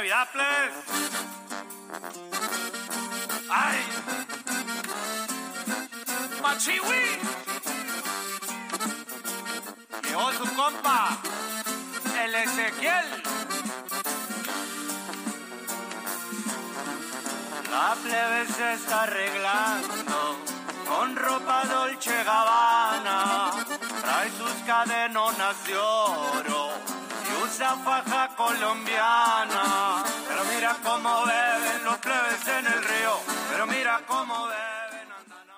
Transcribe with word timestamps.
Navidad, 0.00 0.28
plebes! 0.32 0.72
¡Ay! 3.50 3.78
¡Machiwi! 6.40 7.18
Llegó 10.02 10.32
su 10.32 10.54
compa, 10.54 11.18
el 12.18 12.34
Ezequiel. 12.34 13.22
La 17.70 17.94
plebe 18.02 18.46
se 18.46 18.72
está 18.72 19.02
arreglando 19.02 20.38
con 20.88 21.14
ropa 21.14 21.64
Dolce 21.66 22.24
Gabbana. 22.24 23.50
Trae 24.00 24.30
sus 24.30 24.54
cadenonas 24.66 25.66
de 25.66 25.76
oro 25.76 26.89
y 27.50 27.52
usa 27.52 27.76
faja 27.76 28.28
colombiana. 28.36 30.04
Pero 30.28 30.44
mira 30.44 30.76
cómo 30.82 31.26
beben 31.26 31.84
los 31.84 31.98
plebes 31.98 32.48
en 32.48 32.66
el 32.66 32.84
río. 32.84 33.20
Pero 33.50 33.66
mira 33.66 34.04
cómo 34.06 34.46
beben. 34.46 35.08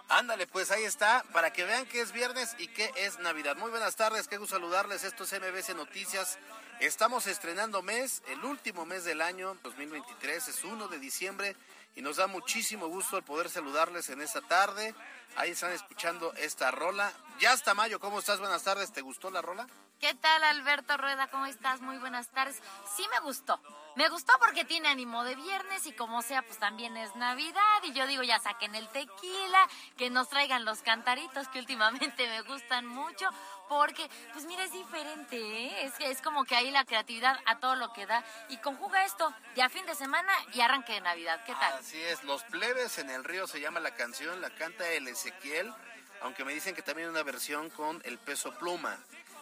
Ándale, 0.09 0.47
pues 0.47 0.71
ahí 0.71 0.85
está, 0.85 1.25
para 1.33 1.53
que 1.53 1.65
vean 1.65 1.87
que 1.87 2.03
es 2.03 2.13
viernes 2.13 2.55
y 2.59 2.69
que 2.69 2.91
es 2.97 3.19
Navidad. 3.21 3.57
Muy 3.57 3.71
buenas 3.71 3.97
tardes, 3.97 4.29
qué 4.29 4.37
gusto 4.37 4.57
saludarles. 4.57 5.05
Esto 5.05 5.25
es 5.25 5.33
MBC 5.33 5.75
Noticias. 5.75 6.39
Estamos 6.81 7.27
estrenando 7.27 7.81
mes, 7.81 8.23
el 8.29 8.45
último 8.45 8.85
mes 8.85 9.05
del 9.05 9.23
año 9.23 9.57
2023, 9.63 10.49
es 10.49 10.65
1 10.65 10.89
de 10.89 10.99
diciembre 10.99 11.57
y 11.95 12.03
nos 12.03 12.17
da 12.17 12.27
muchísimo 12.27 12.89
gusto 12.89 13.17
el 13.17 13.23
poder 13.23 13.49
saludarles 13.49 14.09
en 14.11 14.21
esta 14.21 14.41
tarde. 14.41 14.95
Ahí 15.37 15.53
están 15.53 15.73
escuchando 15.73 16.35
esta 16.35 16.71
rola. 16.71 17.13
Ya 17.43 17.51
hasta 17.51 17.75
mayo, 17.75 17.99
¿cómo 17.99 18.21
estás? 18.21 18.39
Buenas 18.39 18.63
tardes, 18.63 18.93
¿te 18.93 19.01
gustó 19.01 19.29
la 19.29 19.43
rola? 19.43 19.67
¿Qué 19.99 20.15
tal, 20.15 20.45
Alberto 20.45 20.97
Rueda? 20.97 21.27
¿Cómo 21.27 21.47
estás? 21.47 21.81
Muy 21.81 21.99
buenas 21.99 22.29
tardes. 22.29 22.63
Sí 22.95 23.05
me 23.11 23.19
gustó. 23.19 23.61
Me 23.97 24.09
gustó 24.09 24.33
porque 24.39 24.65
tiene 24.65 24.89
ánimo 24.89 25.25
de 25.25 25.35
viernes 25.35 25.85
y 25.87 25.93
como 25.93 26.23
sea, 26.23 26.43
pues 26.43 26.61
también 26.61 26.97
es 26.97 27.17
Navidad. 27.17 27.83
Y 27.83 27.95
yo 27.95 28.07
digo, 28.07 28.23
ya 28.23 28.39
saquen 28.39 28.77
el 28.77 28.87
tequila, 28.91 29.69
que 29.97 30.09
nos 30.09 30.29
traigan 30.29 30.65
los 30.65 30.83
cantaritos 30.83 31.49
que 31.49 31.59
últimamente 31.59 32.29
me 32.29 32.43
gustan 32.43 32.87
mucho. 32.87 33.29
Porque, 33.69 34.09
pues 34.33 34.45
mira, 34.45 34.63
es 34.63 34.73
diferente, 34.73 35.37
¿eh? 35.37 35.85
Es, 35.85 35.95
que 35.95 36.13
es 36.13 36.23
como 36.23 36.45
que 36.45 36.55
ahí 36.55 36.71
la 36.71 36.85
creatividad 36.85 37.41
a 37.47 37.59
todo 37.59 37.75
lo 37.75 37.93
que 37.93 38.07
da. 38.07 38.23
Y 38.51 38.59
conjuga 38.59 39.05
esto, 39.05 39.35
ya 39.57 39.69
fin 39.69 39.85
de 39.87 39.97
semana 39.97 40.33
y 40.55 40.61
arranque 40.61 40.93
de 40.93 41.01
Navidad. 41.01 41.43
¿Qué 41.45 41.55
tal? 41.55 41.73
Así 41.73 42.01
es, 42.01 42.23
Los 42.23 42.45
Plebes 42.45 42.99
en 42.99 43.11
el 43.11 43.25
Río 43.25 43.49
se 43.49 43.61
llama 43.61 43.81
la 43.81 43.97
canción, 43.97 44.41
la 44.41 44.51
canta 44.51 44.89
el 44.91 45.09
Ezequiel, 45.09 45.75
aunque 46.23 46.45
me 46.45 46.55
dicen 46.55 46.75
que 46.75 46.83
también 46.83 47.09
una 47.09 47.23
versión 47.23 47.71
con 47.71 48.01
el 48.05 48.19
peso 48.19 48.53
pluma. 48.59 48.99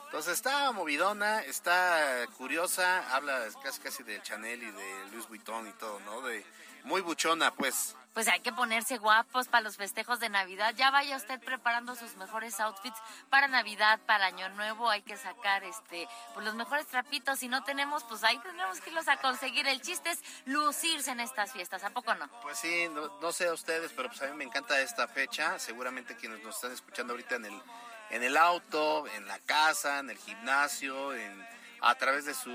Entonces 0.06 0.34
está 0.34 0.72
movidona, 0.72 1.41
está 1.42 2.26
curiosa, 2.36 3.14
habla 3.14 3.46
casi 3.62 3.80
casi 3.80 4.02
de 4.02 4.20
Chanel 4.22 4.62
y 4.62 4.70
de 4.70 5.10
Louis 5.12 5.28
Vuitton 5.28 5.68
y 5.68 5.72
todo, 5.74 6.00
¿no? 6.00 6.20
De 6.22 6.44
muy 6.84 7.00
buchona, 7.00 7.52
pues. 7.54 7.94
Pues 8.15 8.28
hay 8.28 8.41
que 8.41 8.53
ponerse 8.53 8.98
guapos 8.98 9.48
para 9.48 9.62
los 9.62 9.76
festejos 9.76 10.21
de 10.21 10.28
Navidad. 10.28 10.75
Ya 10.76 10.91
vaya 10.91 11.16
usted 11.16 11.41
preparando 11.41 11.94
sus 11.94 12.16
mejores 12.16 12.59
outfits 12.60 12.98
para 13.28 13.48
Navidad, 13.48 14.00
para 14.06 14.26
Año 14.26 14.48
Nuevo. 14.50 14.91
Hay 14.91 15.03
que 15.03 15.16
sacar 15.16 15.62
este, 15.65 16.09
pues 16.34 16.44
los 16.44 16.54
mejores 16.54 16.87
trapitos. 16.87 17.38
Si 17.38 17.48
no 17.48 17.62
tenemos, 17.62 18.03
pues 18.04 18.25
ahí 18.25 18.38
tendremos 18.38 18.81
que 18.81 18.91
irlos 18.91 19.09
a 19.09 19.16
conseguir. 19.19 19.66
El 19.69 19.81
chiste 19.81 20.10
es 20.10 20.21
lucirse 20.44 21.12
en 21.12 21.21
estas 21.21 21.53
fiestas, 21.53 21.84
¿a 21.84 21.91
poco 21.91 22.15
no? 22.15 22.28
Pues 22.43 22.59
sí, 22.59 22.88
no, 22.93 23.21
no 23.21 23.32
sé 23.32 23.47
a 23.47 23.53
ustedes, 23.53 23.93
pero 23.94 24.09
pues 24.09 24.21
a 24.22 24.27
mí 24.27 24.34
me 24.34 24.44
encanta 24.44 24.81
esta 24.81 25.06
fecha. 25.06 25.59
Seguramente 25.59 26.16
quienes 26.16 26.42
nos 26.42 26.56
están 26.56 26.72
escuchando 26.72 27.12
ahorita 27.12 27.37
en 27.37 27.44
el 27.47 27.62
en 28.10 28.25
el 28.25 28.37
auto, 28.37 29.06
en 29.06 29.27
la 29.27 29.38
casa, 29.38 30.00
en 30.00 30.10
el 30.10 30.19
gimnasio, 30.19 31.15
en, 31.15 31.47
a 31.81 31.94
través 31.94 32.25
de 32.25 32.34
su 32.34 32.50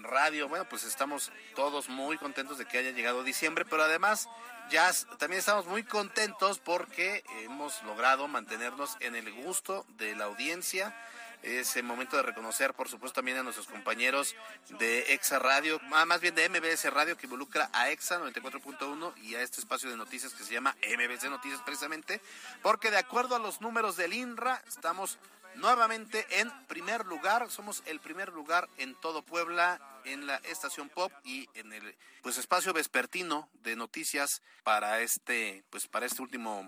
radio. 0.00 0.48
Bueno, 0.48 0.66
pues 0.68 0.84
estamos 0.84 1.32
todos 1.56 1.88
muy 1.88 2.16
contentos 2.18 2.58
de 2.58 2.66
que 2.66 2.78
haya 2.78 2.90
llegado 2.90 3.24
diciembre, 3.24 3.64
pero 3.64 3.82
además 3.82 4.28
ya 4.70 4.92
también 5.18 5.40
estamos 5.40 5.66
muy 5.66 5.82
contentos 5.82 6.58
porque 6.58 7.24
hemos 7.42 7.82
logrado 7.84 8.28
mantenernos 8.28 8.96
en 9.00 9.16
el 9.16 9.32
gusto 9.32 9.86
de 9.96 10.14
la 10.14 10.24
audiencia. 10.24 10.94
Es 11.42 11.76
el 11.76 11.84
momento 11.84 12.16
de 12.16 12.24
reconocer, 12.24 12.74
por 12.74 12.88
supuesto, 12.88 13.16
también 13.16 13.38
a 13.38 13.44
nuestros 13.44 13.68
compañeros 13.68 14.34
de 14.80 15.12
EXA 15.12 15.38
Radio, 15.38 15.80
más 15.80 16.20
bien 16.20 16.34
de 16.34 16.48
MBS 16.48 16.92
Radio, 16.92 17.16
que 17.16 17.26
involucra 17.26 17.70
a 17.72 17.90
EXA 17.90 18.18
94.1 18.18 19.16
y 19.22 19.36
a 19.36 19.42
este 19.42 19.60
espacio 19.60 19.88
de 19.88 19.96
noticias 19.96 20.34
que 20.34 20.42
se 20.42 20.54
llama 20.54 20.76
MBS 20.82 21.30
Noticias 21.30 21.60
precisamente, 21.64 22.20
porque 22.60 22.90
de 22.90 22.98
acuerdo 22.98 23.36
a 23.36 23.38
los 23.38 23.60
números 23.60 23.96
del 23.96 24.14
INRA, 24.14 24.60
estamos 24.66 25.18
nuevamente 25.56 26.26
en 26.40 26.50
primer 26.66 27.06
lugar, 27.06 27.50
somos 27.50 27.82
el 27.86 28.00
primer 28.00 28.32
lugar 28.32 28.68
en 28.78 28.94
todo 28.96 29.22
Puebla 29.22 29.80
en 30.04 30.26
la 30.26 30.36
estación 30.36 30.88
pop 30.88 31.12
y 31.24 31.48
en 31.54 31.72
el 31.72 31.96
pues 32.22 32.38
espacio 32.38 32.72
vespertino 32.72 33.48
de 33.62 33.76
noticias 33.76 34.42
para 34.62 35.00
este 35.00 35.64
pues 35.70 35.86
para 35.86 36.06
este 36.06 36.22
último 36.22 36.64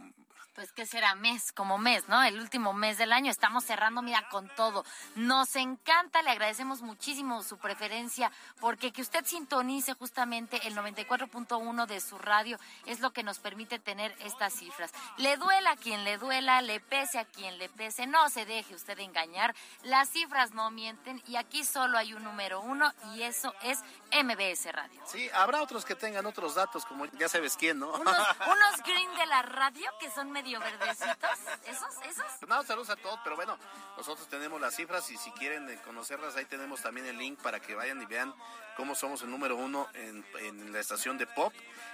pues 0.61 0.73
que 0.73 0.85
será 0.85 1.15
mes 1.15 1.53
como 1.53 1.79
mes, 1.79 2.07
¿no? 2.07 2.23
El 2.23 2.39
último 2.39 2.75
mes 2.75 2.99
del 2.99 3.15
año. 3.15 3.31
Estamos 3.31 3.65
cerrando, 3.65 4.03
mira, 4.03 4.29
con 4.29 4.47
todo. 4.57 4.85
Nos 5.15 5.57
encanta, 5.57 6.21
le 6.21 6.29
agradecemos 6.29 6.83
muchísimo 6.83 7.43
su 7.43 7.57
preferencia, 7.57 8.31
porque 8.61 8.93
que 8.93 9.01
usted 9.01 9.25
sintonice 9.25 9.95
justamente 9.95 10.61
el 10.69 10.77
94.1 10.77 11.87
de 11.87 11.99
su 12.03 12.19
radio 12.19 12.59
es 12.85 13.01
lo 13.01 13.11
que 13.11 13.23
nos 13.23 13.39
permite 13.39 13.79
tener 13.79 14.15
estas 14.21 14.53
cifras. 14.53 14.93
Le 15.17 15.39
duela 15.39 15.71
a 15.71 15.77
quien 15.77 16.05
le 16.05 16.19
duela, 16.19 16.61
le 16.61 16.79
pese 16.79 17.19
a 17.19 17.25
quien 17.25 17.57
le 17.57 17.71
pese, 17.71 18.07
no 18.07 18.29
se 18.29 18.45
deje 18.45 18.75
usted 18.75 18.99
engañar. 18.99 19.55
Las 19.85 20.11
cifras 20.11 20.53
no 20.53 20.71
mienten 20.71 21.23
y 21.27 21.37
aquí 21.37 21.65
solo 21.65 21.97
hay 21.97 22.13
un 22.13 22.23
número 22.23 22.61
uno 22.61 22.93
y 23.15 23.23
eso 23.23 23.55
es 23.63 23.79
MBS 24.13 24.71
Radio. 24.73 25.01
Sí, 25.07 25.27
habrá 25.33 25.63
otros 25.63 25.87
que 25.87 25.95
tengan 25.95 26.27
otros 26.27 26.55
datos, 26.55 26.85
como 26.85 27.07
ya 27.07 27.31
sabes 27.31 27.57
quién, 27.57 27.79
¿no? 27.79 27.91
Unos, 27.93 28.15
unos 28.47 28.83
green 28.85 29.15
de 29.15 29.25
la 29.25 29.41
radio 29.41 29.91
que 29.99 30.11
son 30.11 30.31
medio 30.31 30.50
verdecitos. 30.59 31.31
¿Esos? 31.67 31.95
¿Esos? 32.09 32.49
No, 32.49 32.63
saludos 32.65 32.91
a 32.91 32.97
todos, 32.97 33.21
pero 33.23 33.37
bueno, 33.37 33.57
nosotros 33.97 34.29
tenemos 34.29 34.61
las 34.61 34.75
cifras 34.75 35.11
y 35.11 35.17
si 35.17 35.31
quieren 35.33 35.69
eh, 35.69 35.79
conocerlas, 35.85 36.35
ahí 36.37 36.47
tenemos 36.47 36.83
también 36.83 37.07
el 37.07 37.19
link 37.19 37.39
para 37.41 37.61
que 37.61 37.75
vayan 37.75 38.03
y 38.03 38.07
vean 38.07 38.35
cómo 38.77 38.95
somos 38.95 39.23
el 39.23 39.31
número 39.31 39.57
uno 39.57 39.89
en 39.95 40.73
la 40.73 40.81
estación 40.81 41.19
de 41.19 41.27
pop 41.27 41.53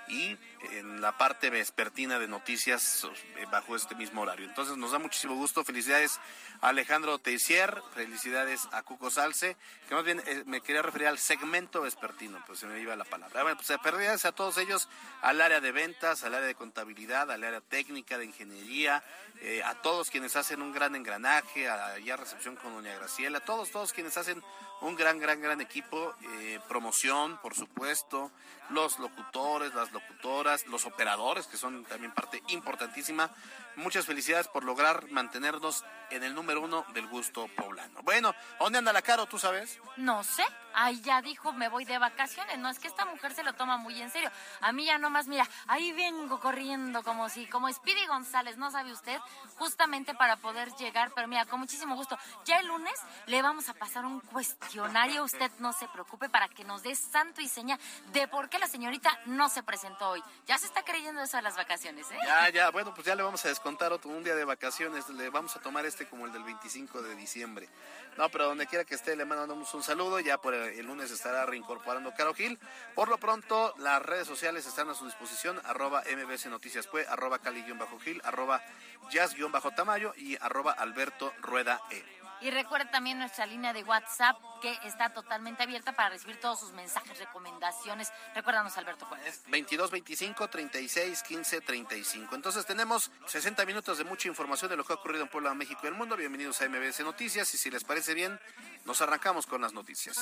y 0.09 0.37
en 0.73 1.01
la 1.01 1.17
parte 1.17 1.51
vespertina 1.51 2.19
de 2.19 2.29
noticias 2.29 3.07
eh, 3.37 3.47
bajo 3.51 3.77
este 3.77 3.95
mismo 3.95 4.23
horario. 4.23 4.47
Entonces 4.47 4.77
nos 4.77 4.93
da 4.93 4.99
muchísimo 4.99 5.35
gusto. 5.35 5.65
Felicidades 5.65 6.19
a 6.61 6.69
Alejandro 6.69 7.19
Teixier, 7.19 7.83
felicidades 7.95 8.69
a 8.73 8.83
Cuco 8.83 9.11
Salce, 9.11 9.57
que 9.89 9.95
más 9.95 10.05
bien 10.05 10.23
eh, 10.27 10.43
me 10.47 10.61
quería 10.61 10.83
referir 10.83 11.09
al 11.09 11.19
segmento 11.19 11.83
vespertino, 11.83 12.43
pues 12.47 12.61
se 12.61 12.67
me 12.67 12.81
iba 12.81 12.97
la 12.97 13.05
palabra. 13.05 13.43
Bueno, 13.43 13.57
pues 13.57 13.79
felicidades 13.81 14.25
a 14.25 14.33
todos 14.33 14.59
ellos, 14.59 14.89
al 15.23 15.41
área 15.41 15.61
de 15.61 15.73
ventas, 15.73 16.25
al 16.25 16.35
área 16.35 16.47
de 16.47 16.55
contabilidad, 16.55 17.31
al 17.31 17.45
área 17.45 17.61
técnica, 17.61 18.19
de 18.19 18.27
ingeniería, 18.27 19.03
eh, 19.41 19.63
a 19.65 19.75
todos 19.83 20.11
quienes 20.11 20.37
hacen 20.37 20.63
un 20.63 20.73
gran 20.73 20.95
engranaje, 20.97 21.69
a 21.69 21.99
ya 21.99 22.17
recepción 22.17 22.57
con 22.57 22.75
doña 22.75 22.95
Graciela, 22.95 23.41
todos, 23.41 23.71
todos 23.71 23.93
quienes 23.93 24.17
hacen 24.17 24.43
un 24.81 24.95
gran, 24.95 25.19
gran, 25.19 25.41
gran 25.41 25.61
equipo, 25.61 26.15
eh, 26.23 26.61
promoción, 26.69 27.39
por 27.43 27.55
supuesto, 27.55 28.31
los 28.71 28.99
locutores, 28.99 29.75
las 29.75 29.93
locutoras, 29.93 30.67
los 30.67 30.85
operadores, 30.87 31.47
que 31.47 31.57
son 31.57 31.85
también 31.85 32.13
parte 32.13 32.43
importantísima 32.49 33.31
Muchas 33.77 34.07
felicidades 34.07 34.49
por 34.49 34.65
lograr 34.65 35.11
mantenernos 35.11 35.85
en 36.11 36.23
el 36.23 36.35
número 36.35 36.61
uno 36.61 36.85
del 36.95 37.07
gusto 37.09 37.49
poblano. 37.57 38.01
Bueno, 38.03 38.35
¿dónde 38.59 38.79
anda 38.79 38.93
la 38.93 39.03
Caro, 39.03 39.27
tú 39.27 39.39
sabes? 39.39 39.79
No 39.97 40.25
sé. 40.25 40.45
Ahí 40.79 41.01
ya 41.01 41.23
dijo, 41.23 41.55
me 41.55 41.69
voy 41.69 41.87
de 41.87 41.99
vacaciones. 41.99 42.59
No, 42.59 42.69
es 42.69 42.79
que 42.79 42.89
esta 42.89 43.07
mujer 43.07 43.33
se 43.33 43.43
lo 43.43 43.55
toma 43.55 43.79
muy 43.79 44.01
en 44.01 44.11
serio. 44.11 44.31
A 44.61 44.73
mí 44.73 44.85
ya 44.85 44.99
nomás, 44.99 45.27
mira, 45.27 45.49
ahí 45.67 45.91
vengo 45.93 46.39
corriendo 46.39 47.03
como 47.03 47.31
si, 47.31 47.47
como 47.47 47.73
Speedy 47.73 48.07
González, 48.07 48.59
¿no 48.59 48.71
sabe 48.71 48.93
usted? 48.93 49.19
Justamente 49.57 50.15
para 50.15 50.37
poder 50.37 50.71
llegar, 50.75 51.13
pero 51.15 51.29
mira, 51.29 51.47
con 51.47 51.61
muchísimo 51.61 51.97
gusto. 51.97 52.19
Ya 52.45 52.59
el 52.59 52.67
lunes 52.67 52.93
le 53.25 53.41
vamos 53.41 53.71
a 53.71 53.75
pasar 53.75 54.05
un 54.05 54.21
cuestionario, 54.21 55.25
usted 55.25 55.51
no 55.61 55.73
se 55.73 55.89
preocupe, 55.89 56.29
para 56.29 56.49
que 56.49 56.65
nos 56.65 56.83
dé 56.83 56.95
santo 56.95 57.41
y 57.41 57.49
seña 57.49 57.79
de 58.13 58.29
por 58.29 58.51
qué 58.51 58.59
la 58.59 58.67
señorita 58.67 59.19
no 59.25 59.49
se 59.49 59.63
presentó 59.63 60.11
hoy. 60.11 60.23
Ya 60.47 60.59
se 60.59 60.67
está 60.67 60.83
creyendo 60.83 61.23
eso 61.23 61.39
de 61.39 61.43
las 61.43 61.57
vacaciones, 61.57 62.11
¿eh? 62.11 62.19
Ya, 62.27 62.51
ya, 62.51 62.71
bueno, 62.71 62.93
pues 62.93 63.07
ya 63.07 63.15
le 63.15 63.23
vamos 63.23 63.43
a 63.47 63.49
descontar 63.67 63.93
otro, 63.93 64.13
un 64.13 64.23
día 64.23 64.37
de 64.37 64.45
vacaciones, 64.45 65.09
le 65.09 65.29
vamos 65.29 65.57
a 65.57 65.61
tomar 65.61 65.85
este 65.87 66.07
como 66.07 66.25
el 66.25 66.33
del 66.33 66.45
25 66.45 67.03
de 67.03 67.17
diciembre. 67.17 67.69
No, 68.17 68.29
pero 68.29 68.45
donde 68.45 68.69
quiera 68.69 68.85
que 68.85 68.95
esté, 68.95 69.17
le 69.17 69.25
mandamos 69.25 69.75
un 69.75 69.83
saludo. 69.83 70.21
Ya 70.21 70.39
por 70.39 70.55
el 70.55 70.87
lunes 70.87 71.11
estará 71.11 71.45
reincorporando 71.47 72.15
Caro 72.15 72.33
Gil. 72.33 72.61
Por 72.95 73.09
lo 73.09 73.19
pronto, 73.19 73.75
las 73.79 74.01
redes 74.01 74.29
sociales 74.29 74.69
están 74.69 74.89
a 74.89 74.95
su 74.95 75.05
disposición: 75.05 75.61
arroba 75.65 76.05
MBC 76.05 76.47
Noticias 76.47 76.87
Pue, 76.87 77.09
arroba 77.09 77.41
Cali-Gil, 77.41 78.21
arroba 78.23 78.63
Jazz-Tamayo 79.11 80.15
y 80.17 80.37
arroba 80.41 80.71
Alberto 80.71 81.33
Rueda 81.41 81.81
E. 81.91 82.05
Y 82.41 82.51
recuerde 82.51 82.87
también 82.87 83.19
nuestra 83.19 83.47
línea 83.47 83.73
de 83.73 83.83
WhatsApp 83.83 84.37
que 84.61 84.79
está 84.85 85.11
totalmente 85.11 85.63
abierta 85.63 85.93
para 85.93 86.11
recibir 86.11 86.39
todos 86.39 86.61
sus 86.61 86.73
mensajes, 86.73 87.19
recomendaciones. 87.19 88.13
Recuérdanos, 88.35 88.77
Alberto, 88.77 89.07
¿cuál 89.09 89.21
es? 89.27 89.43
22 89.49 89.91
25 89.91 90.49
36 90.49 91.23
15 91.23 91.61
35. 91.63 92.35
Entonces 92.35 92.67
tenemos 92.67 93.11
60 93.27 93.65
minutos 93.65 93.97
de 93.99 94.05
mucha 94.05 94.29
información 94.29 94.71
de 94.71 94.77
lo 94.77 94.85
que 94.85 94.93
ha 94.93 94.97
ocurrido 94.97 95.23
en 95.23 95.29
Puebla, 95.29 95.55
México 95.55 95.81
y 95.85 95.87
el 95.87 95.95
mundo. 95.95 96.17
Bienvenidos 96.17 96.61
a 96.61 96.69
MBS 96.69 97.01
Noticias 97.01 97.53
y 97.55 97.59
si 97.59 97.71
les 97.71 97.85
parece 97.85 98.13
bien, 98.13 98.39
nos 98.85 99.01
arrancamos 99.01 99.47
con 99.47 99.63
las 99.63 99.73
noticias. 99.73 100.17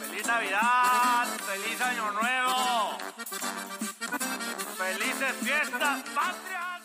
¡Feliz 0.00 0.26
Navidad! 0.26 1.26
¡Feliz 1.46 1.80
Año 1.80 2.10
Nuevo! 2.12 2.98
¡Felices 4.76 5.34
fiestas 5.42 6.02
patrias! 6.10 6.82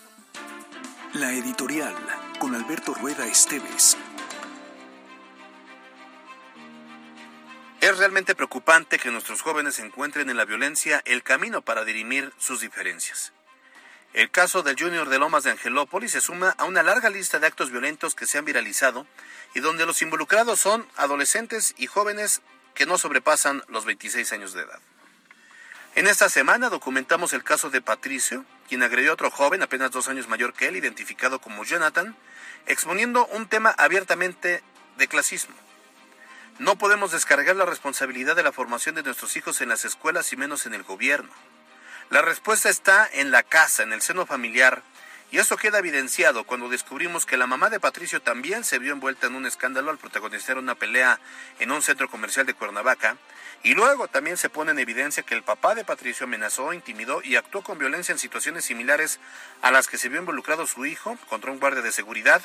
La 1.14 1.32
editorial 1.32 1.96
con 2.40 2.54
Alberto 2.54 2.94
Rueda 2.94 3.26
Esteves. 3.26 3.98
Es 7.82 7.98
realmente 7.98 8.36
preocupante 8.36 9.00
que 9.00 9.10
nuestros 9.10 9.42
jóvenes 9.42 9.80
encuentren 9.80 10.30
en 10.30 10.36
la 10.36 10.44
violencia 10.44 11.02
el 11.06 11.24
camino 11.24 11.62
para 11.62 11.86
dirimir 11.86 12.34
sus 12.38 12.60
diferencias. 12.60 13.32
El 14.12 14.30
caso 14.32 14.64
del 14.64 14.78
Junior 14.78 15.08
de 15.08 15.18
Lomas 15.18 15.46
de 15.46 15.52
Angelópolis 15.52 16.12
se 16.12 16.20
suma 16.20 16.50
a 16.58 16.66
una 16.66 16.84
larga 16.84 17.10
lista 17.10 17.40
de 17.40 17.48
actos 17.48 17.72
violentos 17.72 18.16
que 18.16 18.26
se 18.26 18.38
han 18.38 18.44
viralizado 18.44 19.08
y 19.56 19.62
donde 19.62 19.86
los 19.86 20.02
involucrados 20.02 20.60
son 20.60 20.86
adolescentes 20.98 21.74
y 21.78 21.88
jóvenes 21.88 22.42
que 22.76 22.86
no 22.86 22.98
sobrepasan 22.98 23.64
los 23.70 23.86
26 23.86 24.34
años 24.34 24.52
de 24.52 24.64
edad. 24.64 24.80
En 25.96 26.08
esta 26.08 26.28
semana 26.28 26.70
documentamos 26.70 27.32
el 27.32 27.46
caso 27.46 27.70
de 27.70 27.82
Patricio, 27.82 28.44
quien 28.68 28.84
agredió 28.84 29.12
a 29.12 29.14
otro 29.14 29.32
joven 29.32 29.64
apenas 29.64 29.92
dos 29.92 30.10
años 30.10 30.28
mayor 30.28 30.54
que 30.54 30.68
él, 30.68 30.76
identificado 30.76 31.40
como 31.40 31.64
Jonathan, 31.64 32.14
exponiendo 32.66 33.26
un 33.28 33.48
tema 33.48 33.70
abiertamente 33.70 34.64
de 34.98 35.08
clasismo. 35.08 35.69
No 36.60 36.78
podemos 36.78 37.14
descargar 37.14 37.56
la 37.56 37.66
responsabilidad 37.66 38.36
de 38.36 38.44
la 38.44 38.52
formación 38.52 38.94
de 38.94 39.04
nuestros 39.04 39.38
hijos 39.38 39.62
en 39.62 39.70
las 39.70 39.86
escuelas 39.86 40.34
y 40.34 40.36
menos 40.36 40.66
en 40.66 40.74
el 40.74 40.84
gobierno. 40.84 41.30
La 42.10 42.22
respuesta 42.22 42.68
está 42.68 43.10
en 43.14 43.32
la 43.32 43.44
casa, 43.44 43.84
en 43.84 43.94
el 43.94 44.02
seno 44.02 44.26
familiar, 44.26 44.84
y 45.32 45.38
eso 45.38 45.56
queda 45.56 45.80
evidenciado 45.80 46.44
cuando 46.44 46.68
descubrimos 46.68 47.26
que 47.26 47.38
la 47.38 47.48
mamá 47.48 47.70
de 47.70 47.80
Patricio 47.80 48.22
también 48.22 48.66
se 48.66 48.78
vio 48.78 48.92
envuelta 48.92 49.28
en 49.28 49.36
un 49.36 49.46
escándalo 49.46 49.90
al 49.90 50.00
protagonizar 50.00 50.58
una 50.58 50.76
pelea 50.76 51.22
en 51.60 51.72
un 51.72 51.82
centro 51.82 52.10
comercial 52.10 52.46
de 52.46 52.56
Cuernavaca, 52.56 53.16
y 53.64 53.74
luego 53.74 54.10
también 54.10 54.36
se 54.36 54.50
pone 54.50 54.72
en 54.72 54.80
evidencia 54.80 55.24
que 55.24 55.36
el 55.36 55.44
papá 55.44 55.76
de 55.76 55.86
Patricio 55.86 56.26
amenazó, 56.26 56.74
intimidó 56.74 57.22
y 57.24 57.38
actuó 57.38 57.62
con 57.62 57.78
violencia 57.78 58.12
en 58.12 58.20
situaciones 58.20 58.66
similares 58.66 59.22
a 59.62 59.72
las 59.72 59.88
que 59.88 59.98
se 59.98 60.10
vio 60.10 60.20
involucrado 60.20 60.68
su 60.68 60.86
hijo 60.86 61.18
contra 61.30 61.52
un 61.52 61.60
guardia 61.60 61.82
de 61.82 61.94
seguridad, 61.94 62.42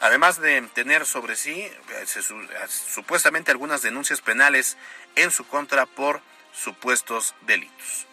además 0.00 0.40
de 0.40 0.60
tener 0.74 1.06
sobre 1.06 1.36
sí 1.36 1.60
eh, 1.60 1.74
eh, 1.90 2.66
supuestamente 2.68 3.50
algunas 3.50 3.82
denuncias 3.82 4.20
penales 4.20 4.76
en 5.14 5.30
su 5.30 5.46
contra 5.46 5.86
por 5.86 6.20
supuestos 6.52 7.34
delitos. 7.42 8.06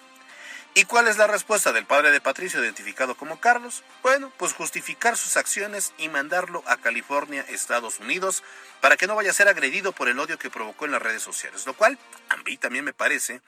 ¿Y 0.75 0.85
cuál 0.85 1.07
es 1.07 1.17
la 1.17 1.27
respuesta 1.27 1.71
del 1.71 1.85
padre 1.85 2.09
de 2.09 2.19
Patricio, 2.19 2.63
identificado 2.63 3.15
como 3.15 3.39
Carlos? 3.39 3.83
Bueno, 4.01 4.33
pues 4.37 4.53
justificar 4.53 5.15
sus 5.17 5.37
acciones 5.37 5.93
y 5.99 6.09
mandarlo 6.09 6.63
a 6.65 6.77
California, 6.77 7.45
Estados 7.47 7.99
Unidos, 7.99 8.43
para 8.81 8.97
que 8.97 9.05
no 9.05 9.15
vaya 9.15 9.29
a 9.29 9.35
ser 9.35 9.47
agredido 9.47 9.91
por 9.91 10.09
el 10.09 10.17
odio 10.17 10.39
que 10.39 10.49
provocó 10.49 10.85
en 10.85 10.91
las 10.91 11.01
redes 11.01 11.21
sociales, 11.21 11.67
lo 11.67 11.75
cual 11.75 11.99
a 12.29 12.37
mí 12.37 12.57
también 12.57 12.85
me 12.85 12.93
parece 12.93 13.41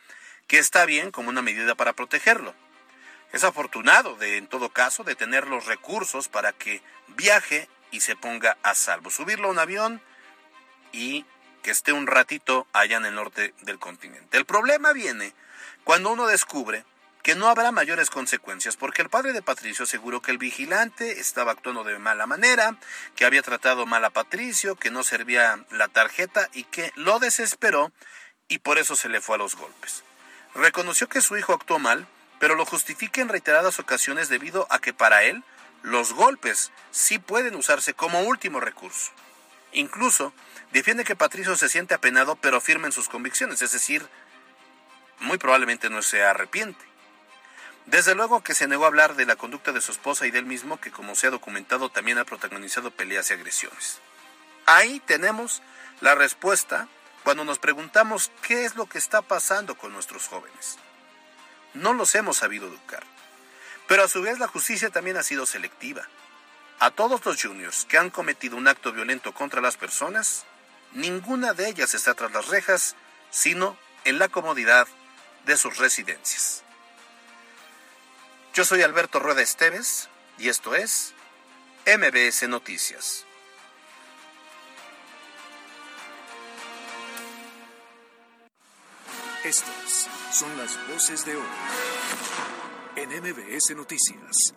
que 0.46 0.60
está 0.60 0.86
bien 0.86 1.10
como 1.10 1.30
una 1.30 1.42
medida 1.42 1.74
para 1.74 1.94
protegerlo. 1.94 2.54
Es 3.34 3.44
afortunado, 3.44 4.16
de, 4.18 4.38
en 4.38 4.48
todo 4.48 4.70
caso, 4.70 5.04
de 5.04 5.16
tener 5.16 5.48
los 5.48 5.66
recursos 5.66 6.30
para 6.30 6.54
que 6.54 6.84
viaje 7.08 7.68
y 7.96 8.02
se 8.02 8.16
ponga 8.16 8.58
a 8.62 8.76
salvo. 8.76 9.10
Subirlo 9.10 9.48
a 9.48 9.52
un 9.52 9.60
avión 9.60 10.02
y 10.92 11.26
que 11.64 11.72
esté 11.72 11.94
un 11.94 12.08
ratito 12.08 12.68
allá 12.74 12.98
en 12.98 13.06
el 13.06 13.16
norte 13.16 13.54
del 13.62 13.80
continente. 13.80 14.38
El 14.38 14.46
problema 14.46 14.92
viene 14.92 15.34
cuando 15.84 16.12
uno 16.12 16.28
descubre 16.28 16.84
que 17.24 17.36
no 17.36 17.48
habrá 17.48 17.72
mayores 17.72 18.12
consecuencias, 18.12 18.76
porque 18.78 19.02
el 19.02 19.10
padre 19.10 19.34
de 19.34 19.42
Patricio 19.42 19.84
aseguró 19.84 20.22
que 20.22 20.30
el 20.30 20.38
vigilante 20.38 21.20
estaba 21.20 21.54
actuando 21.54 21.84
de 21.84 21.98
mala 21.98 22.28
manera, 22.28 22.78
que 23.16 23.26
había 23.26 23.42
tratado 23.42 23.88
mal 23.88 24.06
a 24.06 24.12
Patricio, 24.12 24.76
que 24.76 24.92
no 24.92 25.04
servía 25.04 25.66
la 25.72 25.88
tarjeta 25.88 26.50
y 26.54 26.66
que 26.66 26.92
lo 26.96 27.18
desesperó 27.18 27.92
y 28.48 28.60
por 28.60 28.78
eso 28.78 28.96
se 28.96 29.10
le 29.10 29.22
fue 29.22 29.36
a 29.36 29.40
los 29.40 29.56
golpes. 29.56 30.04
Reconoció 30.54 31.10
que 31.10 31.22
su 31.22 31.36
hijo 31.36 31.54
actuó 31.54 31.80
mal, 31.80 32.06
pero 32.40 32.54
lo 32.54 32.66
justifica 32.66 33.22
en 33.22 33.30
reiteradas 33.30 33.80
ocasiones 33.80 34.30
debido 34.30 34.68
a 34.70 34.78
que 34.78 34.94
para 34.94 35.24
él 35.24 35.44
los 35.86 36.14
golpes 36.14 36.72
sí 36.90 37.20
pueden 37.20 37.56
usarse 37.56 37.94
como 37.94 38.22
último 38.22 38.60
recurso. 38.60 39.12
Incluso 39.72 40.34
defiende 40.72 41.04
que 41.04 41.16
Patricio 41.16 41.56
se 41.56 41.70
siente 41.70 41.94
apenado 41.94 42.36
pero 42.38 42.60
firme 42.60 42.88
en 42.88 42.92
sus 42.92 43.08
convicciones, 43.08 43.62
es 43.62 43.72
decir, 43.72 44.08
muy 45.20 45.38
probablemente 45.38 45.92
no 45.92 46.02
se 46.02 46.24
arrepiente. 46.24 46.84
Desde 47.86 48.16
luego 48.16 48.42
que 48.42 48.56
se 48.56 48.68
negó 48.68 48.86
a 48.86 48.88
hablar 48.88 49.16
de 49.16 49.28
la 49.28 49.36
conducta 49.36 49.74
de 49.74 49.82
su 49.82 49.92
esposa 49.92 50.26
y 50.26 50.32
del 50.32 50.48
mismo, 50.48 50.82
que 50.82 50.90
como 50.90 51.14
se 51.14 51.28
ha 51.28 51.30
documentado 51.32 51.90
también 51.90 52.18
ha 52.18 52.26
protagonizado 52.26 52.90
peleas 52.90 53.30
y 53.30 53.34
agresiones. 53.34 54.00
Ahí 54.66 55.00
tenemos 55.06 55.62
la 56.02 56.16
respuesta 56.16 56.88
cuando 57.24 57.46
nos 57.46 57.60
preguntamos 57.60 58.32
qué 58.42 58.66
es 58.66 58.76
lo 58.76 58.88
que 58.88 58.98
está 58.98 59.22
pasando 59.22 59.78
con 59.78 59.94
nuestros 59.94 60.28
jóvenes. 60.28 60.80
No 61.76 61.94
los 61.94 62.16
hemos 62.16 62.38
sabido 62.38 62.66
educar. 62.68 63.04
Pero 63.88 64.04
a 64.04 64.08
su 64.08 64.22
vez 64.22 64.40
la 64.40 64.48
justicia 64.48 64.90
también 64.90 65.18
ha 65.18 65.24
sido 65.24 65.46
selectiva. 65.46 66.08
A 66.80 66.92
todos 66.92 67.24
los 67.26 67.42
juniors 67.42 67.86
que 67.86 67.98
han 67.98 68.10
cometido 68.10 68.58
un 68.58 68.68
acto 68.68 68.92
violento 68.92 69.34
contra 69.34 69.62
las 69.62 69.78
personas, 69.78 70.46
ninguna 70.94 71.54
de 71.54 71.70
ellas 71.70 71.94
está 71.94 72.14
tras 72.14 72.32
las 72.32 72.48
rejas, 72.48 72.96
sino 73.30 73.78
en 74.04 74.20
la 74.20 74.28
comodidad 74.28 74.88
de 75.46 75.58
sus 75.58 75.78
residencias. 75.78 76.64
Yo 78.54 78.66
soy 78.66 78.82
Alberto 78.82 79.20
Rueda 79.20 79.42
Esteves 79.42 80.10
y 80.38 80.50
esto 80.50 80.76
es 80.76 81.14
MBS 81.86 82.48
Noticias. 82.48 83.26
Estas 89.44 90.10
son 90.32 90.58
las 90.58 90.76
voces 90.88 91.24
de 91.24 91.36
hoy 91.36 92.65
en 92.96 93.10
MBS 93.10 93.76
Noticias. 93.76 94.54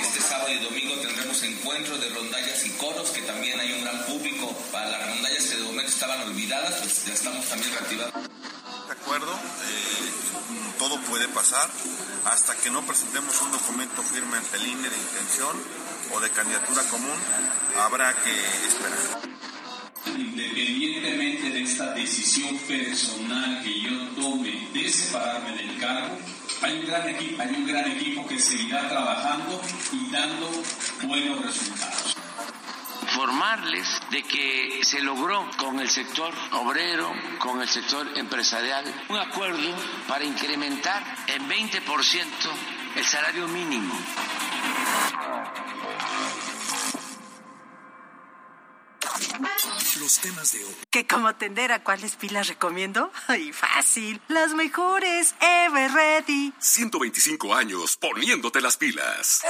Este 0.00 0.20
sábado 0.20 0.50
y 0.52 0.58
domingo 0.58 0.94
tendremos 1.00 1.42
encuentros 1.42 2.00
de 2.00 2.08
rondallas 2.10 2.66
y 2.66 2.70
coros, 2.70 3.10
que 3.10 3.22
también 3.22 3.60
hay 3.60 3.72
un 3.72 3.84
gran 3.84 4.04
público 4.06 4.50
para 4.72 4.90
las 4.90 5.06
rondallas 5.08 5.44
que 5.46 5.56
de 5.56 5.62
momento 5.62 5.90
estaban 5.90 6.20
olvidadas, 6.22 6.74
pues 6.80 7.04
ya 7.06 7.14
estamos 7.14 7.46
también 7.46 7.72
reactivando. 7.72 8.20
De 8.20 8.92
acuerdo, 8.92 9.32
eh, 9.32 10.78
todo 10.78 11.00
puede 11.02 11.28
pasar 11.28 11.68
hasta 12.24 12.56
que 12.56 12.70
no 12.70 12.84
presentemos 12.84 13.40
un 13.42 13.52
documento 13.52 14.02
firme 14.02 14.36
ante 14.36 14.56
el 14.56 14.66
INE 14.66 14.90
de 14.90 14.96
intención 14.96 15.56
o 16.12 16.20
de 16.20 16.30
candidatura 16.30 16.82
común, 16.84 17.16
habrá 17.78 18.14
que 18.14 18.32
esperar. 18.66 19.30
Independientemente 20.06 21.50
de 21.50 21.62
esta 21.62 21.92
decisión 21.92 22.58
personal 22.58 23.62
que 23.62 23.80
yo 23.80 24.08
tome 24.20 24.68
de 24.72 24.90
separarme 24.90 25.56
del 25.56 25.78
cargo, 25.78 26.18
hay 26.62 26.80
un 26.80 26.86
gran 26.86 27.08
equipo, 27.08 27.42
hay 27.42 27.54
un 27.54 27.66
gran 27.66 27.90
equipo 27.90 28.26
que 28.26 28.38
seguirá 28.38 28.88
trabajando 28.88 29.60
y 29.92 30.10
dando 30.10 30.50
buenos 31.02 31.44
resultados 31.44 32.16
informarles 33.20 34.00
de 34.10 34.22
que 34.22 34.80
se 34.82 35.00
logró 35.02 35.46
con 35.58 35.78
el 35.78 35.90
sector 35.90 36.32
obrero, 36.52 37.12
con 37.38 37.60
el 37.60 37.68
sector 37.68 38.06
empresarial, 38.16 38.84
un 39.08 39.18
acuerdo 39.18 39.76
para 40.08 40.24
incrementar 40.24 41.02
en 41.26 41.46
20% 41.46 42.24
el 42.96 43.04
salario 43.04 43.46
mínimo. 43.48 43.94
Los 50.00 50.18
temas 50.18 50.52
de 50.52 50.64
hoy. 50.64 50.74
¿Que 50.90 51.06
como 51.06 51.34
tendera 51.34 51.84
cuáles 51.84 52.16
pilas 52.16 52.48
recomiendo? 52.48 53.12
Ay, 53.26 53.52
fácil. 53.52 54.18
Las 54.28 54.54
mejores. 54.54 55.34
Ever 55.40 55.92
Ready. 55.92 56.54
125 56.58 57.54
años 57.54 57.98
poniéndote 57.98 58.62
las 58.62 58.78
pilas. 58.78 59.42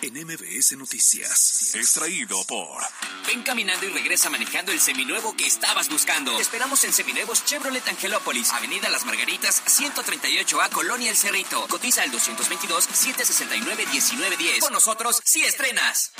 En 0.00 0.14
MBS 0.14 0.76
Noticias. 0.78 1.74
Extraído 1.74 2.42
por. 2.46 2.80
Ven 3.26 3.42
caminando 3.42 3.84
y 3.84 3.88
regresa 3.90 4.30
manejando 4.30 4.70
el 4.72 4.80
seminuevo 4.80 5.36
que 5.36 5.46
estabas 5.46 5.90
buscando. 5.90 6.34
Te 6.36 6.42
esperamos 6.42 6.84
en 6.84 6.92
Seminuevos 6.92 7.44
Chevrolet 7.44 7.86
Angelópolis, 7.88 8.52
Avenida 8.52 8.88
Las 8.88 9.04
Margaritas, 9.04 9.60
138A, 9.66 10.70
Colonia 10.70 11.10
El 11.10 11.16
Cerrito. 11.16 11.66
Cotiza 11.66 12.02
al 12.02 12.12
222-769-1910. 12.12 14.60
Con 14.60 14.72
nosotros, 14.72 15.20
si 15.24 15.42
estrenas. 15.42 16.12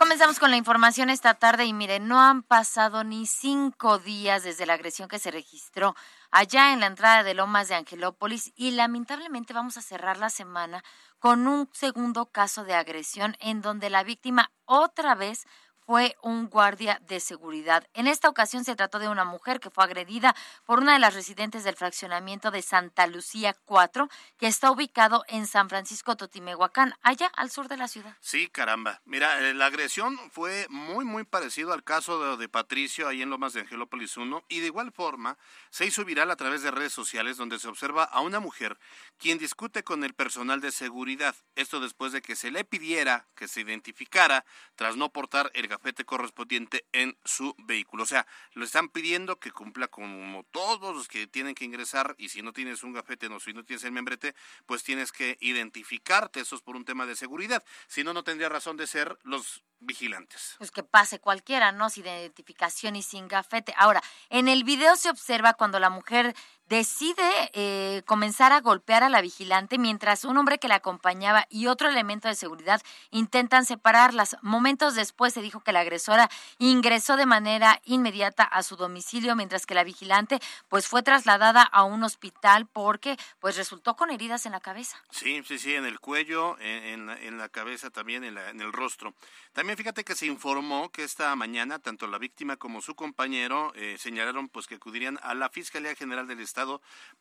Comenzamos 0.00 0.38
con 0.38 0.50
la 0.50 0.56
información 0.56 1.10
esta 1.10 1.34
tarde 1.34 1.66
y 1.66 1.74
miren, 1.74 2.08
no 2.08 2.22
han 2.22 2.42
pasado 2.42 3.04
ni 3.04 3.26
cinco 3.26 3.98
días 3.98 4.42
desde 4.42 4.64
la 4.64 4.72
agresión 4.72 5.10
que 5.10 5.18
se 5.18 5.30
registró 5.30 5.94
allá 6.30 6.72
en 6.72 6.80
la 6.80 6.86
entrada 6.86 7.22
de 7.22 7.34
Lomas 7.34 7.68
de 7.68 7.74
Angelópolis 7.74 8.50
y 8.56 8.70
lamentablemente 8.70 9.52
vamos 9.52 9.76
a 9.76 9.82
cerrar 9.82 10.16
la 10.16 10.30
semana 10.30 10.82
con 11.18 11.46
un 11.46 11.68
segundo 11.74 12.24
caso 12.32 12.64
de 12.64 12.72
agresión 12.72 13.36
en 13.40 13.60
donde 13.60 13.90
la 13.90 14.02
víctima 14.02 14.50
otra 14.64 15.14
vez 15.14 15.44
fue 15.90 16.16
un 16.22 16.48
guardia 16.48 17.02
de 17.08 17.18
seguridad. 17.18 17.84
En 17.94 18.06
esta 18.06 18.28
ocasión 18.28 18.62
se 18.62 18.76
trató 18.76 19.00
de 19.00 19.08
una 19.08 19.24
mujer 19.24 19.58
que 19.58 19.70
fue 19.70 19.82
agredida 19.82 20.36
por 20.64 20.78
una 20.78 20.92
de 20.92 21.00
las 21.00 21.14
residentes 21.14 21.64
del 21.64 21.74
fraccionamiento 21.74 22.52
de 22.52 22.62
Santa 22.62 23.08
Lucía 23.08 23.56
4, 23.64 24.08
que 24.38 24.46
está 24.46 24.70
ubicado 24.70 25.24
en 25.26 25.48
San 25.48 25.68
Francisco 25.68 26.16
Totimehuacán, 26.16 26.94
allá 27.02 27.26
al 27.34 27.50
sur 27.50 27.66
de 27.66 27.76
la 27.76 27.88
ciudad. 27.88 28.16
Sí, 28.20 28.46
caramba. 28.46 29.00
Mira, 29.04 29.40
eh, 29.40 29.52
la 29.52 29.66
agresión 29.66 30.16
fue 30.30 30.68
muy, 30.70 31.04
muy 31.04 31.24
parecido 31.24 31.72
al 31.72 31.82
caso 31.82 32.36
de, 32.36 32.48
Patricio 32.48 33.08
ahí 33.08 33.22
en 33.22 33.30
Lomas 33.30 33.54
de 33.54 33.62
Angelópolis 33.62 34.16
1 34.16 34.44
y 34.48 34.60
de 34.60 34.66
igual 34.66 34.92
forma 34.92 35.38
se 35.70 35.86
hizo 35.86 36.04
viral 36.04 36.30
a 36.30 36.36
través 36.36 36.62
de 36.62 36.70
redes 36.70 36.92
sociales 36.92 37.36
donde 37.36 37.58
se 37.58 37.66
observa 37.66 38.04
a 38.04 38.20
una 38.20 38.38
mujer 38.38 38.78
quien 39.18 39.38
discute 39.38 39.82
con 39.82 40.04
el 40.04 40.14
personal 40.14 40.60
de 40.60 40.70
seguridad. 40.70 41.34
Esto 41.56 41.80
después 41.80 42.12
de 42.12 42.22
que 42.22 42.36
se 42.36 42.52
le 42.52 42.64
pidiera 42.64 43.26
que 43.34 43.48
se 43.48 43.62
identificara 43.62 44.44
tras 44.76 44.96
no 44.96 45.08
portar 45.08 45.50
el 45.54 45.66
gafete 45.80 46.04
correspondiente 46.04 46.84
en 46.92 47.16
su 47.24 47.54
vehículo. 47.58 48.02
O 48.02 48.06
sea, 48.06 48.26
le 48.54 48.64
están 48.64 48.90
pidiendo 48.90 49.40
que 49.40 49.50
cumpla 49.50 49.88
como 49.88 50.44
todos 50.44 50.94
los 50.94 51.08
que 51.08 51.26
tienen 51.26 51.54
que 51.54 51.64
ingresar 51.64 52.14
y 52.18 52.28
si 52.28 52.42
no 52.42 52.52
tienes 52.52 52.82
un 52.82 52.92
gafete, 52.92 53.28
no, 53.28 53.40
si 53.40 53.54
no 53.54 53.64
tienes 53.64 53.84
el 53.84 53.92
membrete, 53.92 54.34
pues 54.66 54.82
tienes 54.82 55.10
que 55.10 55.38
identificarte. 55.40 56.40
Eso 56.40 56.56
es 56.56 56.62
por 56.62 56.76
un 56.76 56.84
tema 56.84 57.06
de 57.06 57.16
seguridad. 57.16 57.64
Si 57.86 58.04
no, 58.04 58.12
no 58.12 58.22
tendría 58.22 58.50
razón 58.50 58.76
de 58.76 58.86
ser 58.86 59.18
los 59.22 59.62
vigilantes. 59.78 60.56
Pues 60.58 60.70
que 60.70 60.82
pase 60.82 61.18
cualquiera, 61.18 61.72
¿no? 61.72 61.88
Sin 61.88 62.04
identificación 62.04 62.96
y 62.96 63.02
sin 63.02 63.26
gafete. 63.28 63.72
Ahora, 63.78 64.02
en 64.28 64.48
el 64.48 64.64
video 64.64 64.96
se 64.96 65.08
observa 65.08 65.54
cuando 65.54 65.80
la 65.80 65.88
mujer 65.88 66.36
decide 66.70 67.50
eh, 67.52 68.02
comenzar 68.06 68.52
a 68.52 68.60
golpear 68.60 69.02
a 69.02 69.08
la 69.08 69.20
vigilante 69.20 69.76
mientras 69.76 70.24
un 70.24 70.38
hombre 70.38 70.58
que 70.58 70.68
la 70.68 70.76
acompañaba 70.76 71.46
y 71.50 71.66
otro 71.66 71.88
elemento 71.88 72.28
de 72.28 72.36
seguridad 72.36 72.80
intentan 73.10 73.66
separarlas. 73.66 74.36
Momentos 74.40 74.94
después 74.94 75.34
se 75.34 75.42
dijo 75.42 75.60
que 75.64 75.72
la 75.72 75.80
agresora 75.80 76.30
ingresó 76.58 77.16
de 77.16 77.26
manera 77.26 77.82
inmediata 77.84 78.44
a 78.44 78.62
su 78.62 78.76
domicilio 78.76 79.34
mientras 79.34 79.66
que 79.66 79.74
la 79.74 79.82
vigilante 79.82 80.38
pues 80.68 80.86
fue 80.86 81.02
trasladada 81.02 81.62
a 81.62 81.82
un 81.82 82.04
hospital 82.04 82.68
porque 82.72 83.16
pues 83.40 83.56
resultó 83.56 83.96
con 83.96 84.12
heridas 84.12 84.46
en 84.46 84.52
la 84.52 84.60
cabeza. 84.60 84.96
Sí, 85.10 85.42
sí, 85.44 85.58
sí, 85.58 85.74
en 85.74 85.86
el 85.86 85.98
cuello, 85.98 86.56
en, 86.60 87.06
la, 87.36 87.48
cabeza 87.48 87.90
también, 87.90 88.22
en, 88.22 88.36
la, 88.36 88.48
en 88.48 88.60
el 88.60 88.72
rostro. 88.72 89.12
También 89.52 89.76
fíjate 89.76 90.04
que 90.04 90.14
se 90.14 90.26
informó 90.26 90.92
que 90.92 91.02
esta 91.02 91.34
mañana 91.34 91.80
tanto 91.80 92.06
la 92.06 92.18
víctima 92.18 92.56
como 92.56 92.80
su 92.80 92.94
compañero 92.94 93.72
eh, 93.74 93.96
señalaron 93.98 94.48
pues 94.48 94.68
que 94.68 94.76
acudirían 94.76 95.18
a 95.24 95.34
la 95.34 95.48
Fiscalía 95.48 95.96
General 95.96 96.28
del 96.28 96.38
Estado 96.38 96.59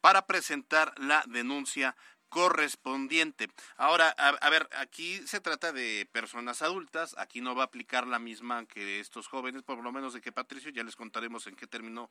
para 0.02 0.26
presentar 0.26 0.94
la 0.98 1.24
denuncia 1.28 1.96
correspondiente. 2.30 3.50
Ahora, 3.76 4.14
a, 4.18 4.30
a, 4.30 4.50
ver, 4.50 4.70
aquí 4.78 5.18
se 5.28 5.42
trata 5.42 5.72
de 5.72 6.08
personas 6.12 6.62
adultas, 6.62 7.16
aquí 7.18 7.42
no 7.42 7.56
va 7.56 7.64
a 7.64 7.66
aplicar 7.66 8.08
la 8.08 8.20
misma 8.20 8.66
que 8.66 9.00
estos 9.00 9.28
jóvenes, 9.28 9.64
por 9.64 9.84
lo 9.84 9.92
menos 9.92 10.14
de 10.14 10.22
que 10.22 10.32
Patricio, 10.32 10.72
ya 10.72 10.84
les 10.84 10.96
contaremos 10.96 11.48
en 11.48 11.56
qué 11.56 11.68
terminó 11.68 12.10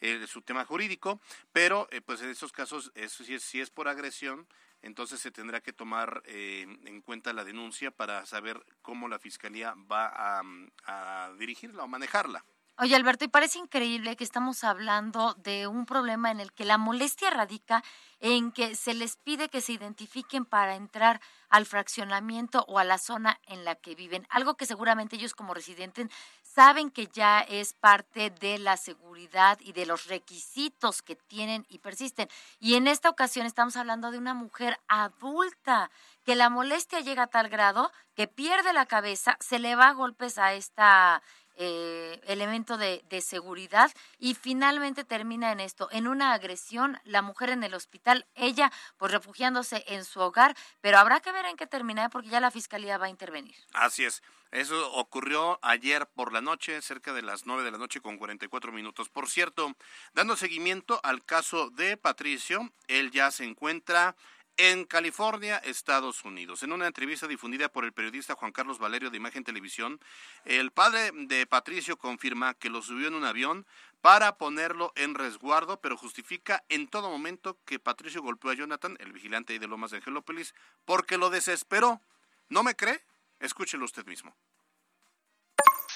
eh, 0.00 0.26
su 0.26 0.42
tema 0.42 0.64
jurídico, 0.64 1.20
pero 1.52 1.86
eh, 1.90 2.00
pues 2.00 2.22
en 2.22 2.30
estos 2.30 2.50
casos, 2.50 2.90
eso 2.94 3.22
si 3.24 3.34
es, 3.34 3.42
si 3.42 3.60
es 3.60 3.70
por 3.70 3.88
agresión, 3.88 4.48
entonces 4.80 5.20
se 5.20 5.30
tendrá 5.30 5.60
que 5.60 5.72
tomar 5.72 6.22
eh, 6.24 6.66
en 6.84 7.02
cuenta 7.02 7.32
la 7.32 7.44
denuncia 7.44 7.90
para 7.90 8.24
saber 8.26 8.64
cómo 8.80 9.08
la 9.08 9.18
Fiscalía 9.18 9.74
va 9.90 10.08
a, 10.08 10.42
a 10.84 11.32
dirigirla 11.34 11.84
o 11.84 11.88
manejarla. 11.88 12.44
Oye, 12.80 12.94
Alberto, 12.94 13.24
y 13.24 13.28
parece 13.28 13.58
increíble 13.58 14.14
que 14.14 14.22
estamos 14.22 14.62
hablando 14.62 15.34
de 15.34 15.66
un 15.66 15.84
problema 15.84 16.30
en 16.30 16.38
el 16.38 16.52
que 16.52 16.64
la 16.64 16.78
molestia 16.78 17.28
radica 17.28 17.82
en 18.20 18.52
que 18.52 18.76
se 18.76 18.94
les 18.94 19.16
pide 19.16 19.48
que 19.48 19.60
se 19.60 19.72
identifiquen 19.72 20.44
para 20.44 20.76
entrar 20.76 21.20
al 21.48 21.66
fraccionamiento 21.66 22.64
o 22.68 22.78
a 22.78 22.84
la 22.84 22.98
zona 22.98 23.40
en 23.46 23.64
la 23.64 23.74
que 23.74 23.96
viven, 23.96 24.28
algo 24.30 24.56
que 24.56 24.64
seguramente 24.64 25.16
ellos 25.16 25.34
como 25.34 25.54
residentes 25.54 26.08
saben 26.42 26.90
que 26.90 27.08
ya 27.08 27.40
es 27.40 27.72
parte 27.72 28.30
de 28.30 28.58
la 28.58 28.76
seguridad 28.76 29.58
y 29.60 29.72
de 29.72 29.86
los 29.86 30.06
requisitos 30.06 31.02
que 31.02 31.16
tienen 31.16 31.66
y 31.68 31.78
persisten. 31.78 32.28
Y 32.60 32.74
en 32.74 32.86
esta 32.86 33.10
ocasión 33.10 33.46
estamos 33.46 33.76
hablando 33.76 34.10
de 34.10 34.18
una 34.18 34.34
mujer 34.34 34.78
adulta 34.88 35.90
que 36.24 36.36
la 36.36 36.50
molestia 36.50 37.00
llega 37.00 37.24
a 37.24 37.26
tal 37.28 37.48
grado 37.48 37.90
que 38.14 38.28
pierde 38.28 38.72
la 38.72 38.86
cabeza, 38.86 39.36
se 39.40 39.58
le 39.58 39.76
va 39.76 39.88
a 39.88 39.92
golpes 39.92 40.38
a 40.38 40.52
esta 40.52 41.22
eh, 41.60 42.20
elemento 42.26 42.78
de, 42.78 43.04
de, 43.10 43.20
seguridad 43.20 43.90
y 44.18 44.34
finalmente 44.34 45.04
termina 45.04 45.50
en 45.50 45.60
esto, 45.60 45.88
en 45.90 46.06
una 46.06 46.32
agresión, 46.32 47.00
la 47.04 47.20
mujer 47.20 47.50
en 47.50 47.64
el 47.64 47.74
hospital, 47.74 48.26
ella 48.36 48.70
pues 48.96 49.10
refugiándose 49.10 49.84
en 49.88 50.04
su 50.04 50.20
hogar, 50.20 50.56
pero 50.80 50.98
habrá 50.98 51.20
que 51.20 51.32
ver 51.32 51.46
en 51.46 51.56
qué 51.56 51.66
termina 51.66 52.08
porque 52.10 52.28
ya 52.28 52.40
la 52.40 52.52
fiscalía 52.52 52.96
va 52.96 53.06
a 53.06 53.10
intervenir. 53.10 53.56
Así 53.72 54.04
es. 54.04 54.22
Eso 54.50 54.92
ocurrió 54.92 55.58
ayer 55.62 56.06
por 56.06 56.32
la 56.32 56.40
noche, 56.40 56.80
cerca 56.80 57.12
de 57.12 57.20
las 57.20 57.44
nueve 57.44 57.64
de 57.64 57.70
la 57.70 57.76
noche 57.76 58.00
con 58.00 58.16
44 58.16 58.72
minutos. 58.72 59.10
Por 59.10 59.28
cierto, 59.28 59.74
dando 60.14 60.36
seguimiento 60.36 61.00
al 61.02 61.22
caso 61.24 61.68
de 61.70 61.98
Patricio, 61.98 62.72
él 62.86 63.10
ya 63.10 63.30
se 63.30 63.44
encuentra 63.44 64.16
en 64.58 64.84
California, 64.84 65.56
Estados 65.58 66.24
Unidos. 66.24 66.62
En 66.62 66.72
una 66.72 66.88
entrevista 66.88 67.28
difundida 67.28 67.68
por 67.68 67.84
el 67.84 67.92
periodista 67.92 68.34
Juan 68.34 68.52
Carlos 68.52 68.78
Valerio 68.78 69.08
de 69.08 69.16
Imagen 69.16 69.44
Televisión, 69.44 70.00
el 70.44 70.72
padre 70.72 71.12
de 71.14 71.46
Patricio 71.46 71.96
confirma 71.96 72.54
que 72.54 72.68
lo 72.68 72.82
subió 72.82 73.06
en 73.06 73.14
un 73.14 73.24
avión 73.24 73.66
para 74.00 74.36
ponerlo 74.36 74.92
en 74.96 75.14
resguardo, 75.14 75.80
pero 75.80 75.96
justifica 75.96 76.64
en 76.68 76.88
todo 76.88 77.08
momento 77.08 77.56
que 77.64 77.78
Patricio 77.78 78.20
golpeó 78.20 78.50
a 78.50 78.54
Jonathan, 78.54 78.96
el 79.00 79.12
vigilante 79.12 79.58
de 79.58 79.66
Lomas 79.68 79.92
de 79.92 79.98
Angelópolis, 79.98 80.54
porque 80.84 81.18
lo 81.18 81.30
desesperó. 81.30 82.00
¿No 82.48 82.64
me 82.64 82.74
cree? 82.74 83.00
Escúchelo 83.38 83.84
usted 83.84 84.06
mismo. 84.06 84.36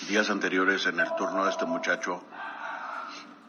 Días 0.08 0.30
anteriores 0.30 0.86
en 0.86 1.00
el 1.00 1.14
turno 1.16 1.44
de 1.44 1.50
este 1.50 1.66
muchacho 1.66 2.24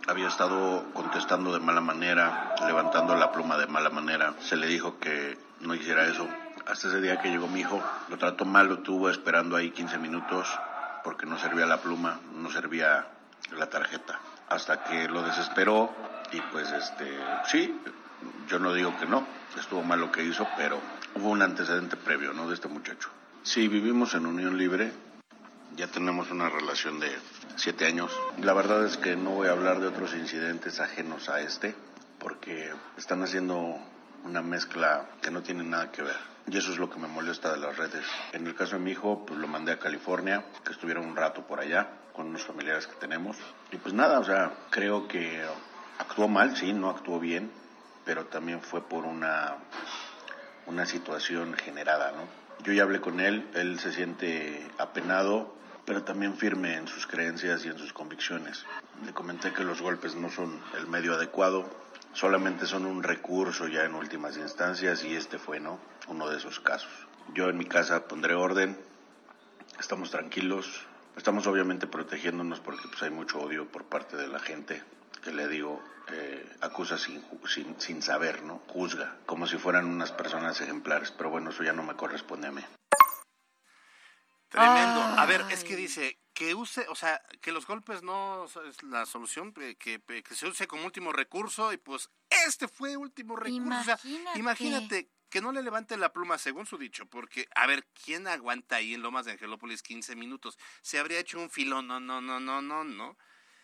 había 0.08 0.28
estado 0.28 0.86
contestando 0.94 1.54
de 1.54 1.60
mala 1.60 1.82
manera, 1.82 2.56
levantando 2.66 3.16
la 3.16 3.32
pluma 3.32 3.58
de 3.58 3.68
mala 3.68 3.90
manera. 3.90 4.34
Se 4.40 4.56
le 4.56 4.68
dijo 4.68 5.00
que 5.00 5.38
no 5.62 5.76
hiciera 5.76 6.06
eso. 6.08 6.28
Hasta 6.66 6.88
ese 6.88 7.02
día 7.02 7.22
que 7.22 7.30
llegó 7.30 7.48
mi 7.48 7.62
hijo, 7.62 7.82
lo 8.10 8.18
trató 8.18 8.46
mal, 8.46 8.68
lo 8.68 8.80
tuvo 8.80 9.10
esperando 9.10 9.56
ahí 9.56 9.72
15 9.72 9.98
minutos 9.98 10.48
porque 11.04 11.26
no 11.26 11.38
servía 11.38 11.66
la 11.66 11.82
pluma, 11.82 12.20
no 12.34 12.50
servía 12.50 13.08
la 13.58 13.70
tarjeta. 13.70 14.20
Hasta 14.50 14.84
que 14.84 15.08
lo 15.08 15.24
desesperó 15.24 15.94
y 16.32 16.40
pues 16.52 16.72
este, 16.72 17.18
sí, 17.46 17.78
yo 18.48 18.60
no 18.60 18.74
digo 18.74 18.98
que 18.98 19.06
no, 19.06 19.26
estuvo 19.58 19.84
mal 19.84 20.00
lo 20.00 20.12
que 20.12 20.24
hizo, 20.24 20.48
pero 20.58 20.80
hubo 21.16 21.30
un 21.30 21.42
antecedente 21.42 21.98
previo, 21.98 22.34
¿no? 22.34 22.48
De 22.48 22.56
este 22.56 22.68
muchacho. 22.68 23.10
Sí, 23.44 23.68
vivimos 23.68 24.14
en 24.14 24.26
unión 24.26 24.58
libre, 24.58 24.94
ya 25.76 25.88
tenemos 25.88 26.32
una 26.32 26.50
relación 26.50 27.00
de 27.00 27.14
siete 27.56 27.86
años. 27.86 28.12
La 28.42 28.54
verdad 28.54 28.86
es 28.86 28.98
que 28.98 29.16
no 29.16 29.32
voy 29.32 29.48
a 29.48 29.52
hablar 29.52 29.80
de 29.80 29.88
otros 29.88 30.14
incidentes 30.14 30.80
ajenos 30.80 31.30
a 31.30 31.42
este, 31.42 31.76
porque 32.20 32.72
están 32.98 33.24
haciendo 33.24 33.78
una 34.24 34.42
mezcla 34.42 35.10
que 35.22 35.32
no 35.32 35.42
tiene 35.42 35.64
nada 35.64 35.92
que 35.92 36.02
ver. 36.02 36.34
Y 36.48 36.58
eso 36.58 36.72
es 36.72 36.78
lo 36.78 36.90
que 36.90 37.00
me 37.00 37.08
molesta 37.08 37.52
de 37.52 37.60
las 37.60 37.78
redes. 37.78 38.06
En 38.34 38.48
el 38.48 38.56
caso 38.56 38.76
de 38.76 38.82
mi 38.82 38.92
hijo, 38.92 39.26
pues 39.26 39.40
lo 39.40 39.48
mandé 39.48 39.72
a 39.72 39.80
California, 39.80 40.46
que 40.64 40.74
estuviera 40.74 41.00
un 41.00 41.16
rato 41.16 41.46
por 41.48 41.60
allá 41.60 41.88
con 42.14 42.28
unos 42.28 42.44
familiares 42.44 42.86
que 42.88 42.96
tenemos. 42.96 43.38
Y 43.72 43.78
pues 43.78 43.94
nada, 43.94 44.20
o 44.20 44.24
sea, 44.24 44.52
creo 44.70 45.08
que 45.08 45.42
actuó 46.00 46.28
mal, 46.28 46.56
sí, 46.58 46.74
no 46.74 46.90
actuó 46.90 47.20
bien, 47.20 47.52
pero 48.06 48.26
también 48.26 48.62
fue 48.62 48.88
por 48.88 49.06
una, 49.06 49.56
una 50.66 50.86
situación 50.86 51.54
generada, 51.54 52.12
¿no? 52.12 52.44
Yo 52.64 52.74
ya 52.74 52.84
hablé 52.84 53.02
con 53.02 53.20
él, 53.20 53.50
él 53.56 53.80
se 53.80 53.92
siente 53.92 54.66
apenado, 54.78 55.56
pero 55.86 56.04
también 56.04 56.36
firme 56.36 56.76
en 56.76 56.88
sus 56.88 57.08
creencias 57.08 57.66
y 57.66 57.70
en 57.70 57.78
sus 57.78 57.94
convicciones. 57.94 58.66
Le 59.06 59.14
comenté 59.14 59.52
que 59.52 59.64
los 59.64 59.82
golpes 59.82 60.16
no 60.16 60.30
son 60.30 60.60
el 60.78 60.88
medio 60.88 61.14
adecuado, 61.14 61.70
solamente 62.14 62.66
son 62.66 62.86
un 62.86 63.04
recurso 63.04 63.68
ya 63.68 63.84
en 63.84 63.96
últimas 63.96 64.38
instancias 64.38 65.04
y 65.04 65.16
este 65.16 65.40
fue, 65.40 65.60
¿no? 65.60 65.80
Uno 66.08 66.30
de 66.30 66.38
esos 66.38 66.60
casos. 66.60 66.92
Yo 67.34 67.50
en 67.50 67.58
mi 67.58 67.66
casa 67.66 68.08
pondré 68.08 68.36
orden, 68.36 68.78
estamos 69.80 70.12
tranquilos, 70.12 70.86
estamos 71.18 71.48
obviamente 71.48 71.88
protegiéndonos 71.88 72.60
porque 72.60 72.88
pues 72.88 73.02
hay 73.04 73.10
mucho 73.10 73.40
odio 73.40 73.68
por 73.68 73.86
parte 73.86 74.18
de 74.18 74.28
la 74.28 74.40
gente 74.40 74.84
que 75.24 75.32
le 75.32 75.48
digo, 75.48 75.82
eh, 76.12 76.46
acusa 76.62 76.98
sin, 76.98 77.24
sin, 77.48 77.80
sin 77.80 78.02
saber, 78.02 78.44
¿no? 78.44 78.62
Juzga, 78.68 79.16
como 79.26 79.48
si 79.48 79.58
fueran 79.58 79.86
unas 79.86 80.12
personas 80.12 80.60
ejemplares, 80.60 81.12
pero 81.12 81.30
bueno, 81.30 81.52
eso 81.52 81.64
ya 81.64 81.72
no 81.72 81.84
me 81.84 81.96
corresponde 81.96 82.48
a 82.48 82.52
mí. 82.52 82.62
Tremendo. 84.54 85.02
A 85.02 85.26
ver, 85.26 85.44
es 85.50 85.64
que 85.64 85.76
dice 85.76 86.20
que 86.36 86.54
use, 86.54 86.86
o 86.88 86.94
sea, 86.94 87.20
que 87.42 87.52
los 87.52 87.66
golpes 87.66 88.04
no 88.04 88.46
es 88.46 88.84
la 88.84 89.08
solución, 89.08 89.52
que, 89.52 89.76
que, 89.76 90.24
se 90.36 90.48
use 90.48 90.68
como 90.68 90.86
último 90.86 91.12
recurso 91.12 91.74
y 91.74 91.78
pues 91.78 92.12
este 92.46 92.68
fue 92.68 92.96
último 92.96 93.36
recurso. 93.36 93.64
Imagínate. 93.64 94.40
imagínate 94.40 95.10
que 95.32 95.42
no 95.42 95.52
le 95.52 95.64
levante 95.64 95.98
la 95.98 96.14
pluma 96.14 96.38
según 96.38 96.68
su 96.68 96.78
dicho, 96.78 97.08
porque 97.08 97.48
a 97.56 97.66
ver, 97.66 97.88
¿quién 98.06 98.28
aguanta 98.28 98.76
ahí 98.76 98.94
en 98.94 99.02
Lomas 99.02 99.26
de 99.26 99.32
Angelópolis 99.32 99.82
15 99.82 100.16
minutos? 100.16 100.60
Se 100.84 101.00
habría 101.00 101.18
hecho 101.18 101.40
un 101.40 101.50
filón, 101.50 101.88
no, 101.88 102.00
no, 102.00 102.22
no, 102.22 102.40
no, 102.40 102.62
no, 102.62 102.84
no. 102.84 103.18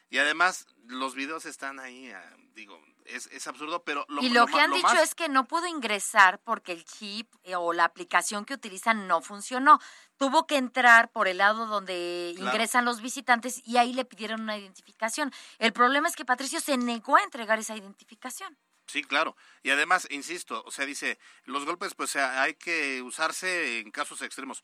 Y 0.09 0.17
además 0.17 0.65
los 0.87 1.13
videos 1.13 1.45
están 1.45 1.79
ahí, 1.79 2.09
ah, 2.09 2.35
digo, 2.55 2.83
es, 3.09 3.27
es 3.27 3.47
absurdo, 3.47 3.83
pero 3.83 4.05
lo 4.09 4.21
Y 4.21 4.29
lo, 4.29 4.45
que 4.47 4.59
han 4.59 4.71
dicho 4.71 4.95
es 5.01 5.15
que 5.15 5.29
no 5.29 5.47
pudo 5.47 5.67
ingresar 5.67 6.39
porque 6.43 6.71
el 6.71 6.85
chip 6.85 7.33
eh, 7.43 7.55
o 7.55 7.73
la 7.73 7.85
aplicación 7.85 8.45
que 8.45 8.53
utilizan 8.53 9.07
no 9.07 9.21
funcionó. 9.21 9.79
Tuvo 10.17 10.47
que 10.47 10.57
entrar 10.57 11.11
por 11.11 11.27
el 11.27 11.37
lado 11.37 11.65
donde 11.65 12.35
ingresan 12.37 12.85
los 12.85 13.01
visitantes 13.01 13.61
y 13.65 13.77
ahí 13.77 13.93
le 13.93 14.05
pidieron 14.05 14.41
una 14.41 14.57
identificación. 14.57 15.31
El 15.57 15.73
problema 15.73 16.07
es 16.07 16.15
que 16.15 16.25
Patricio 16.25 16.59
se 16.59 16.77
negó 16.77 17.15
a 17.15 17.23
entregar 17.23 17.59
esa 17.59 17.75
identificación. 17.75 18.57
Sí, 18.87 19.03
claro. 19.03 19.35
Y 19.61 19.69
además, 19.69 20.07
insisto, 20.09 20.63
o 20.65 20.71
sea, 20.71 20.85
dice, 20.85 21.19
los 21.43 21.65
golpes 21.65 21.93
pues 21.93 22.15
hay 22.15 22.55
que 22.55 23.01
usarse 23.01 23.79
en 23.79 23.91
casos 23.91 24.21
extremos. 24.21 24.63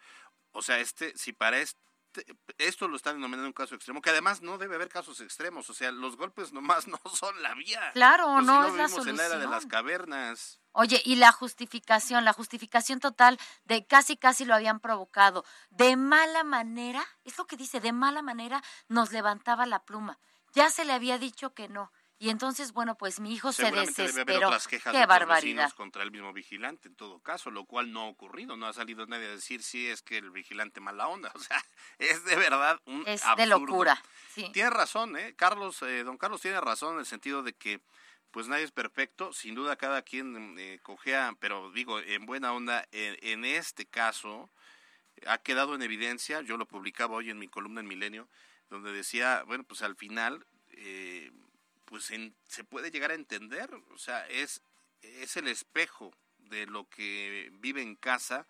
O 0.52 0.62
sea, 0.62 0.80
este, 0.80 1.16
si 1.18 1.32
para 1.32 1.60
este 1.60 1.86
este, 1.86 1.95
esto 2.58 2.88
lo 2.88 2.96
están 2.96 3.16
denominando 3.16 3.48
un 3.48 3.54
caso 3.54 3.76
extremo, 3.76 4.02
que 4.02 4.10
además 4.10 4.42
no 4.42 4.58
debe 4.58 4.76
haber 4.76 4.90
casos 4.90 5.22
extremos, 5.22 5.70
o 5.70 5.74
sea, 5.74 5.92
los 5.92 6.18
golpes 6.18 6.54
nomás 6.54 6.88
no 6.88 7.00
son 7.14 7.42
la 7.42 7.54
vía. 7.56 7.92
Claro, 7.94 8.34
pues 8.34 8.46
no, 8.46 8.66
es 8.66 8.74
la 8.74 8.88
solución. 8.88 9.10
en 9.10 9.18
la 9.18 9.26
era 9.26 9.38
de 9.38 9.48
las 9.48 9.66
cavernas. 9.66 10.60
Oye, 10.72 11.02
y 11.06 11.16
la 11.16 11.32
justificación, 11.32 12.26
la 12.26 12.34
justificación 12.34 13.00
total 13.00 13.40
de 13.64 13.86
casi 13.88 14.18
casi 14.18 14.44
lo 14.44 14.54
habían 14.54 14.82
provocado. 14.82 15.46
De 15.70 15.96
mala 15.96 16.44
manera, 16.44 17.06
es 17.24 17.38
lo 17.38 17.48
que 17.48 17.56
dice, 17.56 17.80
de 17.80 17.94
mala 17.94 18.22
manera 18.22 18.62
nos 18.90 19.14
levantaba 19.14 19.66
la 19.66 19.86
pluma. 19.86 20.20
Ya 20.54 20.70
se 20.70 20.84
le 20.84 20.94
había 20.94 21.18
dicho 21.18 21.54
que 21.54 21.70
no. 21.70 21.92
Y 22.18 22.30
entonces, 22.30 22.72
bueno, 22.72 22.98
pues 22.98 23.20
mi 23.20 23.34
hijo 23.34 23.52
se 23.52 23.70
desesperó. 23.72 24.50
Qué 24.70 25.06
barbaridad. 25.06 25.72
contra 25.74 26.02
el 26.02 26.12
mismo 26.12 26.32
vigilante 26.32 26.88
en 26.88 26.96
todo 26.96 27.20
caso, 27.20 27.52
lo 27.52 27.66
cual 27.66 27.92
no 27.92 28.02
ha 28.02 28.06
ocurrido. 28.06 28.56
No 28.56 28.68
ha 28.68 28.74
salido 28.74 29.06
nadie 29.06 29.28
a 29.28 29.32
decir 29.32 29.62
si 29.62 29.88
es 29.88 30.02
que 30.02 30.18
el 30.18 30.32
vigilante 30.32 30.80
mala 30.80 31.08
onda. 31.08 31.32
O 31.36 31.40
sea, 31.40 31.64
es 32.00 32.24
de 32.24 32.36
verdad 32.38 32.80
un 32.86 33.04
Es 33.06 33.22
de 33.36 33.46
locura. 33.46 34.02
Tiene 34.54 34.70
razón, 34.70 35.18
¿eh? 35.18 35.36
Carlos, 35.36 35.82
eh, 35.82 36.04
don 36.04 36.18
Carlos 36.18 36.42
tiene 36.42 36.62
razón 36.62 36.94
en 36.94 37.00
el 37.00 37.06
sentido 37.06 37.44
de 37.44 37.54
que 37.54 37.82
pues 38.32 38.48
nadie 38.48 38.64
es 38.66 38.72
perfecto, 38.72 39.32
sin 39.32 39.56
duda 39.56 39.78
cada 39.78 40.02
quien 40.02 40.56
eh, 40.58 40.80
cojea, 40.84 41.38
pero 41.40 41.72
digo, 41.72 42.02
en 42.02 42.26
buena 42.26 42.52
onda, 42.52 42.86
en, 42.92 43.46
este 43.46 43.86
caso 43.86 44.50
ha 45.26 45.38
quedado 45.38 45.74
en 45.74 45.82
evidencia, 45.82 46.42
yo 46.42 46.58
lo 46.58 46.68
publicaba 46.68 47.16
hoy 47.16 47.30
en 47.30 47.40
mi 47.40 47.48
columna 47.48 47.80
en 47.80 47.88
Milenio, 47.88 48.28
donde 48.70 48.92
decía, 48.92 49.44
bueno, 49.48 49.64
pues 49.64 49.82
al 49.84 49.96
final 49.96 50.46
eh, 50.72 51.32
pues 51.86 52.12
se 52.48 52.64
puede 52.64 52.92
llegar 52.92 53.12
a 53.12 53.16
entender, 53.16 53.70
o 53.92 53.98
sea, 53.98 54.28
es, 54.28 54.62
es 55.02 55.38
el 55.38 55.48
espejo 55.48 56.12
de 56.38 56.66
lo 56.66 56.88
que 56.90 57.50
vive 57.54 57.82
en 57.82 57.96
casa 57.96 58.48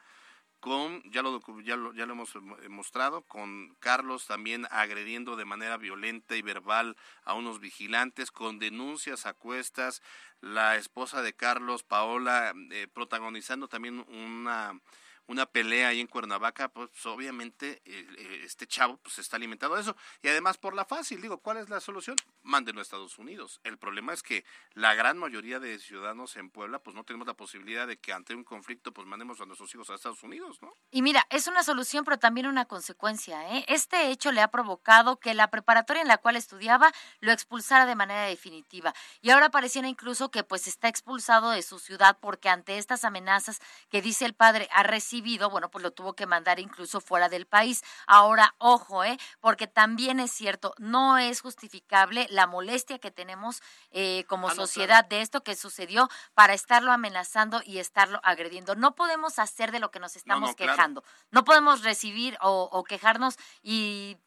con, 0.60 1.04
ya 1.12 1.22
lo, 1.22 1.40
ya 1.62 1.76
lo, 1.76 1.94
ya 1.94 2.08
lo 2.08 2.14
hemos 2.14 2.34
mostrado, 2.70 3.22
con 3.22 3.76
Carlos 3.80 4.26
también 4.26 4.68
agrediendo 4.72 5.36
de 5.36 5.46
manera 5.46 5.78
violenta 5.78 6.36
y 6.36 6.42
verbal 6.42 6.98
a 7.24 7.36
unos 7.36 7.60
vigilantes, 7.60 8.32
con 8.32 8.58
denuncias 8.58 9.28
a 9.28 9.34
cuestas, 9.34 10.02
la 10.42 10.76
esposa 10.76 11.22
de 11.22 11.34
Carlos, 11.34 11.84
Paola, 11.84 12.54
eh, 12.72 12.88
protagonizando 12.92 13.68
también 13.68 14.00
una 14.10 14.80
una 15.28 15.46
pelea 15.46 15.90
ahí 15.90 16.00
en 16.00 16.08
Cuernavaca, 16.08 16.70
pues 16.70 17.06
obviamente 17.06 17.82
eh, 17.86 18.42
este 18.44 18.68
chavo 18.68 18.98
pues 18.98 19.18
está 19.20 19.38
alimentado 19.38 19.76
de 19.76 19.82
eso. 19.82 19.96
Y 20.22 20.28
además 20.28 20.58
por 20.58 20.76
la 20.76 20.86
fácil, 20.86 21.22
digo, 21.22 21.40
¿cuál 21.40 21.58
es 21.58 21.70
la 21.70 21.80
solución? 21.80 22.16
Mándenlo 22.44 22.82
a 22.82 22.84
Estados 22.84 23.18
Unidos. 23.18 23.60
El 23.64 23.78
problema 23.78 24.14
es 24.14 24.22
que 24.22 24.46
la 24.74 24.94
gran 24.94 25.18
mayoría 25.18 25.60
de 25.60 25.80
ciudadanos 25.80 26.36
en 26.36 26.50
Puebla 26.50 26.80
pues 26.80 26.96
no 26.96 27.04
tenemos 27.04 27.28
la 27.28 27.34
posibilidad 27.34 27.88
de 27.88 27.98
que 27.98 28.14
ante 28.14 28.36
un 28.36 28.44
conflicto 28.44 28.94
pues 28.94 29.08
mandemos 29.08 29.42
a 29.42 29.46
nuestros 29.46 29.74
hijos 29.74 29.90
a 29.90 29.96
Estados 29.96 30.22
Unidos, 30.22 30.62
¿no? 30.62 30.76
Y 30.92 31.02
mira, 31.02 31.26
es 31.30 31.48
una 31.48 31.64
solución 31.64 32.06
pero 32.06 32.20
también 32.20 32.48
una 32.48 32.66
consecuencia. 32.66 33.56
¿eh? 33.56 33.66
Este 33.68 34.10
hecho 34.10 34.32
le 34.32 34.42
ha 34.42 34.50
provocado 34.50 35.20
que 35.20 35.34
la 35.34 35.50
preparatoria 35.50 36.02
en 36.02 36.08
la 36.08 36.20
cual 36.20 36.36
estudiaba 36.36 36.92
lo 37.20 37.32
expulsara 37.32 37.86
de 37.86 37.96
manera 37.96 38.24
definitiva. 38.24 38.94
Y 39.22 39.32
ahora 39.32 39.50
pareciera 39.50 39.88
incluso 39.88 40.30
que 40.30 40.44
pues 40.44 40.68
está 40.68 40.88
expulsado 40.88 41.50
de 41.50 41.64
su 41.64 41.80
ciudad 41.80 42.18
porque 42.22 42.50
ante 42.50 42.78
estas 42.78 43.04
amenazas 43.04 43.60
que 43.90 44.02
dice 44.02 44.26
el 44.26 44.34
padre 44.36 44.70
ha 44.72 44.84
recibido 44.84 45.15
bueno, 45.50 45.70
pues 45.70 45.84
lo 45.84 45.92
tuvo 45.92 46.14
que 46.14 46.26
mandar 46.26 46.60
incluso 46.60 47.02
fuera 47.02 47.30
del 47.30 47.46
país. 47.46 47.84
Ahora, 48.08 48.56
ojo, 48.58 49.04
¿eh? 49.04 49.18
Porque 49.40 49.68
también 49.68 50.20
es 50.20 50.32
cierto, 50.32 50.74
no 50.78 51.18
es 51.18 51.42
justificable 51.42 52.28
la 52.30 52.48
molestia 52.48 53.00
que 53.00 53.12
tenemos 53.12 53.62
eh, 53.92 54.26
como 54.28 54.50
ah, 54.50 54.56
sociedad 54.56 55.06
de 55.06 55.22
esto 55.22 55.44
que 55.44 55.56
sucedió 55.56 56.10
para 56.34 56.54
estarlo 56.54 56.92
amenazando 56.92 57.62
y 57.66 57.80
estarlo 57.80 58.20
agrediendo. 58.24 58.76
No 58.76 58.96
podemos 58.96 59.40
hacer 59.40 59.72
de 59.72 59.80
lo 59.80 59.92
que 59.92 60.00
nos 60.00 60.16
estamos 60.16 60.56
quejando. 60.56 61.04
No 61.32 61.44
podemos 61.44 61.84
recibir 61.84 62.38
o 62.42 62.84
quejarnos 62.84 63.38
y 63.62 64.18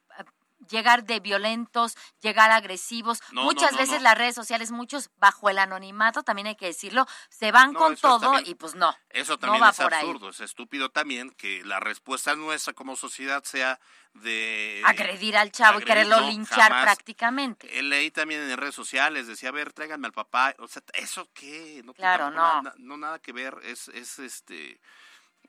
llegar 0.68 1.04
de 1.04 1.20
violentos, 1.20 1.96
llegar 2.20 2.50
agresivos. 2.50 3.20
Muchas 3.32 3.76
veces 3.76 4.02
las 4.02 4.16
redes 4.16 4.34
sociales, 4.34 4.70
muchos 4.70 5.10
bajo 5.16 5.50
el 5.50 5.58
anonimato, 5.58 6.22
también 6.22 6.48
hay 6.48 6.56
que 6.56 6.66
decirlo, 6.66 7.06
se 7.30 7.52
van 7.52 7.74
con 7.74 7.96
todo 7.96 8.38
y 8.40 8.54
pues 8.54 8.74
no. 8.74 8.94
Eso 9.10 9.38
también 9.38 9.64
es 9.64 9.80
absurdo, 9.80 10.30
es 10.30 10.40
estúpido 10.40 10.90
también 10.90 11.30
que 11.30 11.64
la 11.64 11.80
respuesta 11.80 12.34
nuestra 12.36 12.72
como 12.72 12.96
sociedad 12.96 13.42
sea 13.44 13.80
de 14.14 14.82
agredir 14.84 15.36
al 15.36 15.52
chavo 15.52 15.80
y 15.80 15.84
quererlo 15.84 16.20
linchar 16.20 16.82
prácticamente. 16.82 17.78
Eh, 17.78 17.82
leí 17.82 18.10
también 18.10 18.42
en 18.42 18.56
redes 18.56 18.74
sociales, 18.74 19.26
decía, 19.26 19.50
a 19.50 19.52
ver, 19.52 19.72
tráiganme 19.72 20.06
al 20.06 20.12
papá, 20.12 20.54
o 20.58 20.68
sea, 20.68 20.82
¿eso 20.94 21.28
qué? 21.32 21.82
No, 21.84 21.94
claro, 21.94 22.30
no. 22.30 22.62
no 22.76 22.96
nada 22.96 23.18
que 23.18 23.32
ver, 23.32 23.58
es, 23.64 23.88
es 23.88 24.18
este 24.18 24.80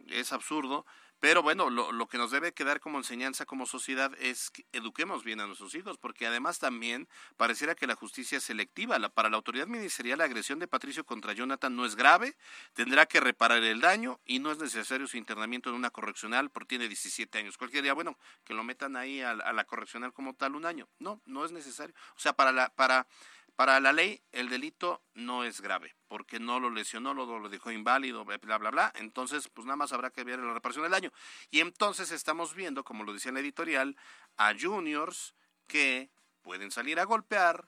es 0.08 0.32
absurdo 0.32 0.86
pero 1.20 1.44
bueno, 1.44 1.70
lo, 1.70 1.92
lo, 1.92 2.08
que 2.08 2.18
nos 2.18 2.32
debe 2.32 2.54
quedar 2.54 2.80
como 2.80 2.98
enseñanza 2.98 3.46
como 3.46 3.66
sociedad 3.66 4.12
es 4.20 4.52
que 4.52 4.66
eduquemos 4.72 5.24
bien 5.24 5.42
a 5.42 5.48
nuestros 5.48 5.76
hijos, 5.76 5.98
porque 5.98 6.28
además 6.28 6.60
también 6.60 7.08
pareciera 7.36 7.76
que 7.76 7.88
la 7.88 7.96
justicia 7.96 8.38
es 8.38 8.44
selectiva. 8.44 9.00
La, 9.00 9.10
para 9.10 9.30
la 9.30 9.38
autoridad 9.38 9.68
ministerial, 9.68 10.20
la 10.20 10.26
agresión 10.26 10.60
de 10.60 10.68
Patricio 10.68 11.06
contra 11.06 11.34
Jonathan 11.34 11.76
no 11.76 11.86
es 11.86 11.96
grave, 11.96 12.38
tendrá 12.74 13.06
que 13.06 13.20
reparar 13.20 13.64
el 13.64 13.82
daño 13.82 14.20
y 14.26 14.40
no 14.40 14.52
es 14.52 14.60
necesario 14.60 15.08
su 15.08 15.18
internamiento 15.18 15.70
en 15.70 15.76
una 15.76 15.90
correccional 15.90 16.50
porque 16.50 16.70
tiene 16.70 16.88
17 16.88 17.38
años. 17.38 17.58
Cualquier 17.58 17.84
día, 17.84 17.94
bueno, 17.94 18.18
que 18.46 18.54
lo 18.54 18.64
metan 18.64 18.96
ahí 18.96 19.22
a, 19.22 19.32
a 19.32 19.54
la 19.54 19.66
correccional 19.66 20.14
como 20.14 20.36
tal 20.36 20.56
un 20.56 20.66
año. 20.66 20.88
No, 21.00 21.22
no 21.26 21.44
es 21.44 21.52
necesario. 21.52 21.94
O 22.16 22.20
sea, 22.20 22.34
para 22.34 22.52
la, 22.52 22.70
para 22.70 23.08
para 23.60 23.82
la 23.82 23.92
ley, 23.92 24.22
el 24.32 24.48
delito 24.48 25.04
no 25.16 25.44
es 25.44 25.60
grave, 25.60 25.94
porque 26.08 26.40
no 26.40 26.62
lo 26.62 26.70
lesionó, 26.70 27.14
lo, 27.14 27.50
dejó 27.50 27.72
inválido, 27.72 28.24
bla, 28.24 28.38
bla, 28.38 28.72
bla. 28.72 28.94
Entonces, 28.96 29.50
pues 29.50 29.66
nada 29.66 29.76
más 29.76 29.92
habrá 29.92 30.12
que 30.12 30.24
ver 30.24 30.40
la 30.40 30.54
reparación 30.54 30.84
del 30.84 30.94
daño. 30.94 31.12
Y 31.52 31.60
entonces 31.60 32.12
estamos 32.12 32.56
viendo, 32.56 32.86
como 32.86 33.04
lo 33.04 33.12
decía 33.12 33.32
en 33.32 33.36
la 33.36 33.42
editorial, 33.42 33.98
a 34.38 34.54
juniors 34.58 35.36
que 35.68 36.10
pueden 36.42 36.72
salir 36.72 37.02
a 37.02 37.04
golpear, 37.04 37.68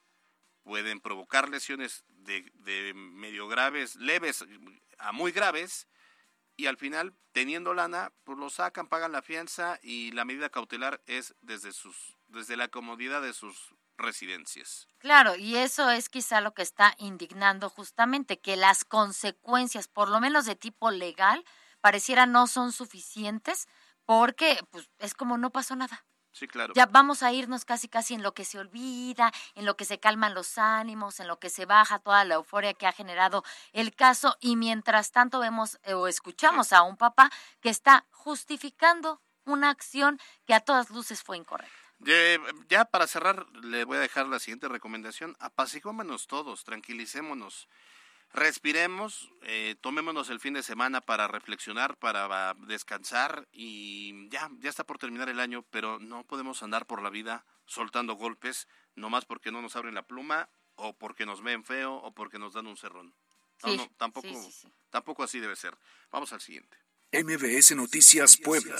pueden 0.64 1.02
provocar 1.02 1.50
lesiones 1.50 2.06
de, 2.08 2.50
de 2.54 2.94
medio 2.94 3.50
graves, 3.50 3.98
leves 3.98 4.46
a 4.98 5.12
muy 5.12 5.34
graves, 5.34 5.90
y 6.56 6.68
al 6.68 6.78
final, 6.78 7.18
teniendo 7.34 7.74
lana, 7.74 8.14
pues 8.24 8.38
lo 8.38 8.50
sacan, 8.50 8.88
pagan 8.88 9.12
la 9.12 9.22
fianza 9.22 9.78
y 9.84 10.12
la 10.12 10.24
medida 10.24 10.50
cautelar 10.50 11.02
es 11.06 11.36
desde 11.42 11.74
sus 11.74 12.16
desde 12.32 12.56
la 12.56 12.70
comodidad 12.70 13.22
de 13.22 13.34
sus 13.34 13.76
residencias. 13.98 14.88
Claro, 14.98 15.36
y 15.36 15.58
eso 15.58 15.90
es 15.90 16.10
quizá 16.10 16.42
lo 16.42 16.54
que 16.54 16.62
está 16.62 16.96
indignando 16.98 17.70
justamente, 17.70 18.40
que 18.40 18.56
las 18.56 18.84
consecuencias, 18.84 19.88
por 19.88 20.10
lo 20.10 20.20
menos 20.20 20.46
de 20.46 20.56
tipo 20.56 20.92
legal, 20.92 21.44
pareciera 21.82 22.26
no 22.26 22.48
son 22.48 22.72
suficientes 22.72 23.68
porque 24.06 24.60
pues, 24.70 24.90
es 25.00 25.14
como 25.14 25.38
no 25.38 25.52
pasó 25.52 25.76
nada. 25.76 26.06
Sí, 26.32 26.48
claro. 26.48 26.74
Ya 26.76 26.86
vamos 26.86 27.24
a 27.24 27.34
irnos 27.34 27.66
casi 27.66 27.90
casi 27.90 28.14
en 28.14 28.24
lo 28.24 28.34
que 28.34 28.46
se 28.46 28.58
olvida, 28.58 29.32
en 29.54 29.66
lo 29.66 29.76
que 29.76 29.84
se 29.84 30.00
calman 30.00 30.34
los 30.34 30.58
ánimos, 30.58 31.20
en 31.20 31.28
lo 31.28 31.40
que 31.40 31.50
se 31.50 31.66
baja 31.66 32.00
toda 32.00 32.24
la 32.24 32.36
euforia 32.36 32.74
que 32.74 32.88
ha 32.88 32.94
generado 32.94 33.44
el 33.74 33.94
caso 33.94 34.38
y 34.40 34.56
mientras 34.56 35.12
tanto 35.12 35.40
vemos 35.40 35.78
eh, 35.84 35.94
o 35.94 36.08
escuchamos 36.08 36.72
a 36.72 36.84
un 36.84 36.96
papá 36.96 37.30
que 37.60 37.70
está 37.70 38.06
justificando 38.12 39.22
una 39.46 39.70
acción 39.70 40.20
que 40.46 40.54
a 40.54 40.62
todas 40.62 40.90
luces 40.90 41.22
fue 41.22 41.36
incorrecta. 41.36 41.81
Ya 42.70 42.86
para 42.86 43.08
cerrar, 43.08 43.46
le 43.64 43.84
voy 43.86 43.98
a 43.98 44.02
dejar 44.02 44.28
la 44.28 44.40
siguiente 44.40 44.68
recomendación. 44.68 45.36
Apaciguémonos 45.40 46.28
todos, 46.28 46.64
tranquilicémonos. 46.64 47.68
Respiremos, 48.34 49.30
eh, 49.42 49.76
tomémonos 49.82 50.30
el 50.30 50.40
fin 50.40 50.54
de 50.54 50.64
semana 50.64 51.02
para 51.02 51.28
reflexionar, 51.28 51.98
para 51.98 52.54
descansar 52.66 53.48
y 53.52 54.30
ya, 54.30 54.50
ya 54.60 54.70
está 54.70 54.86
por 54.86 54.98
terminar 54.98 55.28
el 55.28 55.42
año, 55.42 55.66
pero 55.70 56.00
no 56.00 56.24
podemos 56.24 56.64
andar 56.64 56.86
por 56.86 57.02
la 57.02 57.10
vida 57.10 57.46
soltando 57.66 58.16
golpes, 58.16 58.70
nomás 58.96 59.26
porque 59.26 59.52
no 59.52 59.62
nos 59.62 59.76
abren 59.76 59.96
la 59.96 60.08
pluma 60.08 60.50
o 60.76 60.98
porque 60.98 61.26
nos 61.26 61.44
ven 61.44 61.66
feo 61.66 61.96
o 61.96 62.14
porque 62.14 62.40
nos 62.40 62.54
dan 62.54 62.68
un 62.68 62.78
cerrón. 62.78 63.14
No, 63.64 63.90
tampoco, 63.98 64.30
tampoco 64.90 65.24
así 65.24 65.40
debe 65.40 65.56
ser. 65.56 65.78
Vamos 66.10 66.32
al 66.34 66.42
siguiente. 66.42 66.78
MBS 67.12 67.76
Noticias 67.76 68.38
Puebla. 68.38 68.76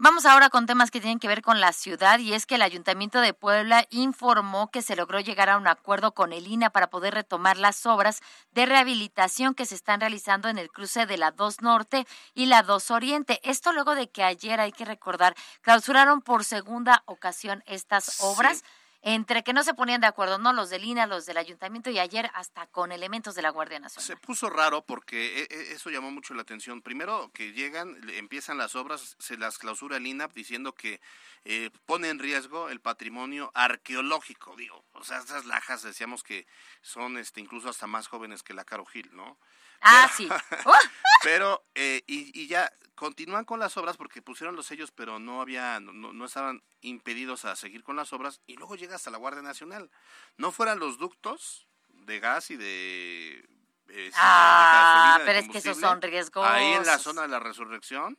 Vamos 0.00 0.26
ahora 0.26 0.48
con 0.48 0.66
temas 0.66 0.92
que 0.92 1.00
tienen 1.00 1.18
que 1.18 1.26
ver 1.26 1.42
con 1.42 1.60
la 1.60 1.72
ciudad 1.72 2.20
y 2.20 2.32
es 2.32 2.46
que 2.46 2.54
el 2.54 2.62
Ayuntamiento 2.62 3.20
de 3.20 3.34
Puebla 3.34 3.84
informó 3.90 4.70
que 4.70 4.80
se 4.80 4.94
logró 4.94 5.18
llegar 5.18 5.50
a 5.50 5.56
un 5.56 5.66
acuerdo 5.66 6.14
con 6.14 6.32
el 6.32 6.46
INA 6.46 6.70
para 6.70 6.88
poder 6.88 7.14
retomar 7.14 7.56
las 7.56 7.84
obras 7.84 8.20
de 8.52 8.64
rehabilitación 8.64 9.56
que 9.56 9.66
se 9.66 9.74
están 9.74 9.98
realizando 9.98 10.48
en 10.48 10.58
el 10.58 10.70
cruce 10.70 11.04
de 11.06 11.18
la 11.18 11.32
2 11.32 11.62
Norte 11.62 12.06
y 12.32 12.46
la 12.46 12.62
2 12.62 12.92
Oriente. 12.92 13.40
Esto 13.42 13.72
luego 13.72 13.96
de 13.96 14.08
que 14.08 14.22
ayer, 14.22 14.60
hay 14.60 14.70
que 14.70 14.84
recordar, 14.84 15.34
clausuraron 15.62 16.22
por 16.22 16.44
segunda 16.44 17.02
ocasión 17.06 17.64
estas 17.66 18.20
obras 18.20 18.62
entre 19.02 19.44
que 19.44 19.52
no 19.52 19.62
se 19.62 19.74
ponían 19.74 20.00
de 20.00 20.06
acuerdo, 20.06 20.38
¿no? 20.38 20.52
Los 20.52 20.70
del 20.70 20.84
INA, 20.84 21.06
los 21.06 21.24
del 21.26 21.36
ayuntamiento 21.36 21.90
y 21.90 21.98
ayer 21.98 22.30
hasta 22.34 22.66
con 22.66 22.90
elementos 22.90 23.34
de 23.34 23.42
la 23.42 23.50
Guardia 23.50 23.78
Nacional. 23.78 24.06
Se 24.06 24.16
puso 24.16 24.50
raro 24.50 24.82
porque 24.82 25.42
e, 25.42 25.48
e, 25.50 25.72
eso 25.72 25.90
llamó 25.90 26.10
mucho 26.10 26.34
la 26.34 26.42
atención. 26.42 26.82
Primero 26.82 27.30
que 27.32 27.52
llegan, 27.52 27.96
empiezan 28.10 28.58
las 28.58 28.74
obras, 28.74 29.16
se 29.18 29.36
las 29.36 29.58
clausura 29.58 29.98
el 29.98 30.06
INAP 30.06 30.32
diciendo 30.32 30.74
que 30.74 31.00
eh, 31.44 31.70
pone 31.86 32.08
en 32.08 32.18
riesgo 32.18 32.68
el 32.68 32.80
patrimonio 32.80 33.50
arqueológico, 33.54 34.56
digo. 34.56 34.84
O 34.92 35.04
sea, 35.04 35.18
esas 35.18 35.44
lajas 35.46 35.82
decíamos 35.82 36.22
que 36.22 36.46
son 36.82 37.18
este 37.18 37.40
incluso 37.40 37.68
hasta 37.68 37.86
más 37.86 38.08
jóvenes 38.08 38.42
que 38.42 38.54
la 38.54 38.64
Caro 38.64 38.84
Gil, 38.84 39.08
¿no? 39.12 39.38
Ah, 39.80 40.10
sí. 40.14 40.28
pero, 41.22 41.64
eh, 41.74 42.02
y, 42.06 42.46
ya 42.46 42.72
continúan 42.94 43.44
con 43.44 43.60
las 43.60 43.76
obras 43.76 43.96
porque 43.96 44.22
pusieron 44.22 44.56
los 44.56 44.66
sellos, 44.66 44.90
pero 44.90 45.18
no 45.18 45.40
había, 45.40 45.80
no, 45.80 45.92
no, 45.92 46.24
estaban 46.24 46.62
impedidos 46.80 47.44
a 47.44 47.56
seguir 47.56 47.82
con 47.84 47.96
las 47.96 48.12
obras. 48.12 48.40
Y 48.46 48.56
luego 48.56 48.76
llega 48.76 48.96
hasta 48.96 49.10
la 49.10 49.18
Guardia 49.18 49.42
Nacional. 49.42 49.90
No 50.36 50.52
fueran 50.52 50.78
los 50.78 50.98
ductos 50.98 51.68
de 51.88 52.20
gas 52.20 52.50
y 52.50 52.56
de. 52.56 53.44
Eh, 53.90 54.10
ah, 54.16 55.18
pero 55.24 55.38
es 55.38 55.48
que 55.48 55.58
esos 55.58 55.78
son 55.78 56.02
riesgosos. 56.02 56.50
Ahí 56.50 56.72
en 56.72 56.84
la 56.84 56.98
zona 56.98 57.22
de 57.22 57.28
la 57.28 57.38
resurrección 57.40 58.18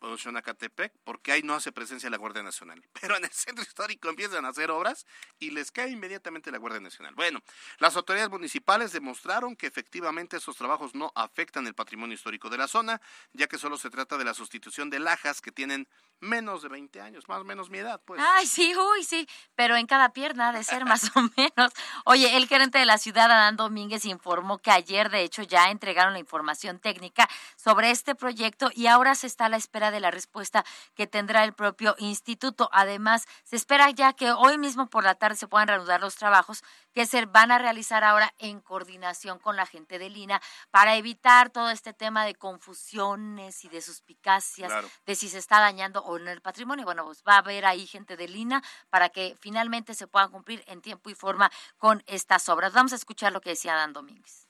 Xonacatepec, 0.00 0.92
porque 1.04 1.32
ahí 1.32 1.42
no 1.42 1.54
hace 1.54 1.72
presencia 1.72 2.10
la 2.10 2.16
Guardia 2.16 2.42
Nacional. 2.42 2.82
Pero 3.00 3.16
en 3.16 3.24
el 3.24 3.30
centro 3.30 3.62
histórico 3.62 4.08
empiezan 4.08 4.44
a 4.44 4.48
hacer 4.48 4.70
obras 4.70 5.06
y 5.38 5.50
les 5.50 5.70
cae 5.70 5.90
inmediatamente 5.90 6.50
la 6.50 6.58
Guardia 6.58 6.80
Nacional. 6.80 7.14
Bueno, 7.14 7.40
las 7.78 7.96
autoridades 7.96 8.30
municipales 8.30 8.92
demostraron 8.92 9.56
que 9.56 9.66
efectivamente 9.66 10.36
esos 10.36 10.56
trabajos 10.56 10.94
no 10.94 11.12
afectan 11.14 11.66
el 11.66 11.74
patrimonio 11.74 12.14
histórico 12.14 12.48
de 12.48 12.58
la 12.58 12.68
zona, 12.68 13.00
ya 13.32 13.46
que 13.46 13.58
solo 13.58 13.76
se 13.76 13.90
trata 13.90 14.16
de 14.16 14.24
la 14.24 14.34
sustitución 14.34 14.90
de 14.90 15.00
lajas 15.00 15.40
que 15.40 15.52
tienen 15.52 15.88
menos 16.20 16.62
de 16.62 16.68
20 16.68 17.00
años, 17.00 17.28
más 17.28 17.40
o 17.40 17.44
menos 17.44 17.70
mi 17.70 17.78
edad, 17.78 18.00
pues. 18.04 18.20
Ay, 18.22 18.46
sí, 18.46 18.74
uy, 18.76 19.04
sí, 19.04 19.26
pero 19.54 19.76
en 19.76 19.86
cada 19.86 20.12
pierna 20.12 20.52
de 20.52 20.62
ser 20.62 20.84
más 20.84 21.10
o 21.16 21.22
menos. 21.36 21.72
Oye, 22.04 22.36
el 22.36 22.46
gerente 22.46 22.78
de 22.78 22.86
la 22.86 22.98
ciudad, 22.98 23.30
Adán 23.30 23.56
Domínguez, 23.56 24.04
informó 24.04 24.58
que 24.58 24.70
ayer, 24.70 25.10
de 25.10 25.22
hecho, 25.22 25.42
ya 25.42 25.70
entregaron 25.70 26.12
la 26.12 26.18
información 26.18 26.78
técnica 26.78 27.28
sobre 27.56 27.90
este 27.90 28.14
proyecto 28.14 28.70
y 28.74 28.86
ahora 28.86 29.14
se 29.14 29.26
está 29.26 29.46
a 29.46 29.48
la 29.48 29.56
espera 29.56 29.89
de 29.90 30.00
la 30.00 30.10
respuesta 30.10 30.64
que 30.94 31.06
tendrá 31.06 31.44
el 31.44 31.52
propio 31.52 31.94
instituto. 31.98 32.68
Además, 32.72 33.26
se 33.44 33.56
espera 33.56 33.90
ya 33.90 34.12
que 34.12 34.32
hoy 34.32 34.58
mismo 34.58 34.88
por 34.88 35.04
la 35.04 35.14
tarde 35.14 35.36
se 35.36 35.46
puedan 35.46 35.68
reanudar 35.68 36.00
los 36.00 36.16
trabajos 36.16 36.62
que 36.92 37.06
se 37.06 37.24
van 37.26 37.50
a 37.52 37.58
realizar 37.58 38.04
ahora 38.04 38.34
en 38.38 38.60
coordinación 38.60 39.38
con 39.38 39.56
la 39.56 39.66
gente 39.66 39.98
de 39.98 40.10
Lina 40.10 40.40
para 40.70 40.96
evitar 40.96 41.50
todo 41.50 41.70
este 41.70 41.92
tema 41.92 42.24
de 42.24 42.34
confusiones 42.34 43.64
y 43.64 43.68
de 43.68 43.80
suspicacias 43.82 44.72
de 45.06 45.14
si 45.14 45.28
se 45.28 45.38
está 45.38 45.60
dañando 45.60 46.02
o 46.02 46.18
no 46.18 46.30
el 46.30 46.40
patrimonio. 46.40 46.84
Bueno, 46.84 47.04
pues 47.04 47.22
va 47.26 47.34
a 47.34 47.38
haber 47.38 47.64
ahí 47.64 47.86
gente 47.86 48.16
de 48.16 48.28
Lina 48.28 48.62
para 48.90 49.08
que 49.08 49.36
finalmente 49.40 49.94
se 49.94 50.06
puedan 50.06 50.30
cumplir 50.30 50.64
en 50.66 50.80
tiempo 50.80 51.10
y 51.10 51.14
forma 51.14 51.50
con 51.78 52.02
estas 52.06 52.48
obras. 52.48 52.72
Vamos 52.72 52.92
a 52.92 52.96
escuchar 52.96 53.32
lo 53.32 53.40
que 53.40 53.50
decía 53.50 53.74
Dan 53.74 53.92
Domínguez. 53.92 54.46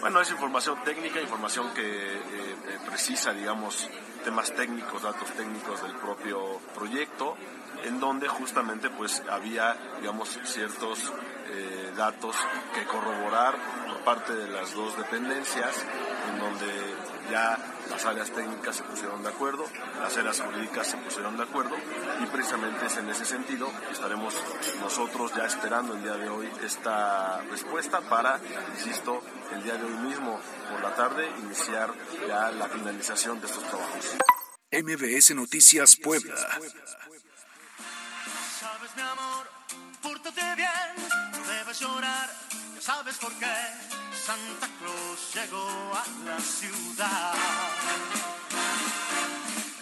Bueno, 0.00 0.20
es 0.20 0.30
información 0.30 0.82
técnica, 0.84 1.20
información 1.20 1.72
que 1.72 1.82
eh, 1.82 2.20
eh, 2.20 2.78
precisa, 2.86 3.32
digamos, 3.32 3.88
temas 4.26 4.50
técnicos, 4.56 5.02
datos 5.02 5.30
técnicos 5.36 5.80
del 5.84 5.92
propio 5.92 6.58
proyecto, 6.74 7.36
en 7.84 8.00
donde 8.00 8.26
justamente 8.26 8.90
pues 8.90 9.22
había, 9.30 9.76
digamos, 10.00 10.40
ciertos 10.42 11.12
eh, 11.48 11.92
datos 11.96 12.34
que 12.74 12.84
corroborar 12.86 13.54
por 13.86 13.98
parte 14.00 14.34
de 14.34 14.48
las 14.48 14.74
dos 14.74 14.96
dependencias, 14.96 15.76
en 16.28 16.40
donde 16.40 16.66
ya 17.30 17.56
las 17.90 18.04
áreas 18.04 18.30
técnicas 18.30 18.76
se 18.76 18.82
pusieron 18.82 19.22
de 19.22 19.28
acuerdo, 19.28 19.66
las 20.00 20.16
áreas 20.16 20.40
jurídicas 20.40 20.86
se 20.86 20.96
pusieron 20.96 21.36
de 21.36 21.42
acuerdo 21.42 21.76
y 22.22 22.26
precisamente 22.26 22.86
es 22.86 22.96
en 22.96 23.08
ese 23.08 23.24
sentido 23.24 23.70
que 23.86 23.92
estaremos 23.92 24.34
nosotros 24.80 25.32
ya 25.36 25.46
esperando 25.46 25.94
el 25.94 26.02
día 26.02 26.14
de 26.14 26.28
hoy 26.28 26.48
esta 26.64 27.40
respuesta 27.42 28.00
para, 28.02 28.40
insisto, 28.76 29.22
el 29.54 29.62
día 29.62 29.76
de 29.76 29.84
hoy 29.84 29.96
mismo 30.08 30.40
por 30.70 30.82
la 30.82 30.94
tarde 30.94 31.28
iniciar 31.38 31.92
ya 32.26 32.50
la 32.50 32.68
finalización 32.68 33.40
de 33.40 33.46
estos 33.46 33.64
trabajos. 33.64 34.16
MBS 34.72 35.34
Noticias 35.34 35.96
Puebla. 35.96 36.36
Sabes 38.60 38.96
mi 38.96 39.02
amor, 39.02 39.46
bien, 40.56 40.68
no 41.08 41.25
debes 41.66 41.80
llorar, 41.80 42.30
ya 42.76 42.80
sabes 42.80 43.18
por 43.18 43.32
qué 43.40 43.52
Santa 44.12 44.68
Cruz 44.78 45.34
llegó 45.34 45.68
a 45.94 46.04
la 46.24 46.38
ciudad. 46.38 47.34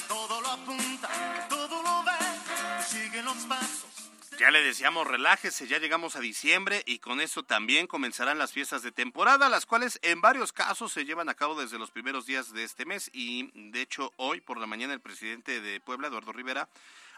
Todo 0.08 0.40
lo 0.40 0.48
apunta, 0.48 1.46
todo 1.50 1.82
lo 1.82 2.02
ve, 2.04 2.82
sigue 2.88 3.22
los 3.22 3.36
pasos. 3.44 4.10
Ya 4.38 4.50
le 4.50 4.62
decíamos, 4.62 5.06
relájese, 5.06 5.66
ya 5.66 5.78
llegamos 5.78 6.16
a 6.16 6.20
diciembre 6.20 6.82
y 6.86 7.00
con 7.00 7.20
eso 7.20 7.42
también 7.42 7.86
comenzarán 7.86 8.38
las 8.38 8.52
fiestas 8.52 8.82
de 8.82 8.90
temporada, 8.90 9.50
las 9.50 9.66
cuales 9.66 9.98
en 10.02 10.22
varios 10.22 10.52
casos 10.52 10.90
se 10.90 11.04
llevan 11.04 11.28
a 11.28 11.34
cabo 11.34 11.60
desde 11.60 11.78
los 11.78 11.90
primeros 11.90 12.24
días 12.24 12.52
de 12.54 12.64
este 12.64 12.86
mes 12.86 13.10
y 13.12 13.50
de 13.70 13.82
hecho 13.82 14.10
hoy 14.16 14.40
por 14.40 14.58
la 14.58 14.66
mañana 14.66 14.94
el 14.94 15.00
presidente 15.00 15.60
de 15.60 15.80
Puebla, 15.80 16.08
Eduardo 16.08 16.32
Rivera, 16.32 16.66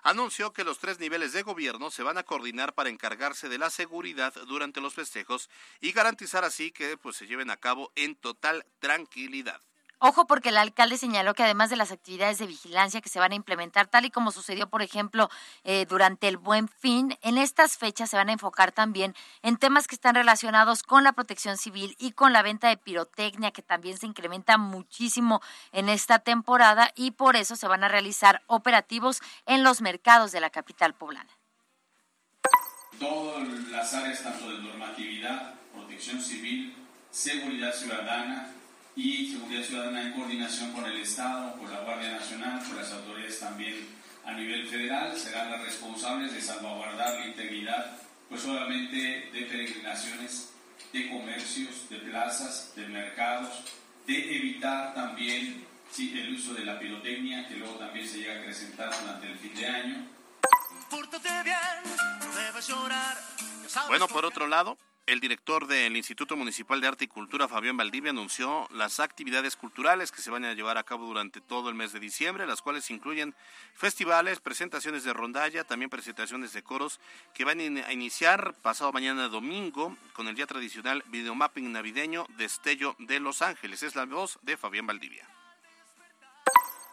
anunció 0.06 0.52
que 0.52 0.62
los 0.62 0.78
tres 0.78 1.00
niveles 1.00 1.32
de 1.32 1.42
gobierno 1.42 1.90
se 1.90 2.04
van 2.04 2.16
a 2.16 2.22
coordinar 2.22 2.74
para 2.74 2.90
encargarse 2.90 3.48
de 3.48 3.58
la 3.58 3.70
seguridad 3.70 4.32
durante 4.46 4.80
los 4.80 4.94
festejos 4.94 5.50
y 5.80 5.90
garantizar 5.90 6.44
así 6.44 6.70
que 6.70 6.96
pues, 6.96 7.16
se 7.16 7.26
lleven 7.26 7.50
a 7.50 7.56
cabo 7.56 7.90
en 7.96 8.14
total 8.14 8.64
tranquilidad. 8.78 9.60
Ojo 9.98 10.26
porque 10.26 10.50
el 10.50 10.59
alcalde 10.59 10.98
señaló 10.98 11.32
que 11.32 11.42
además 11.42 11.70
de 11.70 11.76
las 11.76 11.90
actividades 11.90 12.37
de 12.37 12.46
vigilancia 12.46 13.00
que 13.00 13.09
se 13.09 13.18
van 13.18 13.32
a 13.32 13.35
implementar, 13.35 13.87
tal 13.87 14.04
y 14.04 14.11
como 14.11 14.30
sucedió, 14.30 14.68
por 14.68 14.82
ejemplo, 14.82 15.30
eh, 15.64 15.87
durante 15.88 16.28
el 16.28 16.37
Buen 16.37 16.68
Fin, 16.68 17.16
en 17.22 17.38
estas 17.38 17.78
fechas 17.78 18.11
se 18.11 18.16
van 18.18 18.28
a 18.28 18.32
enfocar 18.32 18.72
también 18.72 19.14
en 19.40 19.56
temas 19.56 19.87
que 19.87 19.94
están 19.94 20.14
relacionados 20.14 20.82
con 20.82 21.02
la 21.02 21.12
protección 21.12 21.56
civil 21.56 21.96
y 21.98 22.12
con 22.12 22.35
la 22.35 22.42
venta 22.42 22.68
de 22.68 22.76
pirotecnia, 22.76 23.52
que 23.52 23.62
también 23.62 23.96
se 23.96 24.04
incrementa 24.04 24.59
muchísimo 24.59 25.40
en 25.72 25.88
esta 25.88 26.18
temporada 26.18 26.92
y 26.94 27.12
por 27.12 27.35
eso 27.35 27.56
se 27.56 27.66
van 27.66 27.82
a 27.82 27.88
realizar 27.88 28.42
operativos 28.48 29.22
en 29.46 29.64
los 29.64 29.80
mercados 29.80 30.30
de 30.30 30.40
la 30.40 30.50
capital 30.50 30.92
poblana. 30.92 31.30
Todas 32.98 33.48
las 33.70 33.94
áreas, 33.94 34.22
tanto 34.22 34.50
de 34.50 34.59
normatividad, 34.59 35.54
protección 35.72 36.20
civil, 36.20 36.76
seguridad 37.11 37.72
ciudadana, 37.72 38.52
y 38.96 39.30
seguridad 39.30 39.62
ciudadana 39.62 40.02
en 40.02 40.12
coordinación 40.12 40.72
con 40.72 40.87
el 40.87 40.96
Estado, 40.96 41.52
con 41.59 41.70
la 41.70 41.80
Guardia 41.80 42.12
Nacional, 42.12 42.64
con 42.66 42.76
las 42.76 42.90
autoridades 42.92 43.38
también 43.38 43.87
a 44.24 44.32
nivel 44.32 44.66
federal, 44.66 45.16
serán 45.16 45.50
las 45.50 45.62
responsables 45.62 46.32
de 46.32 46.40
salvaguardar 46.40 47.20
la 47.20 47.26
integridad, 47.26 47.98
pues 48.28 48.40
solamente 48.40 49.30
de 49.32 49.42
peregrinaciones, 49.42 50.52
de 50.92 51.11
comercios, 51.11 51.88
de 51.90 51.98
plazas, 51.98 52.72
de 52.74 52.88
mercados, 52.88 53.62
de 54.06 54.37
evitar 54.37 54.94
también 54.94 55.64
el 55.98 56.35
uso 56.35 56.54
de 56.54 56.64
la 56.64 56.78
pirotecnia, 56.78 57.46
que 57.48 57.56
luego 57.56 57.74
también 57.74 58.09
se 58.09 58.18
llega 58.18 58.35
a 58.35 58.38
acrecentar 58.38 58.90
durante 59.00 59.30
el 59.30 59.38
fin 59.38 59.54
de 59.54 59.66
año. 59.66 60.06
Bueno, 63.88 64.09
por 64.09 64.24
otro 64.24 64.46
lado, 64.46 64.78
el 65.06 65.20
director 65.20 65.68
del 65.68 65.96
Instituto 65.96 66.36
Municipal 66.36 66.80
de 66.80 66.88
Arte 66.88 67.04
y 67.04 67.08
Cultura, 67.08 67.46
Fabián 67.46 67.76
Valdivia, 67.76 68.10
anunció 68.10 68.66
las 68.72 68.98
actividades 68.98 69.54
culturales 69.54 70.10
que 70.10 70.20
se 70.20 70.30
van 70.30 70.44
a 70.44 70.54
llevar 70.54 70.78
a 70.78 70.82
cabo 70.82 71.06
durante 71.06 71.40
todo 71.40 71.68
el 71.68 71.76
mes 71.76 71.92
de 71.92 72.00
diciembre, 72.00 72.46
las 72.46 72.60
cuales 72.60 72.90
incluyen 72.90 73.34
festivales, 73.74 74.40
presentaciones 74.40 75.04
de 75.04 75.12
rondalla, 75.12 75.62
también 75.62 75.90
presentaciones 75.90 76.52
de 76.52 76.62
coros, 76.62 76.98
que 77.34 77.44
van 77.44 77.60
a 77.60 77.92
iniciar 77.92 78.54
pasado 78.62 78.92
mañana 78.92 79.28
domingo 79.28 79.96
con 80.12 80.26
el 80.26 80.34
ya 80.34 80.46
tradicional 80.46 81.04
videomapping 81.06 81.70
navideño 81.70 82.26
Destello 82.36 82.96
de 82.98 83.20
Los 83.20 83.42
Ángeles. 83.42 83.84
Es 83.84 83.94
la 83.94 84.06
voz 84.06 84.40
de 84.42 84.56
Fabián 84.56 84.86
Valdivia. 84.86 85.36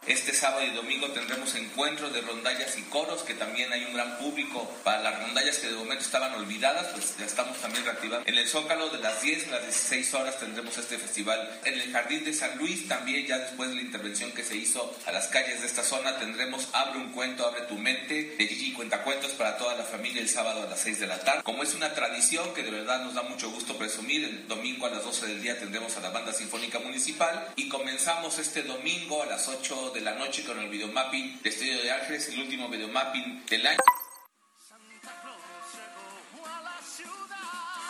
Este 0.06 0.34
sábado 0.34 0.62
y 0.66 0.70
domingo 0.70 1.08
tendremos 1.12 1.54
encuentros 1.54 2.12
de 2.12 2.20
rondallas 2.20 2.76
y 2.76 2.82
coros, 2.82 3.22
que 3.22 3.32
también 3.32 3.72
hay 3.72 3.84
un 3.84 3.94
gran 3.94 4.18
público 4.18 4.70
para 4.84 5.02
las 5.02 5.18
rondallas 5.18 5.56
que 5.58 5.68
de 5.68 5.76
momento 5.76 6.04
estaban 6.04 6.34
olvidadas, 6.34 6.88
pues 6.92 7.16
ya 7.18 7.24
estamos 7.24 7.56
también 7.58 7.86
reactivando. 7.86 8.28
En 8.28 8.36
el 8.36 8.46
Zócalo 8.46 8.90
de 8.90 8.98
las 8.98 9.22
10 9.22 9.48
a 9.48 9.50
las 9.52 9.62
16 9.62 10.14
horas 10.14 10.38
tendremos 10.38 10.76
este 10.76 10.98
festival. 10.98 11.60
En 11.64 11.80
el 11.80 11.90
Jardín 11.90 12.22
de 12.22 12.34
San 12.34 12.58
Luis 12.58 12.86
también, 12.86 13.26
ya 13.26 13.38
después 13.38 13.70
de 13.70 13.76
la 13.76 13.82
intervención 13.82 14.30
que 14.32 14.44
se 14.44 14.56
hizo 14.56 14.94
a 15.06 15.12
las 15.12 15.28
calles 15.28 15.62
de 15.62 15.66
esta 15.66 15.82
zona, 15.82 16.18
tendremos 16.18 16.68
Abre 16.72 16.98
un 16.98 17.12
cuento, 17.12 17.46
abre 17.46 17.62
tu 17.62 17.76
mente, 17.76 18.34
de 18.36 18.46
Gigi 18.46 18.72
Cuentacuentos 18.72 19.30
para 19.32 19.56
toda 19.56 19.74
la 19.76 19.84
familia 19.84 20.20
el 20.20 20.28
sábado 20.28 20.64
a 20.64 20.66
las 20.66 20.80
6 20.80 21.00
de 21.00 21.06
la 21.06 21.20
tarde. 21.20 21.42
Como 21.42 21.62
es 21.62 21.74
una 21.74 21.94
tradición 21.94 22.52
que 22.52 22.62
de 22.62 22.70
verdad 22.70 23.04
nos 23.04 23.14
da 23.14 23.22
mucho 23.22 23.50
gusto 23.50 23.78
presumir, 23.78 24.24
el 24.24 24.46
domingo 24.48 24.86
a 24.86 24.90
las 24.90 25.04
12 25.04 25.26
del 25.28 25.42
día 25.42 25.58
tendremos 25.58 25.96
a 25.96 26.00
la 26.00 26.10
Banda 26.10 26.32
Sinfónica 26.32 26.78
Municipal 26.78 27.48
y 27.56 27.68
comenzamos 27.68 28.38
este 28.38 28.64
domingo 28.64 29.22
a 29.22 29.26
las 29.26 29.48
8 29.48 29.93
de 29.94 30.00
la 30.00 30.14
noche 30.16 30.44
con 30.44 30.58
el 30.58 30.68
videomapping 30.68 31.40
de 31.40 31.48
Estudio 31.48 31.80
de 31.80 31.92
Ángeles, 31.92 32.28
el 32.28 32.40
último 32.40 32.68
videomapping 32.68 33.46
del 33.46 33.66
año. 33.66 33.78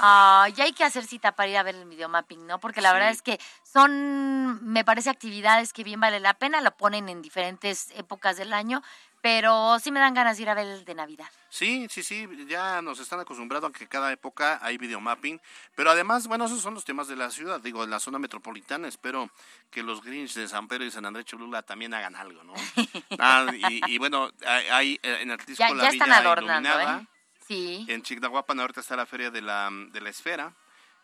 Ah, 0.01 0.49
ya 0.55 0.65
hay 0.65 0.73
que 0.75 0.85
hacer 0.85 1.07
cita 1.07 1.33
para 1.33 1.49
ir 1.49 1.57
a 1.57 1.63
ver 1.63 1.77
el 1.77 1.87
videomapping, 1.87 2.47
¿no? 2.47 2.61
Porque 2.61 2.83
la 2.83 2.93
verdad 2.93 3.09
es 3.09 3.23
que 3.23 3.41
son, 3.63 4.63
me 4.63 4.85
parece, 4.85 5.09
actividades 5.09 5.73
que 5.73 5.83
bien 5.83 5.99
vale 5.99 6.21
la 6.21 6.35
pena, 6.35 6.61
lo 6.61 6.77
ponen 6.77 7.09
en 7.09 7.23
diferentes 7.23 7.91
épocas 7.97 8.37
del 8.37 8.53
año, 8.53 8.83
pero 9.23 9.79
sí 9.79 9.91
me 9.91 10.01
dan 10.01 10.13
ganas 10.13 10.37
de 10.37 10.43
ir 10.43 10.51
a 10.51 10.55
ver 10.55 10.67
el 10.67 10.85
de 10.85 10.95
Navidad. 10.95 11.29
Sí, 11.55 11.87
sí, 11.89 12.03
sí, 12.03 12.29
ya 12.49 12.83
nos 12.83 12.99
están 12.99 13.21
acostumbrados 13.21 13.71
a 13.71 13.73
que 13.73 13.87
cada 13.87 14.11
época 14.11 14.59
hay 14.61 14.77
videomapping, 14.77 15.41
pero 15.77 15.93
además, 15.93 16.27
bueno, 16.27 16.47
esos 16.47 16.61
son 16.61 16.75
los 16.75 16.85
temas 16.85 17.07
de 17.07 17.15
la 17.15 17.31
ciudad, 17.31 17.61
digo, 17.61 17.83
de 17.83 17.93
la 17.93 18.01
zona 18.01 18.19
metropolitana, 18.19 18.89
espero 18.89 19.31
que 19.71 19.85
los 19.85 20.03
Grinch 20.03 20.35
de 20.35 20.49
San 20.49 20.67
Pedro 20.67 20.85
y 20.85 20.91
San 20.91 21.07
Andrés 21.07 21.27
Cholula 21.27 21.63
también 21.63 21.95
hagan 21.95 22.17
algo, 22.17 22.43
¿no? 22.43 22.55
Ah, 23.21 23.47
y, 23.87 23.99
bueno, 23.99 24.33
hay, 24.73 24.99
eh, 25.05 25.19
en 25.21 25.31
Atlisco 25.31 25.63
ya, 25.63 25.73
la 25.73 25.85
ya 25.85 25.89
están 25.91 26.11
adornando, 26.11 26.69
¿eh? 26.81 27.07
Sí. 27.47 27.87
En 27.89 28.03
Chignahuapan 28.03 28.59
ahorita 28.59 28.81
está 28.81 28.97
la 28.97 29.07
feria 29.07 29.31
de 29.31 29.41
la, 29.41 29.71
de 29.71 30.01
la 30.01 30.11
esfera, 30.11 30.53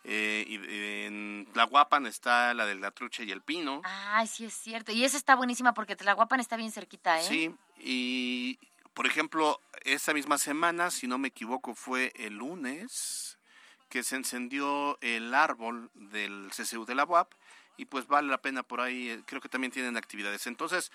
eh, 0.03 0.45
y 0.49 0.55
en 1.07 1.47
Tlahuapan 1.53 2.07
está 2.07 2.55
la 2.55 2.65
de 2.67 2.75
la 2.75 2.91
trucha 2.91 3.23
y 3.23 3.31
el 3.31 3.43
pino. 3.43 3.83
Ah, 3.85 4.27
sí 4.27 4.47
es 4.47 4.55
cierto. 4.55 4.93
Y 4.93 5.05
esa 5.05 5.17
está 5.17 5.37
buenísima 5.37 5.75
porque 5.75 5.95
Tlahuapan 5.95 6.41
está 6.41 6.57
bien 6.57 6.73
cerquita, 6.73 7.21
¿eh? 7.21 7.23
Sí, 7.23 7.55
y 7.79 8.59
por 9.01 9.07
ejemplo, 9.07 9.63
esa 9.85 10.13
misma 10.13 10.37
semana, 10.37 10.91
si 10.91 11.07
no 11.07 11.17
me 11.17 11.29
equivoco, 11.29 11.75
fue 11.75 12.13
el 12.17 12.35
lunes 12.35 13.39
que 13.89 14.03
se 14.03 14.15
encendió 14.15 14.99
el 15.01 15.33
árbol 15.33 15.91
del 15.95 16.51
CCU 16.55 16.85
de 16.85 16.95
la 16.95 17.07
UAP 17.07 17.33
y 17.79 17.87
pues 17.87 18.07
vale 18.07 18.29
la 18.29 18.43
pena 18.43 18.63
por 18.63 18.83
ahí, 18.83 19.09
eh, 19.09 19.23
creo 19.25 19.41
que 19.41 19.49
también 19.49 19.73
tienen 19.73 19.97
actividades. 19.97 20.47
Entonces, 20.47 20.93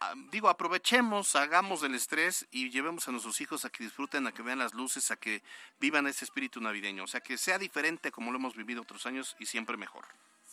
ah, 0.00 0.12
digo, 0.32 0.50
aprovechemos, 0.50 1.34
hagamos 1.34 1.80
del 1.80 1.94
estrés 1.94 2.46
y 2.50 2.68
llevemos 2.68 3.08
a 3.08 3.12
nuestros 3.12 3.40
hijos 3.40 3.64
a 3.64 3.70
que 3.70 3.84
disfruten, 3.84 4.26
a 4.26 4.32
que 4.32 4.42
vean 4.42 4.58
las 4.58 4.74
luces, 4.74 5.10
a 5.10 5.16
que 5.16 5.42
vivan 5.80 6.06
ese 6.06 6.26
espíritu 6.26 6.60
navideño, 6.60 7.04
o 7.04 7.06
sea, 7.06 7.20
que 7.22 7.38
sea 7.38 7.58
diferente 7.58 8.12
como 8.12 8.32
lo 8.32 8.36
hemos 8.36 8.54
vivido 8.54 8.82
otros 8.82 9.06
años 9.06 9.34
y 9.38 9.46
siempre 9.46 9.78
mejor. 9.78 10.04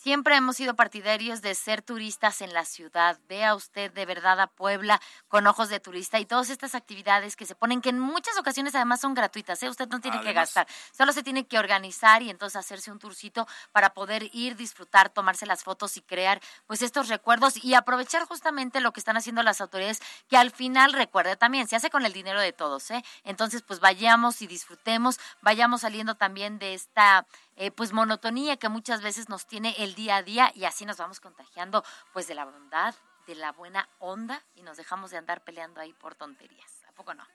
Siempre 0.02 0.34
hemos 0.34 0.56
sido 0.56 0.74
partidarios 0.74 1.42
de 1.42 1.54
ser 1.54 1.80
turistas 1.80 2.40
en 2.40 2.52
la 2.52 2.64
ciudad. 2.64 3.20
Vea 3.28 3.54
usted 3.54 3.92
de 3.92 4.04
verdad 4.04 4.40
a 4.40 4.48
Puebla 4.48 5.00
con 5.28 5.46
ojos 5.46 5.68
de 5.68 5.78
turista 5.78 6.18
y 6.18 6.26
todas 6.26 6.50
estas 6.50 6.74
actividades 6.74 7.36
que 7.36 7.46
se 7.46 7.54
ponen, 7.54 7.80
que 7.80 7.90
en 7.90 8.00
muchas 8.00 8.36
ocasiones 8.36 8.74
además 8.74 9.00
son 9.00 9.14
gratuitas. 9.14 9.62
¿eh? 9.62 9.68
Usted 9.68 9.86
no 9.86 10.00
tiene 10.00 10.20
que 10.20 10.32
gastar, 10.32 10.66
solo 10.90 11.12
se 11.12 11.22
tiene 11.22 11.46
que 11.46 11.56
organizar 11.56 12.20
y 12.20 12.30
entonces 12.30 12.56
hacerse 12.56 12.90
un 12.90 12.98
tourcito 12.98 13.46
para 13.70 13.94
poder 13.94 14.28
ir, 14.32 14.56
disfrutar, 14.56 15.08
tomarse 15.08 15.46
las 15.46 15.62
fotos 15.62 15.96
y 15.96 16.02
crear 16.02 16.40
pues 16.66 16.82
estos 16.82 17.06
recuerdos 17.06 17.62
y 17.62 17.74
aprovechar 17.74 18.24
justamente 18.24 18.80
lo 18.80 18.92
que 18.92 18.98
están 18.98 19.16
haciendo 19.16 19.44
las 19.44 19.60
autoridades, 19.60 20.00
que 20.28 20.36
al 20.36 20.50
final 20.50 20.94
recuerde 20.94 21.36
también, 21.36 21.68
se 21.68 21.76
hace 21.76 21.90
con 21.90 22.04
el 22.04 22.12
dinero 22.12 22.40
de 22.40 22.52
todos. 22.52 22.90
¿eh? 22.90 23.04
Entonces 23.22 23.62
pues 23.62 23.78
vayamos 23.78 24.42
y 24.42 24.48
disfrutemos, 24.48 25.20
vayamos 25.42 25.82
saliendo 25.82 26.16
también 26.16 26.58
de 26.58 26.74
esta 26.74 27.24
eh, 27.56 27.70
pues 27.70 27.92
monotonía 27.92 28.56
que 28.56 28.68
muchas 28.68 29.02
veces 29.02 29.28
nos 29.28 29.46
tiene 29.46 29.74
el 29.78 29.94
día 29.94 30.16
a 30.16 30.22
día 30.22 30.52
y 30.54 30.64
así 30.64 30.84
nos 30.84 30.96
vamos 30.96 31.20
contagiando 31.20 31.84
pues 32.12 32.26
de 32.26 32.34
la 32.34 32.44
bondad, 32.44 32.94
de 33.26 33.34
la 33.34 33.52
buena 33.52 33.88
onda 33.98 34.44
y 34.54 34.62
nos 34.62 34.76
dejamos 34.76 35.10
de 35.10 35.18
andar 35.18 35.44
peleando 35.44 35.80
ahí 35.80 35.92
por 35.92 36.14
tonterías. 36.14 36.82
¿A 36.88 36.92
poco 36.92 37.14
no? 37.14 37.26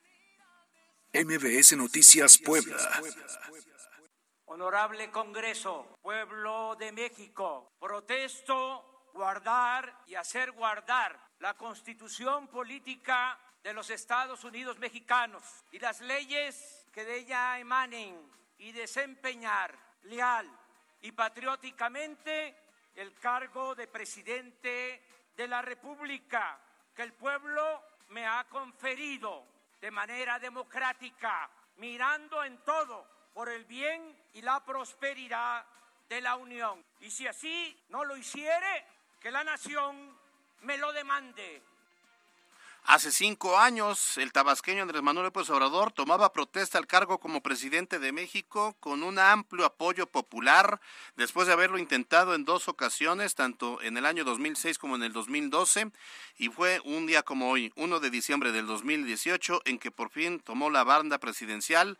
MBS 1.13 1.77
Noticias 1.77 2.38
Puebla. 2.38 2.77
Honorable 4.45 5.12
Congreso, 5.12 5.97
pueblo 6.01 6.75
de 6.80 6.91
México, 6.91 7.73
protesto 7.80 9.10
guardar 9.13 10.03
y 10.06 10.15
hacer 10.15 10.51
guardar 10.51 11.19
la 11.39 11.56
constitución 11.56 12.47
política 12.47 13.39
de 13.63 13.73
los 13.73 13.89
Estados 13.89 14.43
Unidos 14.43 14.77
mexicanos 14.80 15.43
y 15.71 15.80
las 15.80 16.01
leyes 16.01 16.86
que 16.93 17.03
de 17.03 17.17
ella 17.17 17.60
emanen 17.60 18.15
y 18.58 18.71
desempeñar 18.71 19.87
leal 20.07 20.49
y 21.01 21.11
patrióticamente 21.11 22.55
el 22.95 23.13
cargo 23.13 23.75
de 23.75 23.87
presidente 23.87 25.03
de 25.35 25.47
la 25.47 25.61
República 25.61 26.59
que 26.95 27.03
el 27.03 27.13
pueblo 27.13 27.83
me 28.09 28.25
ha 28.25 28.45
conferido 28.45 29.45
de 29.79 29.91
manera 29.91 30.39
democrática, 30.39 31.49
mirando 31.77 32.43
en 32.43 32.57
todo 32.59 33.07
por 33.33 33.49
el 33.49 33.65
bien 33.65 34.17
y 34.33 34.41
la 34.41 34.63
prosperidad 34.65 35.63
de 36.09 36.21
la 36.21 36.35
Unión. 36.35 36.83
Y 37.01 37.11
si 37.11 37.27
así 37.27 37.85
no 37.89 38.03
lo 38.03 38.17
hiciere, 38.17 38.85
que 39.19 39.29
la 39.29 39.43
nación 39.43 40.17
me 40.61 40.77
lo 40.77 40.91
demande 40.91 41.61
Hace 42.89 43.12
cinco 43.12 43.58
años, 43.58 44.17
el 44.17 44.32
tabasqueño 44.32 44.82
Andrés 44.82 45.04
Manuel 45.04 45.26
López 45.26 45.50
Obrador 45.50 45.91
tomaba 45.91 46.32
protesta 46.32 46.78
al 46.78 46.88
cargo 46.88 47.17
como 47.17 47.43
presidente 47.43 48.00
de 48.00 48.13
México 48.13 48.78
con 48.80 49.04
un 49.04 49.19
amplio 49.19 49.65
apoyo 49.65 50.08
popular 50.08 50.80
después 51.17 51.47
de 51.47 51.54
haberlo 51.54 51.80
intentado 51.80 52.34
en 52.34 52.45
dos 52.45 52.69
ocasiones, 52.69 53.36
tanto 53.36 53.82
en 53.82 53.97
el 53.97 54.06
año 54.06 54.23
2006 54.23 54.78
como 54.78 54.95
en 54.95 55.04
el 55.04 55.12
2012, 55.12 55.91
y 56.38 56.47
fue 56.47 56.80
un 56.86 57.08
día 57.08 57.23
como 57.23 57.50
hoy, 57.50 57.73
1 57.76 58.00
de 58.00 58.10
diciembre 58.10 58.54
del 58.54 58.67
2018, 58.67 59.63
en 59.65 59.80
que 59.80 59.91
por 59.91 60.10
fin 60.10 60.39
tomó 60.39 60.69
la 60.69 60.86
banda 60.86 61.17
presidencial 61.17 61.97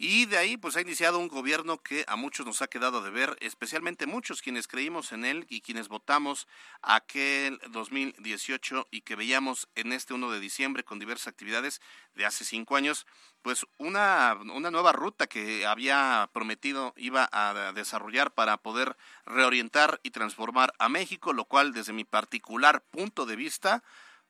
y 0.00 0.26
de 0.26 0.38
ahí 0.38 0.56
pues 0.56 0.76
ha 0.76 0.80
iniciado 0.80 1.18
un 1.18 1.26
gobierno 1.26 1.82
que 1.82 2.04
a 2.06 2.14
muchos 2.14 2.46
nos 2.46 2.62
ha 2.62 2.68
quedado 2.68 3.02
de 3.02 3.10
ver, 3.10 3.36
especialmente 3.40 4.06
muchos 4.06 4.40
quienes 4.40 4.68
creímos 4.68 5.10
en 5.10 5.24
él 5.24 5.44
y 5.48 5.60
quienes 5.60 5.88
votamos 5.88 6.46
aquel 6.82 7.60
2018 7.70 8.86
y 8.92 9.00
que 9.00 9.16
veíamos 9.16 9.68
en 9.74 9.92
este 9.92 10.14
1 10.14 10.30
de 10.30 10.38
diciembre 10.38 10.84
con 10.84 11.00
diversas 11.00 11.26
actividades 11.26 11.80
de 12.14 12.26
hace 12.26 12.44
cinco 12.44 12.76
años, 12.76 13.06
pues 13.42 13.66
una, 13.76 14.38
una 14.54 14.70
nueva 14.70 14.92
ruta 14.92 15.26
que 15.26 15.66
había 15.66 16.30
prometido 16.32 16.94
iba 16.96 17.28
a 17.32 17.72
desarrollar 17.72 18.32
para 18.32 18.56
poder 18.58 18.96
reorientar 19.26 19.98
y 20.04 20.12
transformar 20.12 20.72
a 20.78 20.88
México, 20.88 21.32
lo 21.32 21.44
cual 21.46 21.72
desde 21.72 21.92
mi 21.92 22.04
particular 22.04 22.84
punto 22.92 23.26
de 23.26 23.34
vista 23.34 23.82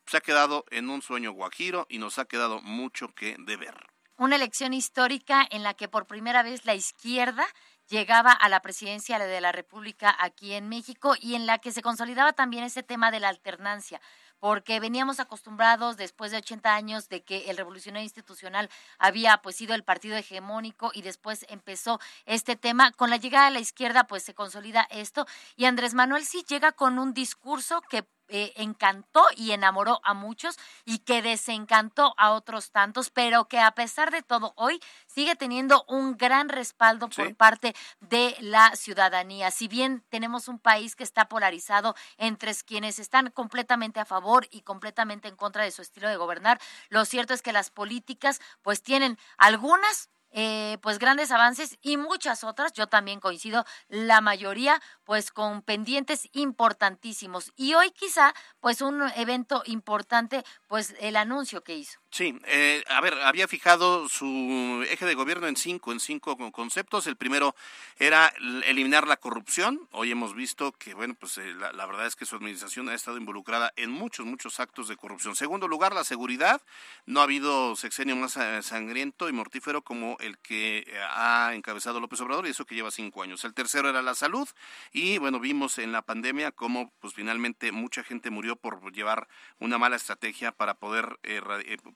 se 0.06 0.16
ha 0.16 0.20
quedado 0.22 0.64
en 0.70 0.88
un 0.88 1.02
sueño 1.02 1.32
guajiro 1.32 1.86
y 1.90 1.98
nos 1.98 2.18
ha 2.18 2.24
quedado 2.24 2.62
mucho 2.62 3.14
que 3.14 3.36
deber 3.38 3.97
una 4.18 4.36
elección 4.36 4.74
histórica 4.74 5.46
en 5.50 5.62
la 5.62 5.74
que 5.74 5.88
por 5.88 6.06
primera 6.06 6.42
vez 6.42 6.66
la 6.66 6.74
izquierda 6.74 7.46
llegaba 7.88 8.32
a 8.32 8.48
la 8.48 8.60
presidencia 8.60 9.18
de 9.18 9.40
la 9.40 9.52
República 9.52 10.14
aquí 10.18 10.52
en 10.52 10.68
México 10.68 11.14
y 11.18 11.36
en 11.36 11.46
la 11.46 11.58
que 11.58 11.72
se 11.72 11.80
consolidaba 11.80 12.34
también 12.34 12.64
ese 12.64 12.82
tema 12.82 13.10
de 13.10 13.20
la 13.20 13.28
alternancia 13.28 14.00
porque 14.40 14.80
veníamos 14.80 15.20
acostumbrados 15.20 15.96
después 15.96 16.30
de 16.30 16.38
80 16.38 16.74
años 16.74 17.08
de 17.08 17.22
que 17.22 17.50
el 17.50 17.56
revolucionario 17.56 18.04
institucional 18.04 18.70
había 18.98 19.38
pues 19.38 19.56
sido 19.56 19.74
el 19.74 19.84
partido 19.84 20.16
hegemónico 20.16 20.90
y 20.94 21.02
después 21.02 21.44
empezó 21.48 21.98
este 22.24 22.56
tema. 22.56 22.92
Con 22.92 23.10
la 23.10 23.16
llegada 23.16 23.48
a 23.48 23.50
la 23.50 23.60
izquierda 23.60 24.04
pues 24.04 24.22
se 24.22 24.34
consolida 24.34 24.86
esto 24.90 25.26
y 25.56 25.64
Andrés 25.64 25.94
Manuel 25.94 26.24
sí 26.24 26.44
llega 26.48 26.72
con 26.72 26.98
un 26.98 27.14
discurso 27.14 27.80
que 27.88 28.06
eh, 28.28 28.52
encantó 28.56 29.24
y 29.36 29.52
enamoró 29.52 30.00
a 30.04 30.14
muchos 30.14 30.58
y 30.84 30.98
que 30.98 31.22
desencantó 31.22 32.14
a 32.16 32.32
otros 32.32 32.70
tantos, 32.70 33.10
pero 33.10 33.46
que 33.46 33.58
a 33.58 33.72
pesar 33.72 34.10
de 34.10 34.22
todo 34.22 34.52
hoy 34.56 34.80
sigue 35.06 35.36
teniendo 35.36 35.84
un 35.88 36.16
gran 36.16 36.48
respaldo 36.48 37.08
por 37.08 37.34
parte 37.36 37.74
de 38.00 38.36
la 38.40 38.74
ciudadanía. 38.76 39.50
Si 39.50 39.68
bien 39.68 40.04
tenemos 40.08 40.48
un 40.48 40.58
país 40.58 40.96
que 40.96 41.04
está 41.04 41.28
polarizado 41.28 41.94
entre 42.16 42.48
quienes 42.64 42.98
están 42.98 43.30
completamente 43.30 44.00
a 44.00 44.04
favor 44.04 44.46
y 44.50 44.62
completamente 44.62 45.28
en 45.28 45.36
contra 45.36 45.64
de 45.64 45.70
su 45.70 45.82
estilo 45.82 46.08
de 46.08 46.16
gobernar, 46.16 46.60
lo 46.88 47.04
cierto 47.04 47.34
es 47.34 47.42
que 47.42 47.52
las 47.52 47.70
políticas 47.70 48.40
pues 48.62 48.82
tienen 48.82 49.18
algunas 49.36 50.08
eh, 50.30 50.78
pues 50.82 50.98
grandes 50.98 51.30
avances 51.30 51.78
y 51.82 51.96
muchas 51.96 52.44
otras, 52.44 52.72
yo 52.72 52.86
también 52.86 53.20
coincido, 53.20 53.64
la 53.88 54.20
mayoría 54.20 54.80
pues 55.04 55.30
con 55.30 55.62
pendientes 55.62 56.28
importantísimos. 56.32 57.52
Y 57.56 57.74
hoy 57.74 57.90
quizá 57.92 58.34
pues 58.60 58.82
un 58.82 59.02
evento 59.16 59.62
importante 59.66 60.44
pues 60.66 60.94
el 61.00 61.16
anuncio 61.16 61.62
que 61.62 61.76
hizo. 61.76 61.98
Sí, 62.10 62.38
eh, 62.46 62.82
a 62.88 63.00
ver, 63.00 63.14
había 63.22 63.48
fijado 63.48 64.08
su 64.08 64.84
eje 64.88 65.04
de 65.04 65.14
gobierno 65.14 65.46
en 65.46 65.56
cinco, 65.56 65.92
en 65.92 66.00
cinco 66.00 66.36
conceptos. 66.52 67.06
El 67.06 67.16
primero 67.16 67.54
era 67.98 68.32
eliminar 68.66 69.06
la 69.06 69.18
corrupción. 69.18 69.88
Hoy 69.92 70.10
hemos 70.10 70.34
visto 70.34 70.72
que, 70.72 70.94
bueno, 70.94 71.14
pues 71.18 71.36
eh, 71.38 71.54
la, 71.54 71.72
la, 71.72 71.86
verdad 71.86 72.06
es 72.06 72.16
que 72.16 72.24
su 72.24 72.36
administración 72.36 72.88
ha 72.88 72.94
estado 72.94 73.18
involucrada 73.18 73.72
en 73.76 73.90
muchos, 73.90 74.24
muchos 74.24 74.58
actos 74.58 74.88
de 74.88 74.96
corrupción. 74.96 75.36
Segundo 75.36 75.68
lugar, 75.68 75.94
la 75.94 76.04
seguridad. 76.04 76.62
No 77.04 77.20
ha 77.20 77.24
habido 77.24 77.76
sexenio 77.76 78.16
más 78.16 78.38
sangriento 78.62 79.28
y 79.28 79.32
mortífero 79.32 79.82
como 79.82 80.17
el 80.18 80.38
que 80.38 80.78
eh, 80.78 81.00
ha 81.10 81.52
encabezado 81.54 82.00
López 82.00 82.20
Obrador 82.20 82.46
y 82.46 82.50
eso 82.50 82.64
que 82.64 82.74
lleva 82.74 82.90
cinco 82.90 83.22
años. 83.22 83.44
El 83.44 83.54
tercero 83.54 83.88
era 83.88 84.02
la 84.02 84.14
salud 84.14 84.48
y, 84.92 85.18
bueno, 85.18 85.40
vimos 85.40 85.78
en 85.78 85.92
la 85.92 86.02
pandemia 86.02 86.52
cómo, 86.52 86.92
pues 87.00 87.14
finalmente 87.14 87.72
mucha 87.72 88.02
gente 88.02 88.30
murió 88.30 88.56
por 88.56 88.92
llevar 88.92 89.28
una 89.58 89.78
mala 89.78 89.96
estrategia 89.96 90.52
para 90.52 90.74
poder 90.74 91.18
eh, 91.22 91.40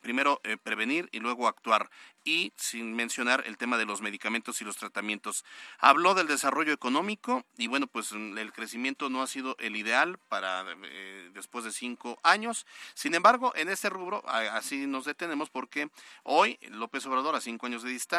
primero 0.00 0.40
eh, 0.44 0.56
prevenir 0.56 1.08
y 1.12 1.20
luego 1.20 1.48
actuar 1.48 1.90
y 2.24 2.52
sin 2.56 2.94
mencionar 2.94 3.42
el 3.46 3.58
tema 3.58 3.78
de 3.78 3.84
los 3.84 4.00
medicamentos 4.00 4.60
y 4.60 4.64
los 4.64 4.76
tratamientos. 4.76 5.44
Habló 5.78 6.14
del 6.14 6.28
desarrollo 6.28 6.72
económico 6.72 7.44
y 7.56 7.66
bueno, 7.66 7.86
pues 7.86 8.12
mm, 8.12 8.38
el 8.38 8.52
crecimiento 8.52 9.10
no 9.10 9.22
ha 9.22 9.26
sido 9.26 9.56
el 9.58 9.76
ideal 9.76 10.18
para 10.28 10.64
después 11.32 11.64
de 11.64 11.72
cinco 11.72 12.18
años. 12.22 12.66
Sin 12.94 13.14
embargo, 13.14 13.52
en 13.56 13.68
este 13.68 13.90
rubro 13.90 14.22
así 14.28 14.86
nos 14.86 15.04
detenemos 15.04 15.50
porque 15.50 15.90
hoy 16.22 16.58
López 16.70 17.04
Obrador, 17.06 17.34
a 17.34 17.40
cinco 17.40 17.66
años 17.66 17.82
de 17.82 17.90
distancia, 17.90 18.11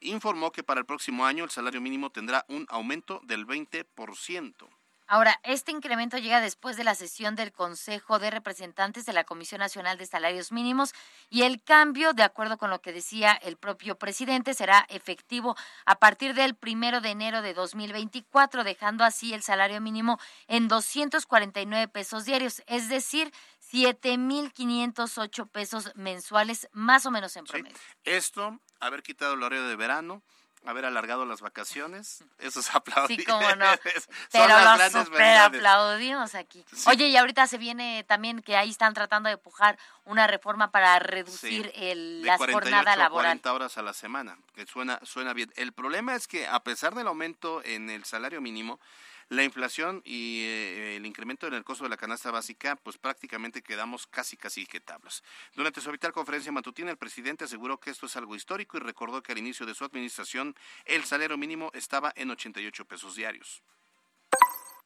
informó 0.00 0.52
que 0.52 0.62
para 0.62 0.80
el 0.80 0.86
próximo 0.86 1.26
año 1.26 1.44
el 1.44 1.50
salario 1.50 1.80
mínimo 1.80 2.10
tendrá 2.10 2.44
un 2.48 2.66
aumento 2.68 3.20
del 3.24 3.46
20%. 3.46 4.68
Ahora, 5.10 5.40
este 5.42 5.72
incremento 5.72 6.18
llega 6.18 6.42
después 6.42 6.76
de 6.76 6.84
la 6.84 6.94
sesión 6.94 7.34
del 7.34 7.50
Consejo 7.50 8.18
de 8.18 8.30
Representantes 8.30 9.06
de 9.06 9.14
la 9.14 9.24
Comisión 9.24 9.60
Nacional 9.60 9.96
de 9.96 10.04
Salarios 10.04 10.52
Mínimos 10.52 10.92
y 11.30 11.44
el 11.44 11.62
cambio, 11.62 12.12
de 12.12 12.22
acuerdo 12.22 12.58
con 12.58 12.68
lo 12.68 12.82
que 12.82 12.92
decía 12.92 13.32
el 13.32 13.56
propio 13.56 13.96
presidente, 13.98 14.52
será 14.52 14.84
efectivo 14.90 15.56
a 15.86 15.98
partir 15.98 16.34
del 16.34 16.54
primero 16.54 17.00
de 17.00 17.08
enero 17.08 17.40
de 17.40 17.54
2024, 17.54 18.64
dejando 18.64 19.02
así 19.02 19.32
el 19.32 19.42
salario 19.42 19.80
mínimo 19.80 20.20
en 20.46 20.68
249 20.68 21.88
pesos 21.88 22.26
diarios, 22.26 22.62
es 22.66 22.90
decir, 22.90 23.32
7.508 23.72 25.48
pesos 25.48 25.90
mensuales, 25.94 26.68
más 26.72 27.06
o 27.06 27.10
menos 27.10 27.34
en 27.36 27.46
promedio. 27.46 27.78
Esto, 28.04 28.60
haber 28.80 29.02
quitado 29.02 29.34
el 29.34 29.42
horario 29.42 29.66
de 29.66 29.76
verano, 29.76 30.22
haber 30.64 30.84
alargado 30.84 31.24
las 31.24 31.40
vacaciones, 31.40 32.24
eso 32.38 32.60
es 32.60 32.70
aplaudido. 32.74 33.20
Sí, 33.20 33.24
cómo 33.24 33.54
no. 33.56 33.66
Pero 34.32 34.48
lo 34.48 34.90
super 34.90 35.38
aplaudimos 35.38 36.34
aquí. 36.34 36.64
Oye, 36.86 37.08
y 37.08 37.16
ahorita 37.16 37.46
se 37.46 37.58
viene 37.58 38.04
también 38.04 38.42
que 38.42 38.56
ahí 38.56 38.70
están 38.70 38.94
tratando 38.94 39.28
de 39.28 39.34
empujar 39.34 39.78
una 40.04 40.26
reforma 40.26 40.70
para 40.70 40.98
reducir 40.98 41.72
el, 41.74 42.22
la 42.22 42.38
jornada 42.38 42.96
laboral. 42.96 43.26
40 43.40 43.52
horas 43.52 43.78
a 43.78 43.82
la 43.82 43.92
semana, 43.92 44.38
que 44.54 44.66
suena, 44.66 45.00
suena 45.04 45.32
bien. 45.32 45.52
El 45.56 45.72
problema 45.72 46.14
es 46.14 46.26
que 46.26 46.46
a 46.46 46.60
pesar 46.60 46.94
del 46.94 47.06
aumento 47.08 47.62
en 47.64 47.90
el 47.90 48.04
salario 48.04 48.40
mínimo, 48.40 48.80
la 49.28 49.44
inflación 49.44 50.02
y 50.04 50.42
eh, 50.42 50.96
el 50.96 51.06
incremento 51.06 51.46
en 51.46 51.54
el 51.54 51.64
costo 51.64 51.84
de 51.84 51.90
la 51.90 51.96
canasta 51.96 52.30
básica, 52.30 52.76
pues 52.76 52.98
prácticamente 52.98 53.62
quedamos 53.62 54.06
casi 54.06 54.36
casi 54.36 54.66
que 54.66 54.80
tablas. 54.80 55.22
Durante 55.54 55.80
su 55.80 55.88
habitual 55.88 56.12
conferencia 56.12 56.52
matutina, 56.52 56.90
el 56.90 56.96
presidente 56.96 57.44
aseguró 57.44 57.78
que 57.78 57.90
esto 57.90 58.06
es 58.06 58.16
algo 58.16 58.34
histórico 58.34 58.76
y 58.76 58.80
recordó 58.80 59.22
que 59.22 59.32
al 59.32 59.38
inicio 59.38 59.66
de 59.66 59.74
su 59.74 59.84
administración 59.84 60.54
el 60.84 61.04
salario 61.04 61.36
mínimo 61.36 61.70
estaba 61.74 62.12
en 62.16 62.30
88 62.30 62.84
pesos 62.84 63.14
diarios 63.14 63.62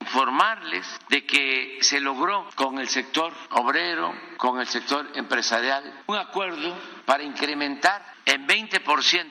informarles 0.03 0.87
de 1.09 1.25
que 1.25 1.79
se 1.81 2.01
logró 2.01 2.49
con 2.57 2.79
el 2.79 2.89
sector 2.89 3.33
obrero, 3.51 4.13
con 4.37 4.59
el 4.61 4.67
sector 4.67 5.09
empresarial, 5.15 6.03
un 6.07 6.17
acuerdo 6.17 6.77
para 7.07 7.23
incrementar 7.23 8.05
en 8.27 8.47
20% 8.47 9.23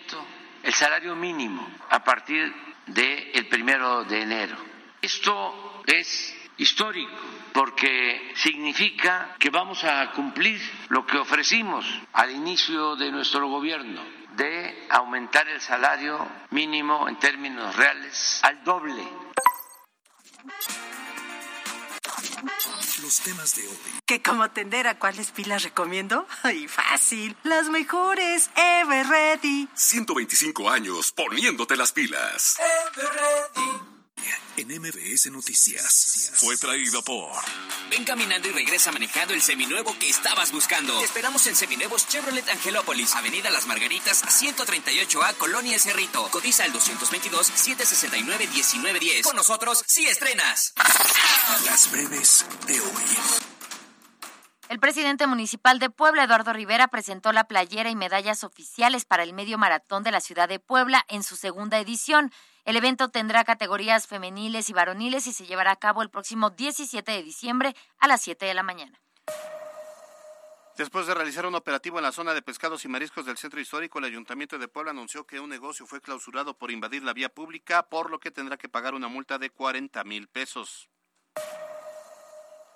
el 0.63 0.73
salario 0.73 1.15
mínimo 1.15 1.67
a 1.89 2.03
partir 2.03 2.53
del 2.87 3.47
primero 3.47 4.05
de 4.05 4.21
enero. 4.21 4.70
Esto 5.01 5.81
es 5.87 6.35
histórico 6.57 7.11
porque 7.53 8.33
significa 8.35 9.35
que 9.39 9.49
vamos 9.49 9.83
a 9.83 10.11
cumplir 10.11 10.61
lo 10.89 11.05
que 11.07 11.17
ofrecimos 11.17 11.85
al 12.13 12.29
inicio 12.31 12.95
de 12.95 13.11
nuestro 13.11 13.47
gobierno 13.49 14.01
de 14.35 14.87
aumentar 14.89 15.47
el 15.47 15.59
salario 15.59 16.25
mínimo 16.51 17.09
en 17.09 17.17
términos 17.17 17.75
reales 17.75 18.39
al 18.43 18.63
doble. 18.63 19.03
Los 23.01 23.19
temas 23.21 23.55
de 23.55 23.67
hoy. 23.67 23.77
¿Que 24.05 24.21
como 24.21 24.51
tendera 24.51 24.99
cuáles 24.99 25.31
pilas 25.31 25.63
recomiendo? 25.63 26.27
¡Ay, 26.43 26.67
fácil! 26.67 27.35
Las 27.43 27.69
mejores, 27.69 28.51
Ever 28.55 29.07
Ready. 29.07 29.67
125 29.73 30.69
años 30.69 31.11
poniéndote 31.11 31.75
las 31.75 31.91
pilas. 31.91 32.57
Ever 32.59 33.09
Ready 33.09 33.90
en 34.57 34.67
MBS 34.67 35.31
Noticias. 35.31 36.31
Fue 36.35 36.55
traído 36.57 37.01
por. 37.03 37.31
Ven 37.89 38.03
caminando 38.03 38.47
y 38.47 38.51
regresa 38.51 38.91
manejando 38.91 39.33
el 39.33 39.41
seminuevo 39.41 39.97
que 39.97 40.07
estabas 40.09 40.51
buscando. 40.51 40.99
Te 40.99 41.05
esperamos 41.05 41.47
en 41.47 41.55
Seminuevos 41.55 42.07
Chevrolet 42.07 42.47
Angelópolis, 42.49 43.15
Avenida 43.15 43.49
Las 43.49 43.65
Margaritas, 43.67 44.23
138A, 44.23 45.33
Colonia 45.35 45.75
El 45.75 45.79
Cerrito. 45.79 46.29
Cotiza 46.29 46.65
el 46.65 46.73
222-769-1910. 46.73 49.23
Con 49.23 49.35
nosotros, 49.35 49.83
sí 49.87 50.05
estrenas. 50.07 50.73
Las 51.65 51.91
breves 51.91 52.45
de 52.67 52.79
hoy. 52.79 53.03
El 54.71 54.79
presidente 54.79 55.27
municipal 55.27 55.79
de 55.79 55.89
Puebla, 55.89 56.23
Eduardo 56.23 56.53
Rivera, 56.53 56.87
presentó 56.87 57.33
la 57.33 57.43
playera 57.43 57.89
y 57.89 57.95
medallas 57.97 58.45
oficiales 58.45 59.03
para 59.03 59.23
el 59.23 59.33
medio 59.33 59.57
maratón 59.57 60.01
de 60.03 60.11
la 60.11 60.21
ciudad 60.21 60.47
de 60.47 60.59
Puebla 60.59 61.03
en 61.09 61.23
su 61.23 61.35
segunda 61.35 61.77
edición. 61.77 62.31
El 62.63 62.77
evento 62.77 63.09
tendrá 63.09 63.43
categorías 63.43 64.07
femeniles 64.07 64.69
y 64.69 64.73
varoniles 64.73 65.25
y 65.27 65.33
se 65.33 65.45
llevará 65.45 65.71
a 65.71 65.75
cabo 65.77 66.03
el 66.03 66.09
próximo 66.09 66.51
17 66.51 67.11
de 67.11 67.23
diciembre 67.23 67.75
a 67.97 68.07
las 68.07 68.21
7 68.21 68.45
de 68.45 68.53
la 68.53 68.63
mañana. 68.63 69.01
Después 70.77 71.05
de 71.05 71.13
realizar 71.13 71.45
un 71.45 71.55
operativo 71.55 71.97
en 71.97 72.03
la 72.03 72.11
zona 72.11 72.33
de 72.33 72.41
pescados 72.41 72.85
y 72.85 72.87
mariscos 72.87 73.25
del 73.25 73.37
centro 73.37 73.59
histórico, 73.59 73.99
el 73.99 74.05
Ayuntamiento 74.05 74.57
de 74.57 74.67
Puebla 74.67 74.91
anunció 74.91 75.25
que 75.25 75.39
un 75.39 75.49
negocio 75.49 75.85
fue 75.85 76.01
clausurado 76.01 76.57
por 76.57 76.71
invadir 76.71 77.03
la 77.03 77.13
vía 77.13 77.29
pública, 77.29 77.83
por 77.83 78.09
lo 78.09 78.19
que 78.19 78.31
tendrá 78.31 78.57
que 78.57 78.69
pagar 78.69 78.93
una 78.93 79.07
multa 79.07 79.37
de 79.37 79.49
40 79.49 80.03
mil 80.05 80.27
pesos. 80.27 80.89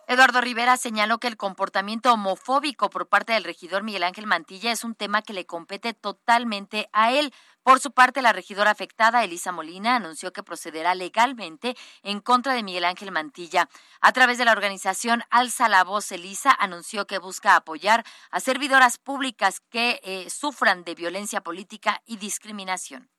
Eduardo 0.08 0.40
Rivera 0.40 0.78
señaló 0.78 1.18
que 1.18 1.28
el 1.28 1.38
comportamiento 1.38 2.14
homofóbico 2.14 2.92
por 2.92 3.08
parte 3.08 3.34
del 3.34 3.44
regidor 3.44 3.82
Miguel 3.82 4.04
Ángel 4.04 4.28
Mantilla 4.28 4.72
es 4.72 4.84
un 4.84 4.94
tema 4.94 5.24
que 5.24 5.34
le 5.34 5.48
compete 5.48 5.96
totalmente 5.96 6.90
a 6.94 7.12
él. 7.12 7.34
Por 7.66 7.80
su 7.80 7.90
parte, 7.90 8.22
la 8.22 8.32
regidora 8.32 8.70
afectada, 8.70 9.24
Elisa 9.24 9.52
Molina, 9.52 9.96
anunció 9.96 10.32
que 10.32 10.44
procederá 10.44 10.94
legalmente 10.94 11.76
en 12.04 12.20
contra 12.20 12.54
de 12.54 12.62
Miguel 12.62 12.86
Ángel 12.86 13.12
Mantilla. 13.12 13.70
A 14.02 14.14
través 14.14 14.38
de 14.38 14.46
la 14.46 14.52
organización 14.52 15.24
Alza 15.32 15.68
la 15.68 15.84
Voz 15.84 16.12
Elisa, 16.12 16.56
anunció 16.60 17.08
que 17.08 17.18
busca 17.18 17.56
apoyar 17.56 18.06
a 18.30 18.40
servidoras 18.40 19.00
públicas 19.00 19.62
que 19.72 20.00
eh, 20.04 20.30
sufran 20.30 20.84
de 20.84 20.94
violencia 20.94 21.42
política 21.42 22.04
y 22.06 22.18
discriminación. 22.18 23.10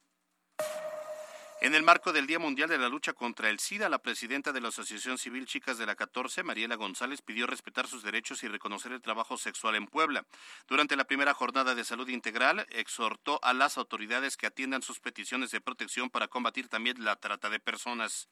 En 1.66 1.74
el 1.74 1.82
marco 1.82 2.12
del 2.12 2.28
Día 2.28 2.38
Mundial 2.38 2.68
de 2.68 2.78
la 2.78 2.88
Lucha 2.88 3.12
contra 3.12 3.50
el 3.50 3.58
SIDA, 3.58 3.88
la 3.88 3.98
presidenta 3.98 4.52
de 4.52 4.60
la 4.60 4.68
Asociación 4.68 5.18
Civil 5.18 5.46
Chicas 5.46 5.78
de 5.78 5.84
la 5.84 5.96
14, 5.96 6.44
Mariela 6.44 6.76
González, 6.76 7.22
pidió 7.22 7.44
respetar 7.48 7.88
sus 7.88 8.04
derechos 8.04 8.44
y 8.44 8.46
reconocer 8.46 8.92
el 8.92 9.02
trabajo 9.02 9.36
sexual 9.36 9.74
en 9.74 9.88
Puebla. 9.88 10.24
Durante 10.68 10.94
la 10.94 11.06
primera 11.06 11.34
jornada 11.34 11.74
de 11.74 11.82
salud 11.82 12.08
integral, 12.08 12.68
exhortó 12.70 13.40
a 13.42 13.52
las 13.52 13.78
autoridades 13.78 14.36
que 14.36 14.46
atiendan 14.46 14.82
sus 14.82 15.00
peticiones 15.00 15.50
de 15.50 15.60
protección 15.60 16.08
para 16.08 16.28
combatir 16.28 16.68
también 16.68 17.04
la 17.04 17.16
trata 17.16 17.50
de 17.50 17.58
personas. 17.58 18.28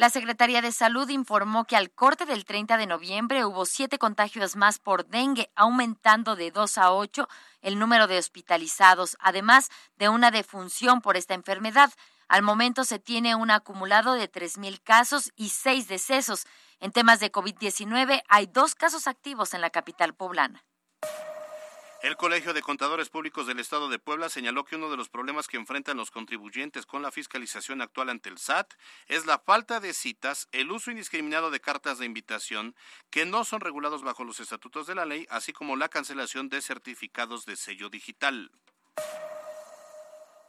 La 0.00 0.08
Secretaría 0.08 0.62
de 0.62 0.72
Salud 0.72 1.10
informó 1.10 1.66
que 1.66 1.76
al 1.76 1.90
corte 1.90 2.24
del 2.24 2.46
30 2.46 2.78
de 2.78 2.86
noviembre 2.86 3.44
hubo 3.44 3.66
siete 3.66 3.98
contagios 3.98 4.56
más 4.56 4.78
por 4.78 5.04
dengue, 5.04 5.50
aumentando 5.56 6.36
de 6.36 6.50
dos 6.50 6.78
a 6.78 6.90
ocho 6.90 7.28
el 7.60 7.78
número 7.78 8.06
de 8.06 8.16
hospitalizados, 8.16 9.18
además 9.20 9.68
de 9.96 10.08
una 10.08 10.30
defunción 10.30 11.02
por 11.02 11.18
esta 11.18 11.34
enfermedad. 11.34 11.92
Al 12.28 12.40
momento 12.40 12.84
se 12.84 12.98
tiene 12.98 13.34
un 13.34 13.50
acumulado 13.50 14.14
de 14.14 14.32
3.000 14.32 14.80
casos 14.82 15.32
y 15.36 15.50
seis 15.50 15.86
decesos. 15.86 16.46
En 16.78 16.92
temas 16.92 17.20
de 17.20 17.30
COVID-19 17.30 18.22
hay 18.26 18.46
dos 18.46 18.74
casos 18.74 19.06
activos 19.06 19.52
en 19.52 19.60
la 19.60 19.68
capital 19.68 20.14
poblana. 20.14 20.64
El 22.02 22.16
Colegio 22.16 22.54
de 22.54 22.62
Contadores 22.62 23.10
Públicos 23.10 23.46
del 23.46 23.60
Estado 23.60 23.90
de 23.90 23.98
Puebla 23.98 24.30
señaló 24.30 24.64
que 24.64 24.76
uno 24.76 24.90
de 24.90 24.96
los 24.96 25.10
problemas 25.10 25.48
que 25.48 25.58
enfrentan 25.58 25.98
los 25.98 26.10
contribuyentes 26.10 26.86
con 26.86 27.02
la 27.02 27.10
fiscalización 27.10 27.82
actual 27.82 28.08
ante 28.08 28.30
el 28.30 28.38
SAT 28.38 28.72
es 29.06 29.26
la 29.26 29.38
falta 29.38 29.80
de 29.80 29.92
citas, 29.92 30.48
el 30.52 30.70
uso 30.70 30.90
indiscriminado 30.90 31.50
de 31.50 31.60
cartas 31.60 31.98
de 31.98 32.06
invitación 32.06 32.74
que 33.10 33.26
no 33.26 33.44
son 33.44 33.60
regulados 33.60 34.02
bajo 34.02 34.24
los 34.24 34.40
estatutos 34.40 34.86
de 34.86 34.94
la 34.94 35.04
ley, 35.04 35.26
así 35.28 35.52
como 35.52 35.76
la 35.76 35.90
cancelación 35.90 36.48
de 36.48 36.62
certificados 36.62 37.44
de 37.44 37.56
sello 37.56 37.90
digital. 37.90 38.50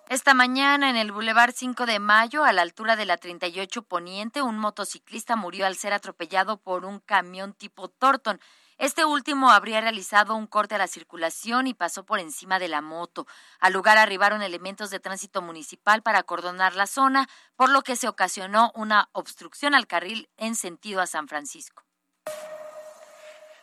Esta 0.08 0.34
mañana 0.34 0.90
en 0.90 0.96
el 0.96 1.12
Boulevard 1.12 1.54
5 1.54 1.86
de 1.86 2.00
Mayo, 2.00 2.46
a 2.46 2.54
la 2.54 2.62
altura 2.62 2.96
de 2.96 3.06
la 3.06 3.18
38 3.18 3.82
Poniente, 3.84 4.42
un 4.42 4.58
motociclista 4.58 5.36
murió 5.36 5.66
al 5.66 5.76
ser 5.76 5.94
atropellado 5.94 6.58
por 6.58 6.86
un 6.86 7.00
camión 7.00 7.54
tipo 7.54 7.90
Torton. 7.90 8.40
Este 8.82 9.06
último 9.06 9.52
habría 9.52 9.80
realizado 9.80 10.34
un 10.34 10.48
corte 10.48 10.74
a 10.74 10.80
la 10.80 10.88
circulación 10.88 11.68
y 11.68 11.76
pasó 11.76 12.04
por 12.04 12.20
encima 12.20 12.58
de 12.58 12.68
la 12.68 12.82
moto. 12.82 13.28
Al 13.60 13.74
lugar 13.74 14.00
arribaron 14.00 14.42
elementos 14.42 14.90
de 14.90 15.00
tránsito 15.00 15.44
municipal 15.44 16.02
para 16.02 16.18
acordonar 16.18 16.74
la 16.74 16.88
zona, 16.88 17.30
por 17.56 17.70
lo 17.70 17.84
que 17.84 17.96
se 17.96 18.08
ocasionó 18.08 18.72
una 18.74 19.08
obstrucción 19.12 19.76
al 19.76 19.86
carril 19.86 20.30
en 20.38 20.56
sentido 20.56 21.00
a 21.00 21.06
San 21.06 21.28
Francisco. 21.28 21.84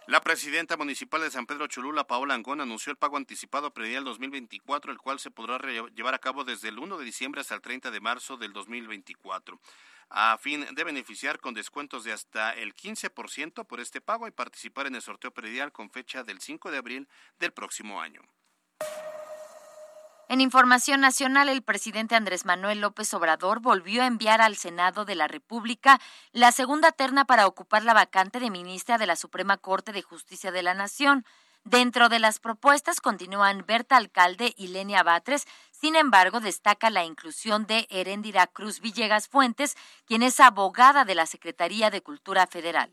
La 0.06 0.20
presidenta 0.20 0.76
municipal 0.76 1.20
de 1.20 1.32
San 1.32 1.46
Pedro 1.46 1.66
Cholula, 1.66 2.06
Paola 2.06 2.34
Angón, 2.34 2.60
anunció 2.60 2.92
el 2.92 2.96
pago 2.96 3.16
anticipado 3.16 3.72
predial 3.72 4.04
2024, 4.04 4.92
el 4.92 4.98
cual 4.98 5.18
se 5.18 5.32
podrá 5.32 5.58
llevar 5.96 6.14
a 6.14 6.20
cabo 6.20 6.44
desde 6.44 6.68
el 6.68 6.78
1 6.78 6.96
de 6.96 7.04
diciembre 7.04 7.40
hasta 7.40 7.56
el 7.56 7.60
30 7.60 7.90
de 7.90 8.00
marzo 8.00 8.36
del 8.36 8.52
2024 8.52 9.58
a 10.10 10.38
fin 10.38 10.66
de 10.74 10.84
beneficiar 10.84 11.40
con 11.40 11.54
descuentos 11.54 12.04
de 12.04 12.12
hasta 12.12 12.54
el 12.54 12.74
15% 12.74 13.66
por 13.66 13.80
este 13.80 14.00
pago 14.00 14.26
y 14.26 14.30
participar 14.30 14.86
en 14.86 14.94
el 14.94 15.02
sorteo 15.02 15.30
predial 15.30 15.72
con 15.72 15.90
fecha 15.90 16.22
del 16.22 16.40
5 16.40 16.70
de 16.70 16.78
abril 16.78 17.08
del 17.38 17.52
próximo 17.52 18.00
año. 18.00 18.22
En 20.30 20.42
información 20.42 21.00
nacional, 21.00 21.48
el 21.48 21.62
presidente 21.62 22.14
Andrés 22.14 22.44
Manuel 22.44 22.82
López 22.82 23.14
Obrador 23.14 23.60
volvió 23.60 24.02
a 24.02 24.06
enviar 24.06 24.42
al 24.42 24.56
Senado 24.56 25.06
de 25.06 25.14
la 25.14 25.26
República 25.26 25.98
la 26.32 26.52
segunda 26.52 26.92
terna 26.92 27.24
para 27.24 27.46
ocupar 27.46 27.82
la 27.82 27.94
vacante 27.94 28.38
de 28.38 28.50
ministra 28.50 28.98
de 28.98 29.06
la 29.06 29.16
Suprema 29.16 29.56
Corte 29.56 29.92
de 29.92 30.02
Justicia 30.02 30.52
de 30.52 30.62
la 30.62 30.74
Nación. 30.74 31.24
Dentro 31.64 32.10
de 32.10 32.18
las 32.18 32.40
propuestas 32.40 33.00
continúan 33.00 33.64
Berta 33.66 33.96
Alcalde 33.96 34.52
y 34.56 34.68
Lenia 34.68 35.02
Batres, 35.02 35.46
sin 35.80 35.94
embargo, 35.94 36.40
destaca 36.40 36.90
la 36.90 37.04
inclusión 37.04 37.66
de 37.66 37.86
Heréndira 37.90 38.48
Cruz 38.48 38.80
Villegas 38.80 39.28
Fuentes, 39.28 39.76
quien 40.06 40.22
es 40.22 40.40
abogada 40.40 41.04
de 41.04 41.14
la 41.14 41.26
Secretaría 41.26 41.90
de 41.90 42.02
Cultura 42.02 42.48
Federal. 42.48 42.90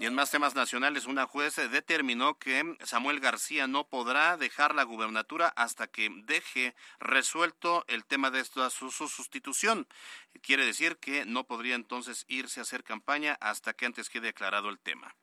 Y 0.00 0.06
en 0.06 0.14
más 0.14 0.32
temas 0.32 0.56
nacionales, 0.56 1.06
una 1.06 1.26
juez 1.26 1.54
determinó 1.70 2.36
que 2.36 2.76
Samuel 2.82 3.20
García 3.20 3.68
no 3.68 3.86
podrá 3.86 4.36
dejar 4.36 4.74
la 4.74 4.82
gubernatura 4.82 5.48
hasta 5.54 5.86
que 5.86 6.10
deje 6.24 6.74
resuelto 6.98 7.84
el 7.86 8.04
tema 8.04 8.32
de 8.32 8.44
su, 8.44 8.90
su, 8.90 9.08
sustitución. 9.08 9.86
Quiere 10.42 10.66
decir 10.66 10.96
que 10.96 11.24
no 11.26 11.44
podría 11.44 11.76
entonces 11.76 12.24
irse 12.26 12.58
a 12.58 12.64
hacer 12.64 12.82
campaña 12.82 13.38
hasta 13.40 13.72
que 13.72 13.86
antes 13.86 14.10
quede 14.10 14.30
aclarado 14.30 14.68
el 14.68 14.80
tema. 14.80 15.14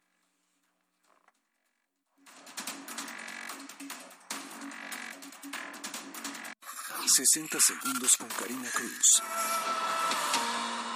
60 7.11 7.59
segundos 7.59 8.15
con 8.15 8.29
Karina 8.29 8.69
Cruz. 8.73 9.21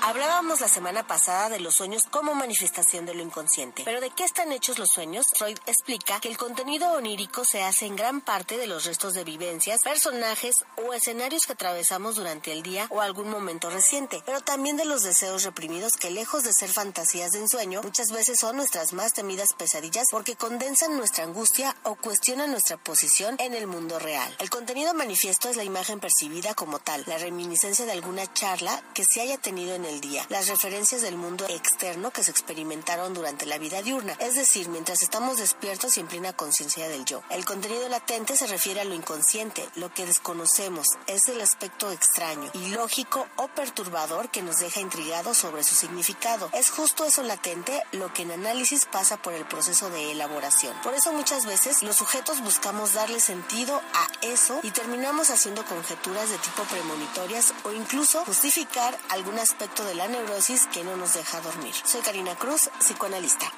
Hablábamos 0.07 0.61
la 0.61 0.67
semana 0.67 1.07
pasada 1.07 1.49
de 1.49 1.59
los 1.59 1.73
sueños 1.73 2.03
como 2.11 2.35
manifestación 2.35 3.07
de 3.07 3.15
lo 3.15 3.23
inconsciente. 3.23 3.81
Pero 3.85 3.99
¿de 4.01 4.11
qué 4.11 4.23
están 4.23 4.51
hechos 4.51 4.77
los 4.77 4.89
sueños? 4.89 5.25
Freud 5.35 5.57
explica 5.65 6.19
que 6.19 6.29
el 6.29 6.37
contenido 6.37 6.91
onírico 6.91 7.43
se 7.43 7.63
hace 7.63 7.87
en 7.87 7.95
gran 7.95 8.21
parte 8.21 8.55
de 8.55 8.67
los 8.67 8.85
restos 8.85 9.15
de 9.15 9.23
vivencias, 9.23 9.81
personajes 9.83 10.57
o 10.77 10.93
escenarios 10.93 11.47
que 11.47 11.53
atravesamos 11.53 12.17
durante 12.17 12.51
el 12.51 12.61
día 12.61 12.85
o 12.91 13.01
algún 13.01 13.31
momento 13.31 13.71
reciente, 13.71 14.21
pero 14.27 14.41
también 14.41 14.77
de 14.77 14.85
los 14.85 15.01
deseos 15.01 15.43
reprimidos 15.43 15.93
que 15.93 16.11
lejos 16.11 16.43
de 16.43 16.53
ser 16.53 16.69
fantasías 16.69 17.31
de 17.31 17.39
ensueño, 17.39 17.81
muchas 17.81 18.11
veces 18.11 18.37
son 18.39 18.57
nuestras 18.57 18.93
más 18.93 19.13
temidas 19.13 19.55
pesadillas 19.57 20.05
porque 20.11 20.35
condensan 20.35 20.97
nuestra 20.97 21.23
angustia 21.23 21.75
o 21.81 21.95
cuestionan 21.95 22.51
nuestra 22.51 22.77
posición 22.77 23.37
en 23.39 23.55
el 23.55 23.65
mundo 23.65 23.97
real. 23.97 24.35
El 24.37 24.51
contenido 24.51 24.93
manifiesto 24.93 25.49
es 25.49 25.57
la 25.57 25.63
imagen 25.63 25.99
percibida 25.99 26.53
como 26.53 26.77
tal, 26.77 27.03
la 27.07 27.17
reminiscencia 27.17 27.85
de 27.85 27.93
alguna 27.93 28.31
charla 28.33 28.83
que 28.93 29.03
se 29.03 29.21
haya 29.21 29.39
tenido 29.39 29.73
en 29.73 29.85
el 29.85 29.94
día, 30.01 30.25
las 30.29 30.47
referencias 30.47 31.01
del 31.01 31.17
mundo 31.17 31.45
externo 31.47 32.11
que 32.11 32.23
se 32.23 32.31
experimentaron 32.31 33.13
durante 33.13 33.45
la 33.45 33.57
vida 33.57 33.81
diurna, 33.81 34.13
es 34.19 34.35
decir, 34.35 34.69
mientras 34.69 35.01
estamos 35.03 35.37
despiertos 35.37 35.97
y 35.97 36.01
en 36.01 36.07
plena 36.07 36.33
conciencia 36.33 36.87
del 36.87 37.05
yo. 37.05 37.21
El 37.29 37.45
contenido 37.45 37.87
latente 37.89 38.35
se 38.35 38.47
refiere 38.47 38.81
a 38.81 38.85
lo 38.85 38.93
inconsciente, 38.93 39.67
lo 39.75 39.93
que 39.93 40.05
desconocemos, 40.05 40.87
es 41.07 41.27
el 41.27 41.41
aspecto 41.41 41.91
extraño, 41.91 42.49
ilógico 42.53 43.27
o 43.37 43.47
perturbador 43.47 44.29
que 44.29 44.41
nos 44.41 44.57
deja 44.57 44.81
intrigados 44.81 45.37
sobre 45.37 45.63
su 45.63 45.75
significado. 45.75 46.49
Es 46.53 46.69
justo 46.69 47.05
eso 47.05 47.23
latente 47.23 47.81
lo 47.91 48.13
que 48.13 48.23
en 48.23 48.31
análisis 48.31 48.85
pasa 48.85 49.17
por 49.17 49.33
el 49.33 49.45
proceso 49.45 49.89
de 49.89 50.11
elaboración. 50.11 50.75
Por 50.83 50.93
eso 50.93 51.13
muchas 51.13 51.45
veces 51.45 51.83
los 51.83 51.95
sujetos 51.95 52.41
buscamos 52.41 52.93
darle 52.93 53.19
sentido 53.19 53.81
a 53.93 54.07
eso 54.21 54.59
y 54.63 54.71
terminamos 54.71 55.29
haciendo 55.29 55.63
conjeturas 55.65 56.29
de 56.29 56.37
tipo 56.39 56.63
premonitorias 56.63 57.53
o 57.63 57.71
incluso 57.71 58.23
justificar 58.25 58.97
algún 59.09 59.39
aspecto 59.39 59.83
de 59.85 59.95
la 59.95 60.07
neurosis 60.07 60.67
que 60.73 60.83
no 60.83 60.97
nos 60.97 61.13
deja 61.13 61.41
dormir. 61.41 61.73
Soy 61.85 62.01
Karina 62.01 62.35
Cruz, 62.35 62.69
psicoanalista. 62.79 63.51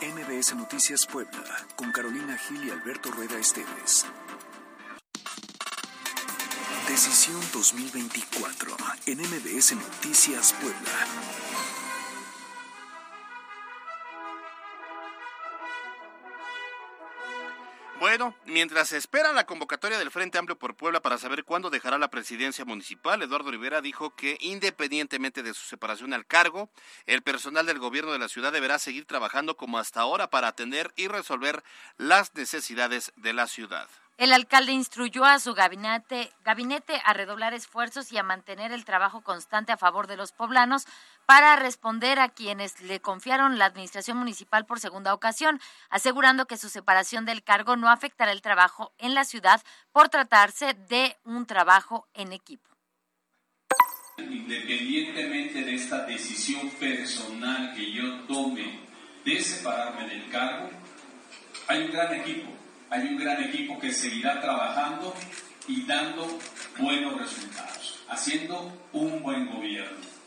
MBS 0.00 0.54
Noticias 0.54 1.06
Puebla, 1.06 1.66
con 1.74 1.90
Carolina 1.90 2.38
Gil 2.38 2.64
y 2.64 2.70
Alberto 2.70 3.10
Rueda 3.10 3.38
Esteves. 3.38 4.06
Decisión 6.88 7.40
2024 7.52 8.76
en 9.06 9.18
MBS 9.18 9.72
Noticias 9.74 10.54
Puebla. 10.54 11.47
Bueno, 18.08 18.34
mientras 18.46 18.88
se 18.88 18.96
espera 18.96 19.34
la 19.34 19.44
convocatoria 19.44 19.98
del 19.98 20.10
Frente 20.10 20.38
Amplio 20.38 20.58
por 20.58 20.74
Puebla 20.74 21.02
para 21.02 21.18
saber 21.18 21.44
cuándo 21.44 21.68
dejará 21.68 21.98
la 21.98 22.08
presidencia 22.08 22.64
municipal, 22.64 23.20
Eduardo 23.20 23.50
Rivera 23.50 23.82
dijo 23.82 24.16
que 24.16 24.38
independientemente 24.40 25.42
de 25.42 25.52
su 25.52 25.66
separación 25.66 26.14
al 26.14 26.24
cargo, 26.24 26.70
el 27.04 27.20
personal 27.20 27.66
del 27.66 27.78
gobierno 27.78 28.10
de 28.12 28.18
la 28.18 28.30
ciudad 28.30 28.50
deberá 28.50 28.78
seguir 28.78 29.04
trabajando 29.04 29.58
como 29.58 29.78
hasta 29.78 30.00
ahora 30.00 30.30
para 30.30 30.48
atender 30.48 30.90
y 30.96 31.06
resolver 31.06 31.62
las 31.98 32.34
necesidades 32.34 33.12
de 33.16 33.34
la 33.34 33.46
ciudad. 33.46 33.86
El 34.16 34.32
alcalde 34.32 34.72
instruyó 34.72 35.24
a 35.24 35.38
su 35.38 35.52
gabinete, 35.54 36.32
gabinete 36.44 37.00
a 37.04 37.12
redoblar 37.12 37.52
esfuerzos 37.52 38.10
y 38.10 38.18
a 38.18 38.24
mantener 38.24 38.72
el 38.72 38.86
trabajo 38.86 39.20
constante 39.20 39.70
a 39.70 39.76
favor 39.76 40.06
de 40.06 40.16
los 40.16 40.32
poblanos 40.32 40.86
para 41.28 41.56
responder 41.56 42.20
a 42.20 42.30
quienes 42.30 42.80
le 42.80 43.00
confiaron 43.00 43.58
la 43.58 43.66
administración 43.66 44.16
municipal 44.16 44.64
por 44.64 44.80
segunda 44.80 45.12
ocasión, 45.12 45.60
asegurando 45.90 46.46
que 46.46 46.56
su 46.56 46.70
separación 46.70 47.26
del 47.26 47.42
cargo 47.42 47.76
no 47.76 47.90
afectará 47.90 48.32
el 48.32 48.40
trabajo 48.40 48.94
en 48.96 49.12
la 49.12 49.24
ciudad 49.24 49.60
por 49.92 50.08
tratarse 50.08 50.72
de 50.88 51.18
un 51.24 51.44
trabajo 51.44 52.08
en 52.14 52.32
equipo. 52.32 52.70
Independientemente 54.16 55.64
de 55.64 55.74
esta 55.74 56.06
decisión 56.06 56.70
personal 56.70 57.74
que 57.74 57.92
yo 57.92 58.20
tome 58.22 58.80
de 59.22 59.38
separarme 59.42 60.08
del 60.08 60.30
cargo, 60.30 60.70
hay 61.66 61.82
un 61.82 61.92
gran 61.92 62.14
equipo 62.14 62.58
hay 62.90 63.06
un 63.06 63.18
gran 63.18 63.44
equipo 63.44 63.78
que 63.78 63.92
seguirá 63.92 64.40
trabajando 64.40 65.14
y 65.66 65.84
dando 65.84 66.26
buenos 66.78 67.18
resultados, 67.18 68.02
haciendo 68.08 68.72
un 68.94 69.22
buen 69.22 69.46
gobierno. 69.52 70.17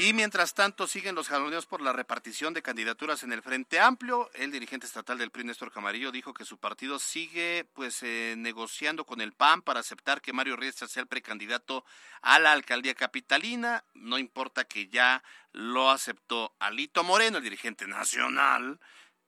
Y 0.00 0.12
mientras 0.12 0.54
tanto 0.54 0.86
siguen 0.86 1.16
los 1.16 1.26
jaloneos 1.26 1.66
por 1.66 1.80
la 1.80 1.92
repartición 1.92 2.54
de 2.54 2.62
candidaturas 2.62 3.24
en 3.24 3.32
el 3.32 3.42
Frente 3.42 3.80
Amplio. 3.80 4.30
El 4.34 4.52
dirigente 4.52 4.86
estatal 4.86 5.18
del 5.18 5.32
PRI, 5.32 5.42
Néstor 5.42 5.72
Camarillo, 5.72 6.12
dijo 6.12 6.32
que 6.32 6.44
su 6.44 6.56
partido 6.56 7.00
sigue 7.00 7.66
pues 7.74 8.04
eh, 8.04 8.36
negociando 8.38 9.04
con 9.04 9.20
el 9.20 9.32
PAN 9.32 9.60
para 9.60 9.80
aceptar 9.80 10.20
que 10.20 10.32
Mario 10.32 10.54
Riestra 10.54 10.86
sea 10.86 11.02
el 11.02 11.08
precandidato 11.08 11.84
a 12.22 12.38
la 12.38 12.52
alcaldía 12.52 12.94
capitalina. 12.94 13.82
No 13.94 14.18
importa 14.18 14.66
que 14.66 14.86
ya 14.86 15.24
lo 15.50 15.90
aceptó 15.90 16.54
Alito 16.60 17.02
Moreno, 17.02 17.38
el 17.38 17.42
dirigente 17.42 17.88
nacional, 17.88 18.78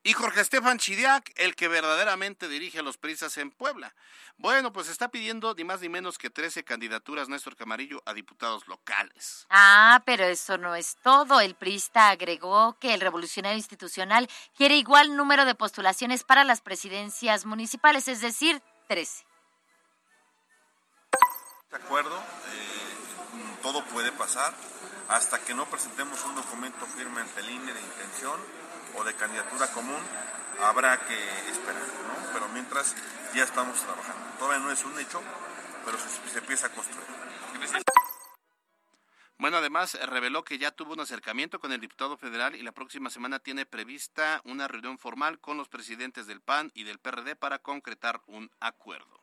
y 0.03 0.14
Jorge 0.14 0.40
Estefan 0.40 0.78
Chidiac, 0.78 1.32
el 1.36 1.55
que 1.55 1.68
verdaderamente 1.68 2.48
dirige 2.48 2.78
a 2.78 2.82
los 2.82 2.96
prisas 2.96 3.36
en 3.36 3.51
Puebla. 3.51 3.94
Bueno, 4.38 4.72
pues 4.72 4.88
está 4.88 5.11
pidiendo 5.11 5.55
ni 5.55 5.64
más 5.64 5.82
ni 5.82 5.90
menos 5.90 6.16
que 6.16 6.30
13 6.30 6.64
candidaturas 6.64 7.28
Néstor 7.28 7.55
Camarillo 7.57 8.03
a 8.07 8.14
diputados 8.14 8.66
locales. 8.66 9.46
Ah, 9.51 10.03
pero 10.07 10.24
eso 10.24 10.57
no 10.57 10.74
es 10.74 10.96
todo. 11.03 11.40
El 11.40 11.55
prista 11.55 12.09
agregó 12.09 12.78
que 12.80 12.94
el 12.94 13.03
revolucionario 13.03 13.59
institucional 13.59 14.28
quiere 14.57 14.76
igual 14.76 15.16
número 15.16 15.44
de 15.44 15.55
postulaciones 15.55 16.24
para 16.24 16.44
las 16.44 16.62
presidencias 16.62 17.44
municipales, 17.44 18.09
es 18.09 18.22
decir, 18.22 18.62
13. 18.88 19.26
De 21.70 21.76
acuerdo, 21.76 22.16
eh, 22.16 23.61
todo 23.62 23.84
puede 23.84 24.11
pasar 24.12 24.55
hasta 25.09 25.38
que 25.44 25.55
no 25.55 25.66
presentemos 25.66 26.24
un 26.24 26.36
documento 26.36 26.86
firme 26.86 27.20
ante 27.20 27.40
el 27.40 27.51
INE 27.51 27.74
de 27.74 27.80
intención 27.80 28.40
o 28.97 29.05
de 29.05 29.14
candidatura 29.14 29.66
común, 29.68 30.01
habrá 30.62 30.99
que 30.99 31.14
esperar, 31.51 31.82
¿no? 31.82 32.32
Pero 32.32 32.49
mientras 32.49 32.95
ya 33.34 33.45
estamos 33.45 33.80
trabajando. 33.80 34.26
Todavía 34.38 34.61
no 34.61 34.70
es 34.70 34.84
un 34.84 34.99
hecho, 34.99 35.22
pero 35.84 35.99
se, 35.99 36.32
se 36.32 36.38
empieza 36.38 36.66
a 36.66 36.70
construir. 36.70 37.07
Bueno, 39.38 39.57
además 39.57 39.99
reveló 40.07 40.45
que 40.45 40.59
ya 40.59 40.70
tuvo 40.70 40.93
un 40.93 41.01
acercamiento 41.01 41.61
con 41.61 41.72
el 41.72 41.80
diputado 41.80 42.18
federal 42.18 42.55
y 42.55 42.62
la 42.62 42.72
próxima 42.72 43.09
semana 43.09 43.38
tiene 43.38 43.64
prevista 43.64 44.43
una 44.45 44.68
reunión 44.68 44.99
formal 44.99 45.41
con 45.41 45.57
los 45.57 45.68
presidentes 45.68 46.26
del 46.26 46.43
PAN 46.43 46.70
y 46.74 46.84
del 46.84 46.99
PRD 46.99 47.36
para 47.36 47.59
concretar 47.59 48.20
un 48.26 48.51
acuerdo. 48.61 49.18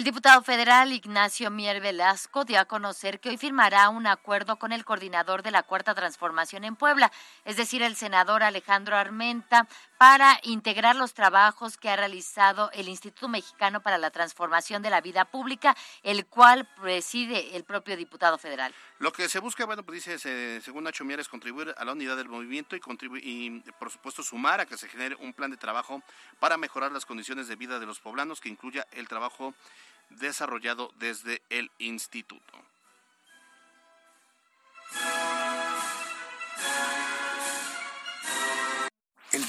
El 0.00 0.04
diputado 0.04 0.40
federal 0.40 0.94
Ignacio 0.94 1.50
Mier 1.50 1.82
Velasco 1.82 2.46
dio 2.46 2.58
a 2.58 2.64
conocer 2.64 3.20
que 3.20 3.28
hoy 3.28 3.36
firmará 3.36 3.90
un 3.90 4.06
acuerdo 4.06 4.58
con 4.58 4.72
el 4.72 4.82
coordinador 4.82 5.42
de 5.42 5.50
la 5.50 5.62
Cuarta 5.62 5.94
Transformación 5.94 6.64
en 6.64 6.74
Puebla, 6.74 7.12
es 7.44 7.58
decir, 7.58 7.82
el 7.82 7.96
senador 7.96 8.42
Alejandro 8.42 8.96
Armenta, 8.96 9.68
para 9.98 10.40
integrar 10.44 10.96
los 10.96 11.12
trabajos 11.12 11.76
que 11.76 11.90
ha 11.90 11.96
realizado 11.96 12.70
el 12.72 12.88
Instituto 12.88 13.28
Mexicano 13.28 13.82
para 13.82 13.98
la 13.98 14.10
Transformación 14.10 14.80
de 14.80 14.88
la 14.88 15.02
Vida 15.02 15.26
Pública, 15.26 15.76
el 16.02 16.24
cual 16.24 16.66
preside 16.80 17.54
el 17.54 17.64
propio 17.64 17.94
diputado 17.98 18.38
federal. 18.38 18.74
Lo 19.00 19.12
que 19.12 19.28
se 19.28 19.38
busca, 19.38 19.66
bueno, 19.66 19.82
pues 19.82 20.02
dice, 20.02 20.62
según 20.62 20.84
Nacho 20.84 21.04
Mier, 21.04 21.20
es 21.20 21.28
contribuir 21.28 21.74
a 21.76 21.84
la 21.84 21.92
unidad 21.92 22.16
del 22.16 22.30
movimiento 22.30 22.74
y, 22.74 22.80
y, 23.22 23.60
por 23.78 23.90
supuesto, 23.90 24.22
sumar 24.22 24.60
a 24.60 24.64
que 24.64 24.78
se 24.78 24.88
genere 24.88 25.16
un 25.16 25.34
plan 25.34 25.50
de 25.50 25.58
trabajo 25.58 26.02
para 26.38 26.56
mejorar 26.56 26.90
las 26.90 27.04
condiciones 27.04 27.48
de 27.48 27.56
vida 27.56 27.78
de 27.78 27.84
los 27.84 28.00
poblanos 28.00 28.40
que 28.40 28.48
incluya 28.48 28.86
el 28.92 29.06
trabajo 29.06 29.54
desarrollado 30.10 30.92
desde 30.98 31.42
el 31.50 31.70
instituto. 31.78 32.52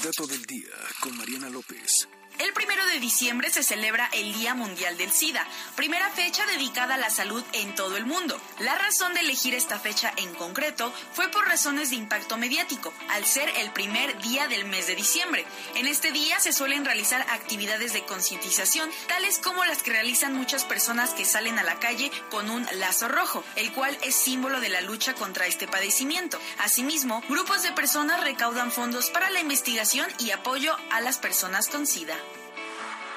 Dato 0.02 0.26
del 0.26 0.44
día 0.46 0.74
con 1.00 1.16
Mariana 1.16 1.48
López. 1.48 2.08
El 2.38 2.52
primero 2.54 2.84
de 2.86 2.98
diciembre 2.98 3.50
se 3.50 3.62
celebra 3.62 4.08
el 4.12 4.32
Día 4.32 4.54
Mundial 4.54 4.96
del 4.96 5.12
SIDA, 5.12 5.46
primera 5.76 6.10
fecha 6.10 6.44
dedicada 6.46 6.94
a 6.94 6.98
la 6.98 7.10
salud 7.10 7.44
en 7.52 7.74
todo 7.74 7.96
el 7.96 8.06
mundo. 8.06 8.40
La 8.58 8.76
razón 8.76 9.12
de 9.14 9.20
elegir 9.20 9.54
esta 9.54 9.78
fecha 9.78 10.12
en 10.16 10.34
concreto 10.34 10.92
fue 11.12 11.28
por 11.28 11.46
razones 11.46 11.90
de 11.90 11.96
impacto 11.96 12.38
mediático, 12.38 12.92
al 13.10 13.26
ser 13.26 13.48
el 13.58 13.70
primer 13.72 14.20
día 14.22 14.48
del 14.48 14.64
mes 14.64 14.86
de 14.86 14.96
diciembre. 14.96 15.44
En 15.76 15.86
este 15.86 16.10
día 16.10 16.40
se 16.40 16.52
suelen 16.52 16.84
realizar 16.84 17.20
actividades 17.30 17.92
de 17.92 18.04
concientización, 18.04 18.90
tales 19.08 19.38
como 19.38 19.64
las 19.64 19.82
que 19.82 19.92
realizan 19.92 20.34
muchas 20.34 20.64
personas 20.64 21.10
que 21.10 21.26
salen 21.26 21.58
a 21.58 21.62
la 21.62 21.78
calle 21.78 22.10
con 22.30 22.50
un 22.50 22.66
lazo 22.74 23.08
rojo, 23.08 23.44
el 23.56 23.72
cual 23.72 23.96
es 24.02 24.16
símbolo 24.16 24.60
de 24.60 24.70
la 24.70 24.80
lucha 24.80 25.14
contra 25.14 25.46
este 25.46 25.68
padecimiento. 25.68 26.40
Asimismo, 26.58 27.22
grupos 27.28 27.62
de 27.62 27.72
personas 27.72 28.24
recaudan 28.24 28.72
fondos 28.72 29.10
para 29.10 29.30
la 29.30 29.40
investigación 29.40 29.91
y 30.18 30.30
apoyo 30.30 30.74
a 30.90 31.02
las 31.02 31.18
personas 31.18 31.68
con 31.68 31.86
SIDA. 31.86 32.16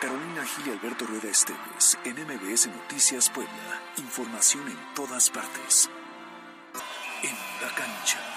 Carolina 0.02 0.46
Gil 0.46 0.68
y 0.68 0.72
Alberto 0.72 1.06
Rueda 1.06 1.30
Esteves, 1.30 1.98
en 2.04 2.16
MBS 2.22 2.68
Noticias 2.68 3.30
Puebla. 3.30 3.82
Información 3.98 4.68
en 4.68 4.94
todas 4.94 5.30
partes. 5.30 5.90
En 7.24 7.34
la 7.62 7.74
cancha. 7.74 8.35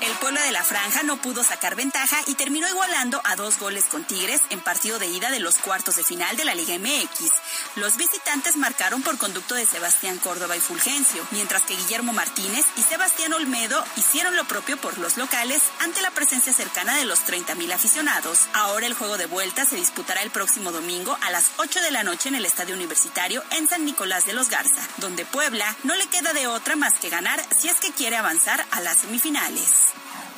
El 0.00 0.12
pueblo 0.12 0.40
de 0.40 0.50
la 0.50 0.64
Franja 0.64 1.02
no 1.02 1.18
pudo 1.18 1.44
sacar 1.44 1.74
ventaja 1.74 2.16
y 2.26 2.34
terminó 2.34 2.66
igualando 2.66 3.20
a 3.22 3.36
dos 3.36 3.58
goles 3.58 3.84
con 3.84 4.02
Tigres 4.04 4.40
en 4.48 4.60
partido 4.60 4.98
de 4.98 5.06
ida 5.06 5.30
de 5.30 5.40
los 5.40 5.58
cuartos 5.58 5.96
de 5.96 6.04
final 6.04 6.38
de 6.38 6.46
la 6.46 6.54
Liga 6.54 6.78
MX. 6.78 7.30
Los 7.76 7.98
visitantes 7.98 8.56
marcaron 8.56 9.02
por 9.02 9.18
conducto 9.18 9.54
de 9.54 9.66
Sebastián 9.66 10.16
Córdoba 10.18 10.56
y 10.56 10.60
Fulgencio, 10.60 11.26
mientras 11.32 11.64
que 11.64 11.76
Guillermo 11.76 12.14
Martínez 12.14 12.64
y 12.78 12.82
Sebastián 12.82 13.34
Olmedo 13.34 13.84
hicieron 13.96 14.36
lo 14.36 14.44
propio 14.46 14.78
por 14.78 14.96
los 14.96 15.18
locales 15.18 15.60
ante 15.80 16.00
la 16.00 16.10
presencia 16.10 16.54
cercana 16.54 16.96
de 16.96 17.04
los 17.04 17.20
30.000 17.26 17.70
aficionados. 17.70 18.38
Ahora 18.54 18.86
el 18.86 18.94
juego 18.94 19.18
de 19.18 19.26
vuelta 19.26 19.66
se 19.66 19.76
disputará 19.76 20.22
el 20.22 20.30
próximo 20.30 20.72
domingo 20.72 21.18
a 21.20 21.30
las 21.30 21.44
8 21.58 21.82
de 21.82 21.90
la 21.90 22.04
noche 22.04 22.30
en 22.30 22.36
el 22.36 22.46
Estadio 22.46 22.74
Universitario 22.74 23.44
en 23.50 23.68
San 23.68 23.84
Nicolás 23.84 24.24
de 24.24 24.32
los 24.32 24.48
Garza, 24.48 24.80
donde 24.96 25.26
Puebla 25.26 25.76
no 25.82 25.94
le 25.94 26.06
queda 26.06 26.32
de 26.32 26.46
otra 26.46 26.74
más 26.74 26.94
que 26.94 27.10
ganar 27.10 27.44
si 27.60 27.68
es 27.68 27.76
que 27.80 27.92
quiere 27.92 28.16
avanzar 28.16 28.64
a 28.70 28.80
las 28.80 28.96
semifinales. 28.96 29.89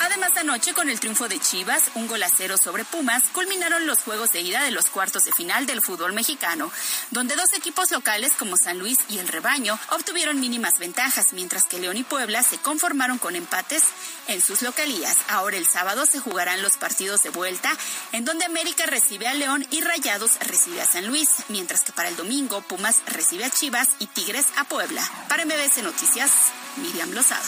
Además, 0.04 0.32
anoche 0.36 0.74
con 0.74 0.90
el 0.90 0.98
triunfo 0.98 1.28
de 1.28 1.38
Chivas, 1.38 1.84
un 1.94 2.08
gol 2.08 2.24
a 2.24 2.28
cero 2.28 2.56
sobre 2.58 2.84
Pumas, 2.84 3.22
culminaron 3.32 3.86
los 3.86 4.00
juegos 4.00 4.32
de 4.32 4.40
ida 4.40 4.64
de 4.64 4.72
los 4.72 4.86
cuartos 4.86 5.22
de 5.22 5.30
final 5.30 5.64
del 5.64 5.80
fútbol 5.80 6.12
mexicano, 6.12 6.72
donde 7.12 7.36
dos 7.36 7.52
equipos 7.52 7.92
locales 7.92 8.32
como 8.36 8.56
San 8.56 8.80
Luis 8.80 8.98
y 9.08 9.18
el 9.18 9.28
Rebaño 9.28 9.78
obtuvieron 9.90 10.40
mínimas 10.40 10.80
ventajas, 10.80 11.32
mientras 11.32 11.66
que 11.66 11.78
León 11.78 11.96
y 11.98 12.02
Puebla 12.02 12.42
se 12.42 12.58
conformaron 12.58 13.18
con 13.18 13.36
empates 13.36 13.84
en 14.26 14.42
sus 14.42 14.62
localías. 14.62 15.18
Ahora 15.28 15.56
el 15.56 15.68
sábado 15.68 16.04
se 16.04 16.18
jugarán 16.18 16.62
los 16.62 16.78
partidos 16.78 17.22
de 17.22 17.30
vuelta, 17.30 17.70
en 18.10 18.24
donde 18.24 18.44
América 18.44 18.86
recibe 18.86 19.28
a 19.28 19.34
León 19.34 19.64
y 19.70 19.82
Rayados 19.82 20.32
recibe 20.40 20.82
a 20.82 20.86
San 20.86 21.06
Luis, 21.06 21.28
mientras 21.48 21.82
que 21.82 21.92
para 21.92 22.08
el 22.08 22.16
domingo 22.16 22.60
Pumas 22.62 22.96
recibe 23.06 23.44
a 23.44 23.50
Chivas 23.50 23.86
y 24.00 24.06
Tigres 24.06 24.46
a 24.56 24.64
Puebla. 24.64 25.08
Para 25.28 25.44
MBC 25.44 25.84
Noticias, 25.84 26.32
Miriam 26.76 27.12
Lozada. 27.12 27.46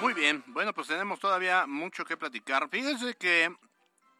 Muy 0.00 0.12
bien, 0.12 0.44
bueno, 0.48 0.72
pues 0.74 0.88
tenemos 0.88 1.18
todavía 1.18 1.66
mucho 1.66 2.04
que 2.04 2.16
platicar. 2.16 2.68
Fíjense 2.68 3.14
que... 3.16 3.54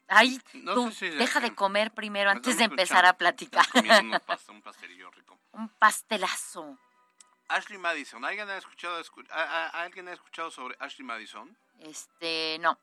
Ay, 0.08 0.40
No 0.54 0.74
tú, 0.74 0.90
sé 0.92 1.10
si- 1.10 1.16
deja 1.16 1.40
de 1.40 1.54
comer 1.54 1.92
primero 1.92 2.30
Me 2.30 2.36
antes 2.36 2.56
de 2.58 2.64
empezar 2.64 3.04
a 3.04 3.12
platicar. 3.14 3.66
un 3.74 4.12
pas- 4.12 4.48
un 4.48 4.62
pastelillo 4.62 5.10
rico. 5.10 5.38
Un 5.52 5.68
pastelazo. 5.70 6.78
Ashley 7.48 7.78
Madison, 7.78 8.22
¿alguien 8.24 8.48
ha 8.50 8.58
escuchado, 8.58 9.00
escu- 9.00 9.26
a- 9.30 9.42
a- 9.42 9.82
¿alguien 9.82 10.06
ha 10.08 10.12
escuchado 10.12 10.50
sobre 10.50 10.76
Ashley 10.80 11.06
Madison? 11.06 11.56
Este, 11.80 12.58
no. 12.60 12.78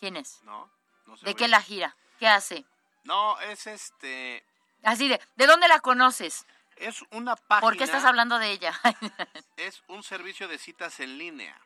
¿Quién 0.00 0.16
es? 0.16 0.42
No, 0.44 0.70
no. 1.06 1.16
¿De 1.16 1.34
qué 1.34 1.48
la 1.48 1.62
gira? 1.62 1.96
¿Qué 2.18 2.26
hace? 2.28 2.64
No, 3.04 3.38
es 3.40 3.66
este, 3.66 4.44
Así 4.82 5.08
de, 5.08 5.20
¿de 5.36 5.46
dónde 5.46 5.68
la 5.68 5.80
conoces? 5.80 6.46
es 6.76 7.02
una 7.10 7.36
página. 7.36 7.60
¿Por 7.60 7.76
qué 7.78 7.84
estás 7.84 8.04
hablando 8.04 8.38
de 8.38 8.50
ella? 8.50 8.78
Es 9.56 9.82
un 9.88 10.02
servicio 10.02 10.46
de 10.46 10.58
citas 10.58 11.00
en 11.00 11.16
línea. 11.16 11.58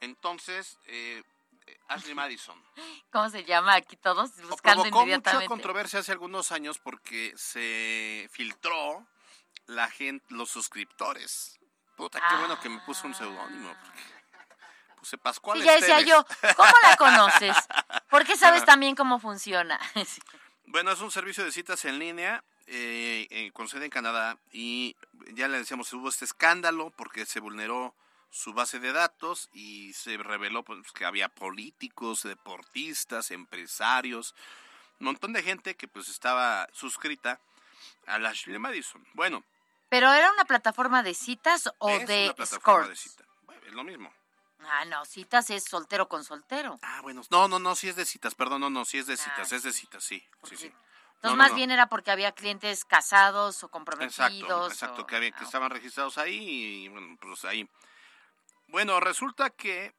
Entonces, 0.00 0.78
eh, 0.86 1.22
Ashley 1.88 2.14
Madison. 2.14 2.62
¿Cómo 3.10 3.28
se 3.30 3.44
llama 3.44 3.74
aquí 3.74 3.96
todos? 3.96 4.30
Buscando 4.48 4.82
Provocó 4.82 5.00
mucha 5.00 5.02
inmediatamente. 5.04 5.48
controversia 5.48 6.00
hace 6.00 6.12
algunos 6.12 6.52
años 6.52 6.78
porque 6.78 7.32
se 7.36 8.28
filtró 8.32 9.06
la 9.66 9.90
gente, 9.90 10.24
los 10.30 10.50
suscriptores. 10.50 11.58
Puta, 11.96 12.20
qué 12.28 12.36
bueno 12.36 12.60
que 12.60 12.68
me 12.68 12.80
puso 12.80 13.06
un 13.06 13.14
seudónimo. 13.14 13.74
porque 13.82 14.02
Pascual 15.22 15.58
Sí, 15.58 15.64
ya 15.64 15.74
decía 15.74 15.98
Esteves. 15.98 16.24
yo, 16.42 16.54
¿cómo 16.56 16.72
la 16.82 16.96
conoces? 16.96 17.56
¿Por 18.10 18.24
qué 18.24 18.36
sabes 18.36 18.64
también 18.64 18.94
cómo 18.94 19.18
funciona? 19.18 19.78
Bueno, 20.68 20.90
es 20.90 21.00
un 21.00 21.12
servicio 21.12 21.44
de 21.44 21.52
citas 21.52 21.84
en 21.84 22.00
línea 22.00 22.42
eh, 22.66 23.28
eh, 23.30 23.52
con 23.52 23.68
sede 23.68 23.84
en 23.84 23.90
Canadá 23.90 24.36
y 24.50 24.96
ya 25.32 25.46
le 25.46 25.58
decíamos, 25.58 25.92
hubo 25.92 26.08
este 26.08 26.24
escándalo 26.24 26.90
porque 26.90 27.24
se 27.24 27.38
vulneró 27.38 27.94
su 28.30 28.52
base 28.52 28.80
de 28.80 28.92
datos 28.92 29.48
y 29.52 29.92
se 29.92 30.16
reveló 30.16 30.64
pues, 30.64 30.90
que 30.90 31.04
había 31.04 31.28
políticos, 31.28 32.24
deportistas, 32.24 33.30
empresarios, 33.30 34.34
un 34.98 35.06
montón 35.06 35.32
de 35.32 35.44
gente 35.44 35.76
que 35.76 35.86
pues 35.86 36.08
estaba 36.08 36.68
suscrita 36.72 37.38
a 38.06 38.18
la 38.18 38.30
Ashley 38.30 38.58
Madison. 38.58 39.06
Bueno, 39.14 39.44
¿Pero 39.88 40.12
era 40.12 40.32
una 40.32 40.44
plataforma 40.44 41.02
de 41.02 41.14
citas 41.14 41.70
o 41.78 41.90
es 41.90 42.06
de 42.06 42.24
una 42.24 42.34
plataforma 42.34 42.88
de 42.88 42.96
cita. 42.96 43.24
Bueno, 43.42 43.62
es 43.66 43.72
lo 43.72 43.84
mismo. 43.84 44.12
Ah, 44.60 44.84
no, 44.86 45.04
citas 45.04 45.50
es 45.50 45.64
soltero 45.64 46.08
con 46.08 46.24
soltero. 46.24 46.78
Ah, 46.82 47.00
bueno. 47.02 47.22
No, 47.30 47.46
no, 47.48 47.58
no, 47.58 47.74
sí 47.74 47.88
es 47.88 47.96
de 47.96 48.04
citas, 48.04 48.34
perdón, 48.34 48.62
no, 48.62 48.70
no, 48.70 48.84
sí 48.84 48.98
es 48.98 49.06
de 49.06 49.16
citas, 49.16 49.52
es 49.52 49.62
de 49.62 49.72
citas, 49.72 50.02
sí. 50.02 50.24
sí, 50.44 50.56
sí. 50.56 50.66
Entonces, 50.66 50.82
No, 51.22 51.36
más 51.36 51.50
no. 51.50 51.56
bien 51.56 51.70
era 51.70 51.88
porque 51.88 52.10
había 52.10 52.32
clientes 52.32 52.84
casados 52.84 53.62
o 53.64 53.68
comprometidos. 53.70 54.18
Exacto, 54.28 54.66
exacto, 54.68 55.02
o- 55.02 55.06
que, 55.06 55.16
había, 55.16 55.30
que 55.32 55.44
estaban 55.44 55.70
registrados 55.70 56.18
ahí 56.18 56.84
y 56.84 56.88
bueno, 56.88 57.16
pues 57.20 57.44
ahí. 57.44 57.68
Bueno, 58.68 58.98
resulta 59.00 59.50
que 59.50 59.94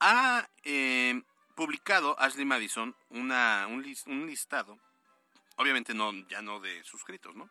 ha 0.00 0.48
eh, 0.64 1.22
publicado 1.54 2.18
Ashley 2.18 2.44
Madison 2.44 2.94
una, 3.10 3.66
un, 3.68 3.82
lis- 3.82 4.06
un 4.06 4.26
listado, 4.26 4.78
obviamente 5.56 5.94
no, 5.94 6.12
ya 6.28 6.40
no 6.42 6.60
de 6.60 6.82
suscritos, 6.84 7.34
¿no? 7.34 7.50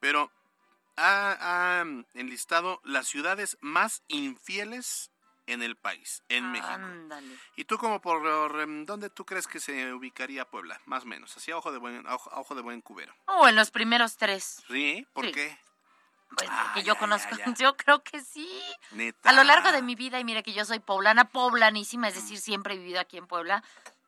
Pero 0.00 0.30
ha, 0.96 1.80
ha 1.80 1.84
enlistado 2.14 2.80
las 2.84 3.06
ciudades 3.08 3.56
más 3.60 4.02
infieles 4.08 5.10
en 5.46 5.62
el 5.62 5.76
país, 5.76 6.22
en 6.28 6.50
México. 6.52 6.68
Ándale. 6.72 7.36
¿Y 7.56 7.64
tú 7.64 7.76
como 7.76 8.00
por 8.00 8.60
em, 8.60 8.86
dónde 8.86 9.10
tú 9.10 9.24
crees 9.24 9.46
que 9.46 9.58
se 9.58 9.92
ubicaría 9.92 10.44
Puebla? 10.48 10.80
Más 10.86 11.02
o 11.02 11.06
menos, 11.06 11.36
así 11.36 11.50
a 11.50 11.56
ojo 11.56 11.72
de 11.72 11.78
buen, 11.78 12.06
a 12.06 12.14
ojo, 12.14 12.30
a 12.32 12.38
ojo 12.40 12.54
de 12.54 12.62
buen 12.62 12.80
cubero. 12.80 13.12
O 13.26 13.48
en 13.48 13.56
los 13.56 13.70
primeros 13.70 14.16
tres. 14.16 14.62
¿Sí? 14.68 15.06
¿Por 15.12 15.26
Sí. 15.26 15.32
qué? 15.32 15.58
Pues 16.36 16.48
porque 16.48 16.82
yo 16.84 16.96
conozco, 16.96 17.28
yo 17.58 17.76
creo 17.76 18.02
que 18.02 18.20
sí. 18.22 18.48
Neta. 18.92 19.28
A 19.28 19.32
lo 19.32 19.44
largo 19.44 19.70
de 19.72 19.82
mi 19.82 19.94
vida, 19.96 20.18
y 20.20 20.24
mire 20.24 20.42
que 20.42 20.52
yo 20.54 20.64
soy 20.64 20.78
poblana, 20.78 21.28
poblanísima, 21.28 22.08
es 22.08 22.14
decir, 22.14 22.38
siempre 22.38 22.74
he 22.74 22.78
vivido 22.78 23.00
aquí 23.00 23.18
en 23.18 23.26
Puebla, 23.26 23.62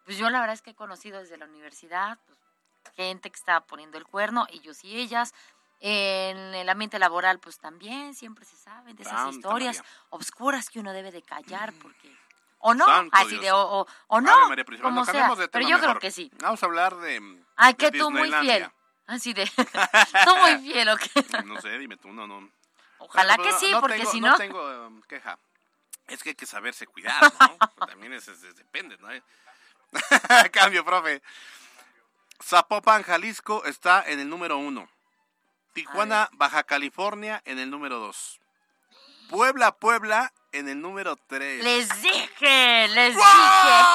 pues 0.04 0.16
yo 0.16 0.30
la 0.30 0.40
verdad 0.40 0.54
es 0.54 0.62
que 0.62 0.70
he 0.70 0.74
conocido 0.74 1.18
desde 1.20 1.36
la 1.36 1.44
universidad, 1.46 2.18
pues, 2.26 2.38
gente 2.94 3.30
que 3.30 3.36
estaba 3.36 3.66
poniendo 3.66 3.98
el 3.98 4.04
cuerno, 4.04 4.46
ellos 4.50 4.84
y 4.84 4.96
ellas. 4.98 5.34
En 5.80 6.54
el 6.54 6.68
ambiente 6.68 6.98
laboral, 6.98 7.38
pues 7.40 7.58
también 7.58 8.14
siempre 8.14 8.44
se 8.44 8.56
saben 8.56 8.96
de 8.96 9.02
esas 9.02 9.14
Santa 9.14 9.30
historias 9.36 9.76
María. 9.78 9.90
obscuras 10.10 10.70
que 10.70 10.80
uno 10.80 10.92
debe 10.92 11.12
de 11.12 11.22
callar, 11.22 11.72
porque 11.74 12.10
o 12.58 12.72
no, 12.72 12.86
Santo 12.86 13.16
así 13.16 13.28
Dios. 13.30 13.42
de 13.42 13.52
o, 13.52 13.80
o, 13.80 13.86
o 14.06 14.20
no, 14.22 14.48
María 14.48 14.64
como 14.80 15.00
No, 15.00 15.04
sea. 15.04 15.34
de 15.34 15.48
Pero 15.48 15.68
yo 15.68 15.78
creo 15.78 15.98
que 15.98 16.10
sí. 16.10 16.30
Vamos 16.40 16.62
a 16.62 16.66
hablar 16.66 16.96
de. 16.96 17.20
Ay, 17.56 17.74
de 17.74 17.76
que 17.76 17.90
tú 17.98 18.10
muy 18.10 18.32
fiel. 18.32 18.70
Así 19.06 19.34
de, 19.34 19.44
tú 20.24 20.36
muy 20.36 20.56
fiel, 20.62 20.88
¿ok? 20.88 21.02
No 21.44 21.60
sé, 21.60 21.76
dime 21.78 21.98
tú, 21.98 22.10
no, 22.12 22.26
no. 22.26 22.48
Ojalá 22.98 23.36
que 23.36 23.52
sí, 23.52 23.70
no 23.70 23.80
porque 23.82 23.98
tengo- 23.98 24.10
si 24.10 24.20
no. 24.22 24.30
no... 24.30 24.36
tengo 24.38 24.86
um, 24.86 25.02
queja. 25.02 25.38
Es 26.06 26.22
que 26.22 26.30
hay 26.30 26.34
que 26.34 26.46
saberse 26.46 26.86
cuidar, 26.86 27.20
¿no? 27.40 27.58
Pues 27.58 27.90
También 27.90 28.14
es- 28.14 28.40
depende, 28.56 28.96
¿no? 28.98 29.08
Cambio, 30.50 30.82
profe. 30.84 31.20
Zapopan, 32.42 33.02
Jalisco 33.02 33.64
está 33.64 34.04
en 34.06 34.20
el 34.20 34.28
número 34.30 34.56
uno. 34.56 34.88
Tijuana, 35.74 36.30
Baja 36.32 36.62
California 36.62 37.42
en 37.44 37.58
el 37.58 37.68
número 37.70 37.98
dos. 37.98 38.40
Puebla, 39.28 39.72
Puebla 39.76 40.32
en 40.52 40.68
el 40.68 40.80
número 40.80 41.16
tres. 41.26 41.62
Les 41.64 41.88
dije, 42.00 42.88
les 42.88 43.14
¡Wow! 43.14 43.24
dije. 43.24 43.34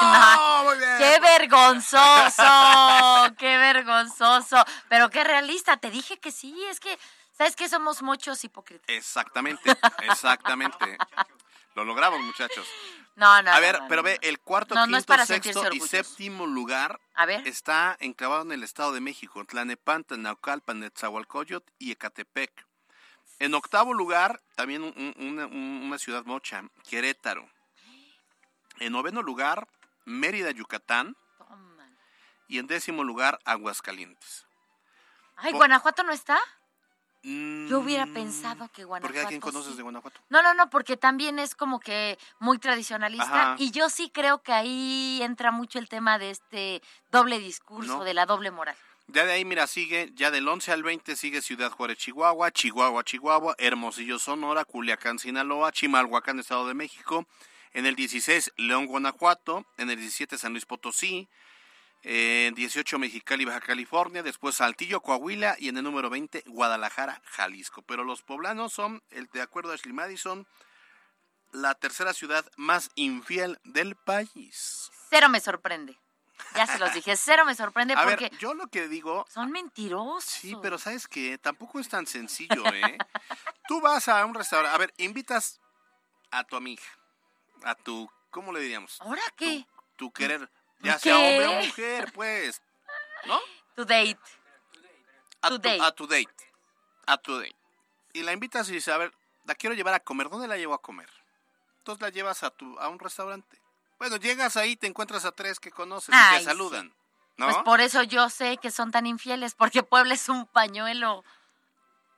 No, 0.02 0.64
Muy 0.64 0.78
bien. 0.78 0.98
¡Qué 0.98 1.20
vergonzoso! 1.20 2.42
¡Qué 3.38 3.56
vergonzoso! 3.56 4.62
Pero 4.88 5.08
qué 5.08 5.24
realista, 5.24 5.78
te 5.78 5.90
dije 5.90 6.18
que 6.18 6.30
sí, 6.30 6.54
es 6.68 6.80
que, 6.80 6.98
¿sabes 7.36 7.56
qué? 7.56 7.68
Somos 7.68 8.02
muchos 8.02 8.44
hipócritas. 8.44 8.84
Exactamente, 8.88 9.74
exactamente. 10.02 10.98
Lo 11.74 11.84
logramos, 11.84 12.20
muchachos. 12.20 12.66
No, 13.16 13.42
no, 13.42 13.50
A 13.52 13.60
ver, 13.60 13.80
no, 13.80 13.88
pero 13.88 14.02
ve, 14.02 14.18
el 14.22 14.38
cuarto, 14.40 14.74
No, 14.74 14.86
quinto, 14.86 15.16
sexto 15.26 15.68
y 15.72 15.80
séptimo 15.80 16.46
lugar 16.46 17.00
A 17.14 17.26
ver. 17.26 17.46
está 17.46 17.96
enclavado 18.00 18.42
en 18.42 18.52
el 18.52 18.62
Estado 18.62 18.92
de 18.92 19.00
México, 19.00 19.44
Tlanepantla, 19.44 20.16
Naucalpan, 20.16 20.80
Netzahualcoyot 20.80 21.64
y 21.78 21.92
Ecatepec. 21.92 22.50
En 23.38 23.54
octavo 23.54 23.94
lugar, 23.94 24.40
también 24.54 24.82
un- 24.82 24.94
un- 24.96 25.14
una, 25.28 25.46
un- 25.46 25.82
una 25.86 25.98
ciudad 25.98 26.24
mocha, 26.24 26.62
Querétaro. 26.88 27.48
En 28.78 28.92
noveno 28.92 29.22
lugar, 29.22 29.68
Mérida, 30.04 30.50
Yucatán. 30.50 31.16
Y 32.48 32.58
en 32.58 32.66
décimo 32.66 33.04
lugar, 33.04 33.38
Aguascalientes. 33.44 34.44
Ay, 35.36 35.52
¿Guanajuato 35.52 36.02
no 36.02 36.10
está? 36.12 36.38
Mm, 37.22 37.68
Yo 37.68 37.80
hubiera 37.80 38.06
pensado 38.06 38.68
que 38.68 38.82
¿Por 38.82 38.86
Guanajuato 38.88 39.12
qué 39.14 39.20
a 39.20 39.28
quién 39.28 39.40
sí. 39.40 39.44
conoces 39.44 39.76
de 39.76 39.82
Guanajuato? 39.82 40.20
No, 40.30 40.42
no, 40.42 40.54
no, 40.54 40.70
porque 40.70 40.96
también 40.96 41.38
es 41.38 41.54
como 41.54 41.78
que 41.80 42.18
muy 42.38 42.58
tradicionalista 42.58 43.52
Ajá. 43.52 43.56
y 43.58 43.70
yo 43.72 43.90
sí 43.90 44.10
creo 44.10 44.42
que 44.42 44.52
ahí 44.52 45.20
entra 45.22 45.50
mucho 45.50 45.78
el 45.78 45.88
tema 45.88 46.18
de 46.18 46.30
este 46.30 46.82
doble 47.10 47.38
discurso, 47.38 47.98
No. 47.98 48.04
de 48.04 48.14
la 48.14 48.24
doble 48.26 48.50
moral. 48.50 48.74
Ya 49.08 49.26
de 49.26 49.32
ahí, 49.32 49.44
mira, 49.44 49.66
sigue, 49.66 50.12
ya 50.14 50.30
del 50.30 50.46
11 50.48 50.70
al 50.72 50.82
20 50.84 51.16
sigue 51.16 51.42
Ciudad 51.42 51.70
Juárez, 51.72 51.98
Chihuahua, 51.98 52.52
Chihuahua, 52.52 53.02
Chihuahua, 53.04 53.54
Hermosillo, 53.58 54.18
Sonora, 54.20 54.64
Culiacán, 54.64 55.18
Sinaloa, 55.18 55.72
Chimalhuacán, 55.72 56.38
Estado 56.38 56.68
de 56.68 56.74
México. 56.74 57.26
En 57.72 57.86
el 57.86 57.96
16, 57.96 58.52
León, 58.56 58.86
Guanajuato. 58.86 59.64
En 59.78 59.90
el 59.90 59.96
17, 59.98 60.38
San 60.38 60.52
Luis 60.52 60.64
Potosí. 60.64 61.28
En 62.02 62.54
18, 62.54 62.98
Mexicali, 62.98 63.44
Baja 63.44 63.60
California. 63.60 64.22
Después, 64.22 64.56
Saltillo, 64.56 65.00
Coahuila. 65.00 65.56
Y 65.58 65.68
en 65.68 65.76
el 65.76 65.84
número 65.84 66.10
20, 66.10 66.44
Guadalajara, 66.46 67.20
Jalisco. 67.24 67.82
Pero 67.82 68.04
los 68.04 68.22
poblanos 68.22 68.72
son, 68.72 69.02
el, 69.10 69.28
de 69.32 69.42
acuerdo 69.42 69.70
a 69.70 69.74
Ashley 69.74 69.92
Madison, 69.92 70.46
la 71.52 71.74
tercera 71.74 72.12
ciudad 72.12 72.44
más 72.56 72.90
infiel 72.94 73.58
del 73.64 73.96
país. 73.96 74.90
Cero 75.10 75.28
me 75.28 75.40
sorprende. 75.40 75.98
Ya 76.54 76.66
se 76.66 76.78
los 76.78 76.92
dije, 76.94 77.16
cero 77.16 77.44
me 77.44 77.54
sorprende 77.54 77.94
A 77.96 78.04
porque 78.04 78.30
ver, 78.30 78.38
yo 78.38 78.54
lo 78.54 78.68
que 78.68 78.88
digo, 78.88 79.26
son 79.28 79.50
mentirosos. 79.50 80.24
Sí, 80.24 80.56
pero 80.62 80.78
¿sabes 80.78 81.06
qué? 81.06 81.38
Tampoco 81.38 81.80
es 81.80 81.88
tan 81.88 82.06
sencillo, 82.06 82.64
¿eh? 82.66 82.98
Tú 83.68 83.80
vas 83.80 84.08
a 84.08 84.24
un 84.24 84.34
restaurante, 84.34 84.74
a 84.74 84.78
ver, 84.78 84.92
invitas 84.96 85.60
a 86.30 86.44
tu 86.44 86.56
amiga, 86.56 86.82
a 87.62 87.74
tu, 87.74 88.10
¿cómo 88.30 88.52
le 88.52 88.60
diríamos? 88.60 89.00
¿Ahora 89.00 89.22
qué? 89.36 89.66
Tu 89.96 90.10
querer, 90.12 90.50
ya 90.82 90.94
¿Qué? 90.94 91.00
sea 91.00 91.18
hombre 91.18 91.46
o 91.46 91.52
mujer, 91.66 92.12
pues, 92.12 92.60
¿no? 93.26 93.38
Tu 93.74 93.84
date. 93.84 94.18
A 95.42 95.48
Tu 95.48 95.58
tu, 95.58 95.68
date. 95.68 95.82
a 95.82 95.92
tu 95.92 96.06
date, 96.06 96.52
a 97.06 97.16
tu 97.18 97.36
date. 97.38 97.56
Y 98.12 98.22
la 98.22 98.32
invitas 98.32 98.68
y 98.68 98.72
dices, 98.72 98.92
a 98.92 98.98
ver, 98.98 99.12
la 99.44 99.54
quiero 99.54 99.74
llevar 99.74 99.94
a 99.94 100.00
comer, 100.00 100.28
¿dónde 100.28 100.48
la 100.48 100.56
llevo 100.56 100.74
a 100.74 100.82
comer? 100.82 101.08
Entonces 101.78 102.02
la 102.02 102.10
llevas 102.10 102.42
a, 102.42 102.50
tu, 102.50 102.78
a 102.78 102.88
un 102.88 102.98
restaurante. 102.98 103.58
Bueno, 103.98 104.16
llegas 104.16 104.56
ahí, 104.56 104.76
te 104.76 104.86
encuentras 104.86 105.24
a 105.24 105.32
tres 105.32 105.60
que 105.60 105.70
conoces 105.70 106.14
y 106.14 106.34
te 106.34 106.38
sí. 106.40 106.44
saludan, 106.44 106.92
¿no? 107.36 107.46
Pues 107.46 107.56
por 107.64 107.80
eso 107.80 108.02
yo 108.02 108.28
sé 108.30 108.56
que 108.58 108.70
son 108.70 108.90
tan 108.90 109.06
infieles, 109.06 109.54
porque 109.54 109.82
Puebla 109.82 110.14
es 110.14 110.28
un 110.28 110.46
pañuelo. 110.46 111.24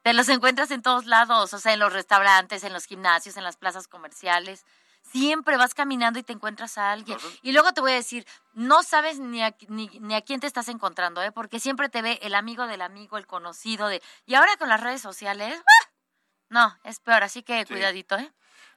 Te 0.03 0.13
los 0.15 0.29
encuentras 0.29 0.71
en 0.73 0.83
todos 0.83 1.07
lados, 1.07 1.55
o 1.55 1.59
sea, 1.61 1.73
en 1.73 1.79
los 1.79 1.93
restaurantes, 1.93 2.65
en 2.65 2.73
los 2.73 2.87
gimnasios, 2.87 3.37
en 3.37 3.45
las 3.45 3.57
plazas 3.57 3.87
comerciales. 3.87 4.65
Siempre 5.03 5.57
vas 5.57 5.75
caminando 5.75 6.19
y 6.19 6.23
te 6.23 6.33
encuentras 6.33 6.79
a 6.79 6.91
alguien. 6.93 7.19
Y 7.43 7.53
luego 7.53 7.73
te 7.73 7.81
voy 7.81 7.93
a 7.93 7.97
decir, 7.97 8.27
no 8.55 8.83
sabes 8.83 9.19
ni 9.19 9.43
a, 9.43 9.55
ni, 9.69 9.89
ni 10.01 10.15
a 10.15 10.23
quién 10.23 10.41
te 10.41 10.47
estás 10.47 10.69
encontrando, 10.69 11.23
¿eh? 11.23 11.33
porque 11.33 11.61
siempre 11.61 11.89
te 11.89 12.01
ve 12.03 12.19
el 12.23 12.35
amigo 12.35 12.67
del 12.67 12.81
amigo, 12.83 13.19
el 13.19 13.27
conocido 13.27 13.89
de... 13.89 14.03
Y 14.25 14.35
ahora 14.35 14.57
con 14.57 14.69
las 14.69 14.81
redes 14.81 15.03
sociales, 15.03 15.61
¡ah! 15.61 15.89
no, 16.49 16.79
es 16.85 17.01
peor, 17.01 17.23
así 17.25 17.43
que 17.43 17.61
Sí. 17.67 17.73
cuidadito, 17.75 18.17
¿eh? 18.17 18.33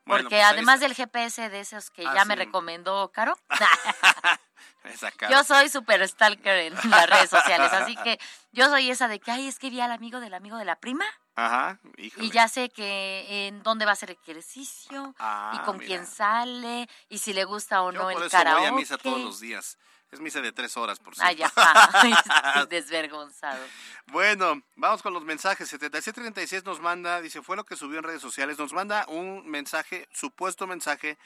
Bueno, 0.05 0.25
Porque 0.25 0.35
pues 0.35 0.45
además 0.45 0.79
del 0.81 0.93
GPS 0.93 1.49
de 1.49 1.59
esos 1.61 1.89
que 1.89 2.05
Ah, 2.05 2.13
ya 2.13 2.25
me 2.25 2.35
recomendó 2.35 3.11
Caro, 3.11 3.37
yo 5.29 5.43
soy 5.43 5.69
súper 5.69 6.07
stalker 6.07 6.57
en 6.57 6.73
las 6.91 7.09
redes 7.09 7.29
sociales, 7.29 7.73
así 7.73 7.95
que 7.95 8.19
yo 8.51 8.69
soy 8.69 8.91
esa 8.91 9.07
de 9.07 9.19
que, 9.19 9.31
ay, 9.31 9.47
es 9.47 9.57
que 9.57 9.69
vi 9.71 9.81
al 9.81 9.91
amigo 9.91 10.19
del 10.19 10.35
amigo 10.35 10.57
de 10.57 10.65
la 10.65 10.75
prima 10.75 11.05
Ajá, 11.35 11.79
híjole. 11.97 12.25
y 12.27 12.31
ya 12.31 12.47
sé 12.47 12.69
que 12.69 13.47
en 13.47 13.61
dónde 13.63 13.83
va 13.85 13.91
a 13.91 13.93
hacer 13.93 14.11
ejercicio 14.11 15.13
Ah, 15.19 15.51
y 15.55 15.65
con 15.65 15.77
mira. 15.77 15.87
quién 15.87 16.07
sale 16.07 16.87
y 17.09 17.17
si 17.17 17.33
le 17.33 17.43
gusta 17.43 17.81
o 17.83 17.91
Yo 17.91 17.97
no 17.97 18.03
por 18.05 18.13
el 18.13 18.27
eso 18.27 18.29
karaoke. 18.37 18.61
voy 18.61 18.69
a 18.69 18.71
misa 18.71 18.97
todos 18.97 19.19
los 19.19 19.39
días. 19.39 19.77
Es 20.11 20.19
misa 20.21 20.39
de 20.39 20.53
tres 20.53 20.77
horas, 20.77 20.99
por 20.99 21.13
cierto. 21.15 21.43
Ay, 21.57 22.13
Ay, 22.13 22.65
desvergonzado. 22.69 23.59
Bueno, 24.07 24.61
vamos 24.75 25.01
con 25.01 25.13
los 25.13 25.23
mensajes. 25.25 25.67
7736 25.67 26.63
nos 26.63 26.79
manda, 26.79 27.19
dice, 27.21 27.41
fue 27.41 27.57
lo 27.57 27.65
que 27.65 27.75
subió 27.75 27.97
en 27.97 28.03
redes 28.05 28.21
sociales. 28.21 28.57
Nos 28.57 28.71
manda 28.71 29.03
un 29.09 29.45
mensaje, 29.49 30.07
supuesto 30.13 30.67
mensaje 30.67 31.17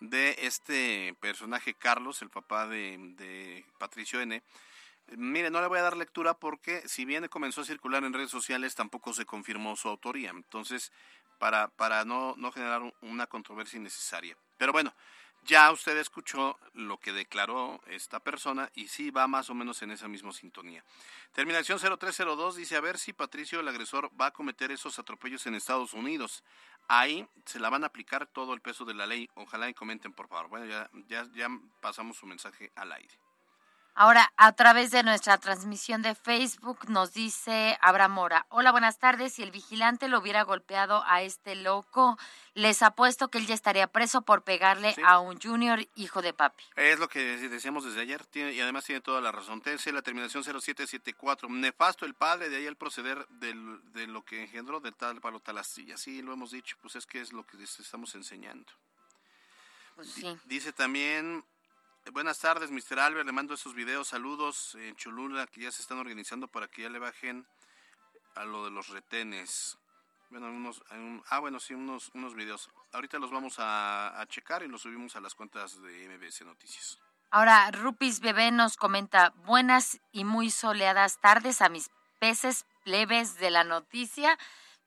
de 0.00 0.36
este 0.42 1.14
personaje 1.20 1.74
Carlos, 1.74 2.22
el 2.22 2.30
papá 2.30 2.66
de, 2.68 2.96
de 3.18 3.66
Patricio 3.78 4.20
N. 4.20 4.42
Mire, 5.16 5.50
no 5.50 5.60
le 5.60 5.66
voy 5.68 5.78
a 5.78 5.82
dar 5.82 5.96
lectura 5.96 6.34
porque 6.34 6.86
si 6.88 7.04
bien 7.04 7.26
comenzó 7.28 7.62
a 7.62 7.64
circular 7.64 8.04
en 8.04 8.12
redes 8.12 8.30
sociales, 8.30 8.74
tampoco 8.74 9.12
se 9.12 9.24
confirmó 9.24 9.74
su 9.76 9.88
autoría. 9.88 10.30
Entonces, 10.30 10.92
para, 11.38 11.68
para 11.68 12.04
no, 12.04 12.34
no 12.36 12.52
generar 12.52 12.82
un- 12.82 12.92
una 13.00 13.26
controversia 13.26 13.78
innecesaria. 13.78 14.36
Pero 14.58 14.72
bueno, 14.72 14.92
ya 15.44 15.70
usted 15.70 15.96
escuchó 15.96 16.58
lo 16.74 16.98
que 16.98 17.12
declaró 17.12 17.80
esta 17.86 18.20
persona 18.20 18.70
y 18.74 18.88
sí 18.88 19.10
va 19.10 19.26
más 19.28 19.48
o 19.48 19.54
menos 19.54 19.80
en 19.82 19.92
esa 19.92 20.08
misma 20.08 20.32
sintonía. 20.32 20.84
Terminación 21.32 21.78
0302 21.78 22.56
dice, 22.56 22.76
a 22.76 22.80
ver 22.80 22.98
si 22.98 23.12
Patricio, 23.12 23.60
el 23.60 23.68
agresor, 23.68 24.10
va 24.20 24.26
a 24.26 24.30
cometer 24.32 24.72
esos 24.72 24.98
atropellos 24.98 25.46
en 25.46 25.54
Estados 25.54 25.94
Unidos. 25.94 26.42
Ahí 26.88 27.26
se 27.46 27.60
la 27.60 27.70
van 27.70 27.84
a 27.84 27.86
aplicar 27.86 28.26
todo 28.26 28.52
el 28.52 28.60
peso 28.60 28.84
de 28.84 28.94
la 28.94 29.06
ley. 29.06 29.30
Ojalá 29.34 29.68
y 29.68 29.74
comenten, 29.74 30.12
por 30.12 30.28
favor. 30.28 30.48
Bueno, 30.48 30.66
ya, 30.66 30.90
ya, 31.06 31.26
ya 31.34 31.48
pasamos 31.80 32.16
su 32.16 32.26
mensaje 32.26 32.72
al 32.74 32.92
aire. 32.92 33.14
Ahora, 34.00 34.32
a 34.36 34.52
través 34.52 34.92
de 34.92 35.02
nuestra 35.02 35.38
transmisión 35.38 36.02
de 36.02 36.14
Facebook, 36.14 36.88
nos 36.88 37.12
dice 37.14 37.76
Abraham 37.80 38.12
Mora. 38.12 38.46
Hola, 38.48 38.70
buenas 38.70 39.00
tardes. 39.00 39.32
Si 39.32 39.42
el 39.42 39.50
vigilante 39.50 40.06
lo 40.06 40.20
hubiera 40.20 40.42
golpeado 40.44 41.02
a 41.08 41.22
este 41.22 41.56
loco, 41.56 42.16
les 42.54 42.80
apuesto 42.82 43.26
que 43.26 43.38
él 43.38 43.48
ya 43.48 43.54
estaría 43.56 43.88
preso 43.88 44.22
por 44.22 44.42
pegarle 44.44 44.94
Sí. 44.94 45.02
a 45.04 45.18
un 45.18 45.40
junior 45.40 45.80
hijo 45.96 46.22
de 46.22 46.32
papi. 46.32 46.62
Es 46.76 47.00
lo 47.00 47.08
que 47.08 47.18
decíamos 47.48 47.84
desde 47.86 48.00
ayer 48.02 48.24
tiene- 48.26 48.52
y 48.52 48.60
además 48.60 48.84
tiene 48.84 49.00
toda 49.00 49.20
la 49.20 49.32
razón. 49.32 49.60
TC, 49.62 49.90
la 49.90 50.02
terminación 50.02 50.44
0774. 50.44 51.48
Nefasto 51.48 52.06
el 52.06 52.14
padre, 52.14 52.50
de 52.50 52.58
ahí 52.58 52.66
el 52.66 52.76
proceder 52.76 53.26
del- 53.30 53.80
de 53.94 54.06
lo 54.06 54.24
que 54.24 54.44
engendró 54.44 54.78
de 54.78 54.92
tal 54.92 55.20
palo 55.20 55.40
tal 55.40 55.58
astilla. 55.58 55.96
Sí, 55.96 56.22
lo 56.22 56.32
hemos 56.32 56.52
dicho, 56.52 56.76
pues 56.80 56.94
es 56.94 57.04
que 57.04 57.20
es 57.20 57.32
lo 57.32 57.44
que 57.44 57.56
les 57.56 57.80
estamos 57.80 58.14
enseñando. 58.14 58.72
Pues 59.96 60.08
sí. 60.12 60.38
Dice 60.44 60.72
también, 60.72 61.44
buenas 62.12 62.38
tardes, 62.38 62.70
Mr. 62.70 62.98
Albert, 63.00 63.26
le 63.26 63.32
mando 63.32 63.54
esos 63.54 63.74
videos, 63.74 64.08
saludos 64.08 64.74
en 64.76 64.96
Cholula, 64.96 65.46
que 65.46 65.62
ya 65.62 65.72
se 65.72 65.82
están 65.82 65.98
organizando 65.98 66.48
para 66.48 66.68
que 66.68 66.82
ya 66.82 66.88
le 66.88 66.98
bajen 66.98 67.46
a 68.34 68.44
lo 68.44 68.64
de 68.64 68.70
los 68.70 68.88
retenes. 68.88 69.78
Bueno, 70.30 70.46
unos, 70.48 70.82
un- 70.90 71.22
ah, 71.30 71.38
bueno, 71.38 71.58
sí, 71.60 71.74
unos, 71.74 72.10
unos 72.14 72.34
videos. 72.34 72.70
Ahorita 72.92 73.18
los 73.18 73.30
vamos 73.30 73.58
a, 73.58 74.20
a 74.20 74.26
checar 74.26 74.62
y 74.62 74.68
los 74.68 74.82
subimos 74.82 75.16
a 75.16 75.20
las 75.20 75.34
cuentas 75.34 75.80
de 75.82 76.08
MBS 76.08 76.44
Noticias. 76.44 76.98
Ahora, 77.30 77.70
Rupis 77.70 78.20
Bebé 78.20 78.50
nos 78.50 78.76
comenta, 78.76 79.30
buenas 79.44 80.00
y 80.12 80.24
muy 80.24 80.50
soleadas 80.50 81.18
tardes 81.20 81.60
a 81.60 81.68
mis 81.68 81.90
peces 82.18 82.66
plebes 82.84 83.36
de 83.38 83.50
la 83.50 83.64
noticia. 83.64 84.38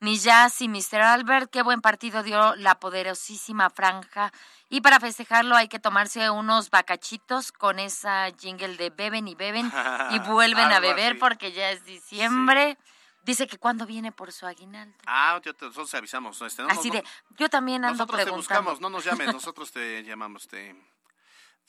Mi 0.02 0.18
Jazz 0.18 0.60
y 0.60 0.68
Mr. 0.68 1.00
Albert, 1.00 1.48
qué 1.52 1.62
buen 1.62 1.80
partido 1.80 2.24
dio 2.24 2.56
la 2.56 2.80
poderosísima 2.80 3.70
franja. 3.70 4.32
Y 4.68 4.80
para 4.80 4.98
festejarlo 4.98 5.54
hay 5.54 5.68
que 5.68 5.78
tomarse 5.78 6.28
unos 6.28 6.70
bacachitos 6.70 7.52
con 7.52 7.78
esa 7.78 8.28
jingle 8.36 8.76
de 8.76 8.90
beben 8.90 9.28
y 9.28 9.36
beben 9.36 9.70
y 10.10 10.18
vuelven 10.28 10.72
a 10.72 10.80
beber 10.80 11.12
así. 11.12 11.20
porque 11.20 11.52
ya 11.52 11.70
es 11.70 11.84
diciembre. 11.84 12.76
Dice 13.22 13.46
que 13.46 13.58
cuando 13.58 13.86
viene 13.86 14.10
por 14.10 14.32
su 14.32 14.44
aguinaldo. 14.44 14.98
Ah, 15.06 15.40
yo 15.44 15.54
te, 15.54 15.66
nosotros 15.66 15.94
avisamos. 15.94 16.40
¿no? 16.40 16.48
Este, 16.48 16.62
no, 16.64 16.68
Así 16.70 16.88
no, 16.88 16.94
de, 16.94 17.04
yo 17.38 17.48
también 17.48 17.84
ando 17.84 17.98
nosotros 17.98 18.18
te 18.18 18.24
preguntando. 18.24 18.70
buscamos, 18.70 18.80
no 18.80 18.90
nos 18.90 19.04
llames, 19.04 19.26
nosotros 19.32 19.70
te 19.70 20.02
llamamos, 20.02 20.48
te, 20.48 20.74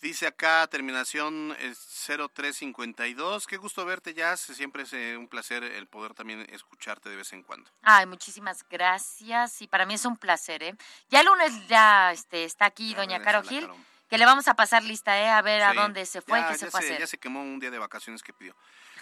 Dice 0.04 0.28
acá, 0.28 0.68
terminación 0.68 1.56
eh, 1.60 1.74
0352. 1.74 3.48
Qué 3.48 3.56
gusto 3.56 3.86
verte, 3.86 4.14
Jazz. 4.14 4.42
Siempre 4.42 4.84
es 4.84 4.92
eh, 4.92 5.16
un 5.16 5.30
placer 5.30 5.64
el 5.64 5.88
poder 5.88 6.14
también 6.14 6.46
escucharte 6.52 7.08
de 7.08 7.16
vez 7.16 7.32
en 7.32 7.42
cuando. 7.42 7.72
Ay, 7.84 8.06
muchísimas 8.06 8.66
gracias. 8.70 9.62
Y 9.62 9.68
para 9.70 9.86
mí 9.86 9.94
es 9.94 10.04
un 10.04 10.18
placer, 10.18 10.62
¿eh? 10.62 10.76
Ya 11.10 11.22
el 11.22 11.28
lunes 11.28 11.54
ya 11.70 12.12
este, 12.12 12.44
está 12.44 12.66
aquí 12.66 12.94
doña 12.94 13.22
Caro 13.22 13.44
Gil, 13.44 13.66
que 14.10 14.18
le 14.18 14.26
vamos 14.26 14.50
a 14.50 14.56
pasar 14.56 14.84
lista, 14.84 15.18
¿eh? 15.18 15.30
A 15.30 15.42
ver 15.42 15.64
a 15.64 15.74
dónde 15.74 16.06
se 16.06 16.22
fue, 16.22 16.38
Ya- 16.38 16.50
qué 16.50 16.58
se 16.58 16.66
ya 16.66 16.72
fue 16.72 16.82
a 16.82 16.84
hacer. 16.84 17.00
Ya 17.00 17.08
se 17.08 17.18
quemó 17.18 17.42
un 17.42 17.60
día 17.62 17.72
de 17.72 17.80
vacaciones 17.80 18.22
que 18.22 18.34
pidió. 18.34 18.58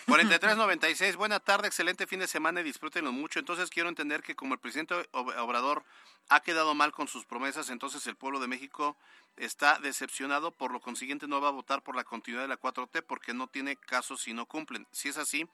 4396, 0.05 1.15
buena 1.15 1.39
tarde, 1.39 1.67
excelente 1.67 2.07
fin 2.07 2.19
de 2.19 2.27
semana 2.27 2.61
y 2.61 2.63
disfrútenlo 2.63 3.11
mucho. 3.11 3.39
Entonces 3.39 3.69
quiero 3.69 3.89
entender 3.89 4.21
que 4.23 4.35
como 4.35 4.53
el 4.53 4.59
presidente 4.59 4.95
Ob- 5.11 5.35
Obrador 5.39 5.83
ha 6.29 6.41
quedado 6.41 6.73
mal 6.73 6.91
con 6.91 7.07
sus 7.07 7.25
promesas, 7.25 7.69
entonces 7.69 8.05
el 8.07 8.15
pueblo 8.15 8.39
de 8.39 8.47
México 8.47 8.97
está 9.37 9.79
decepcionado, 9.79 10.51
por 10.51 10.71
lo 10.71 10.79
consiguiente 10.81 11.27
no 11.27 11.39
va 11.39 11.49
a 11.49 11.51
votar 11.51 11.83
por 11.83 11.95
la 11.95 12.03
continuidad 12.03 12.43
de 12.43 12.49
la 12.49 12.59
4T 12.59 13.03
porque 13.03 13.33
no 13.33 13.47
tiene 13.47 13.75
caso 13.75 14.17
si 14.17 14.33
no 14.33 14.45
cumplen. 14.45 14.87
Si 14.91 15.09
es 15.09 15.17
así, 15.17 15.47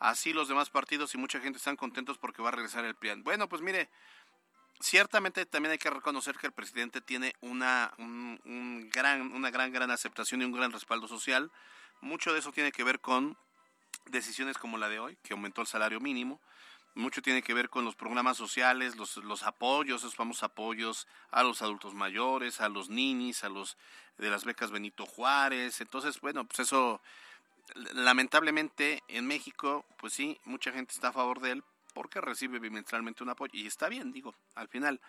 así 0.00 0.32
los 0.32 0.48
demás 0.48 0.70
partidos 0.70 1.14
y 1.14 1.18
mucha 1.18 1.40
gente 1.40 1.58
están 1.58 1.76
contentos 1.76 2.18
porque 2.18 2.42
va 2.42 2.48
a 2.48 2.52
regresar 2.52 2.84
el 2.84 2.94
PRIAN. 2.96 3.22
Bueno, 3.22 3.48
pues 3.48 3.62
mire, 3.62 3.88
ciertamente 4.80 5.46
también 5.46 5.72
hay 5.72 5.78
que 5.78 5.90
reconocer 5.90 6.36
que 6.36 6.46
el 6.46 6.52
presidente 6.52 7.00
tiene 7.00 7.34
una, 7.40 7.92
un, 7.98 8.40
un 8.44 8.90
gran, 8.90 9.32
una 9.32 9.50
gran, 9.50 9.72
gran 9.72 9.90
aceptación 9.90 10.42
y 10.42 10.44
un 10.44 10.52
gran 10.52 10.72
respaldo 10.72 11.06
social. 11.06 11.50
Mucho 12.00 12.32
de 12.32 12.40
eso 12.40 12.50
tiene 12.52 12.72
que 12.72 12.84
ver 12.84 13.00
con 13.00 13.36
decisiones 14.06 14.58
como 14.58 14.78
la 14.78 14.88
de 14.88 14.98
hoy, 14.98 15.16
que 15.22 15.32
aumentó 15.32 15.60
el 15.60 15.66
salario 15.66 16.00
mínimo. 16.00 16.40
Mucho 16.94 17.22
tiene 17.22 17.42
que 17.42 17.54
ver 17.54 17.70
con 17.70 17.84
los 17.84 17.96
programas 17.96 18.36
sociales, 18.36 18.96
los, 18.96 19.16
los 19.16 19.42
apoyos, 19.42 20.02
esos 20.02 20.14
famosos 20.14 20.44
apoyos 20.44 21.08
a 21.32 21.42
los 21.42 21.60
adultos 21.60 21.94
mayores, 21.94 22.60
a 22.60 22.68
los 22.68 22.88
ninis, 22.88 23.42
a 23.42 23.48
los 23.48 23.76
de 24.18 24.30
las 24.30 24.44
becas 24.44 24.70
Benito 24.70 25.04
Juárez. 25.04 25.80
Entonces, 25.80 26.20
bueno, 26.20 26.44
pues 26.44 26.60
eso, 26.60 27.00
lamentablemente 27.94 29.02
en 29.08 29.26
México, 29.26 29.84
pues 29.98 30.12
sí, 30.12 30.38
mucha 30.44 30.70
gente 30.70 30.92
está 30.92 31.08
a 31.08 31.12
favor 31.12 31.40
de 31.40 31.52
él 31.52 31.64
porque 31.94 32.20
recibe 32.20 32.58
bimestralmente 32.58 33.22
un 33.22 33.30
apoyo. 33.30 33.52
Y 33.54 33.66
está 33.66 33.88
bien, 33.88 34.12
digo, 34.12 34.34
al 34.54 34.68
final. 34.68 35.00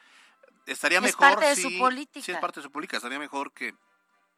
Estaría 0.65 0.97
Es 0.99 1.03
mejor 1.03 1.19
parte 1.19 1.45
de 1.45 1.55
si, 1.55 1.61
su 1.61 1.77
política. 1.77 2.25
si 2.25 2.31
es 2.31 2.37
parte 2.39 2.59
de 2.59 2.63
su 2.63 2.71
política, 2.71 2.97
estaría 2.97 3.19
mejor 3.19 3.51
que 3.51 3.75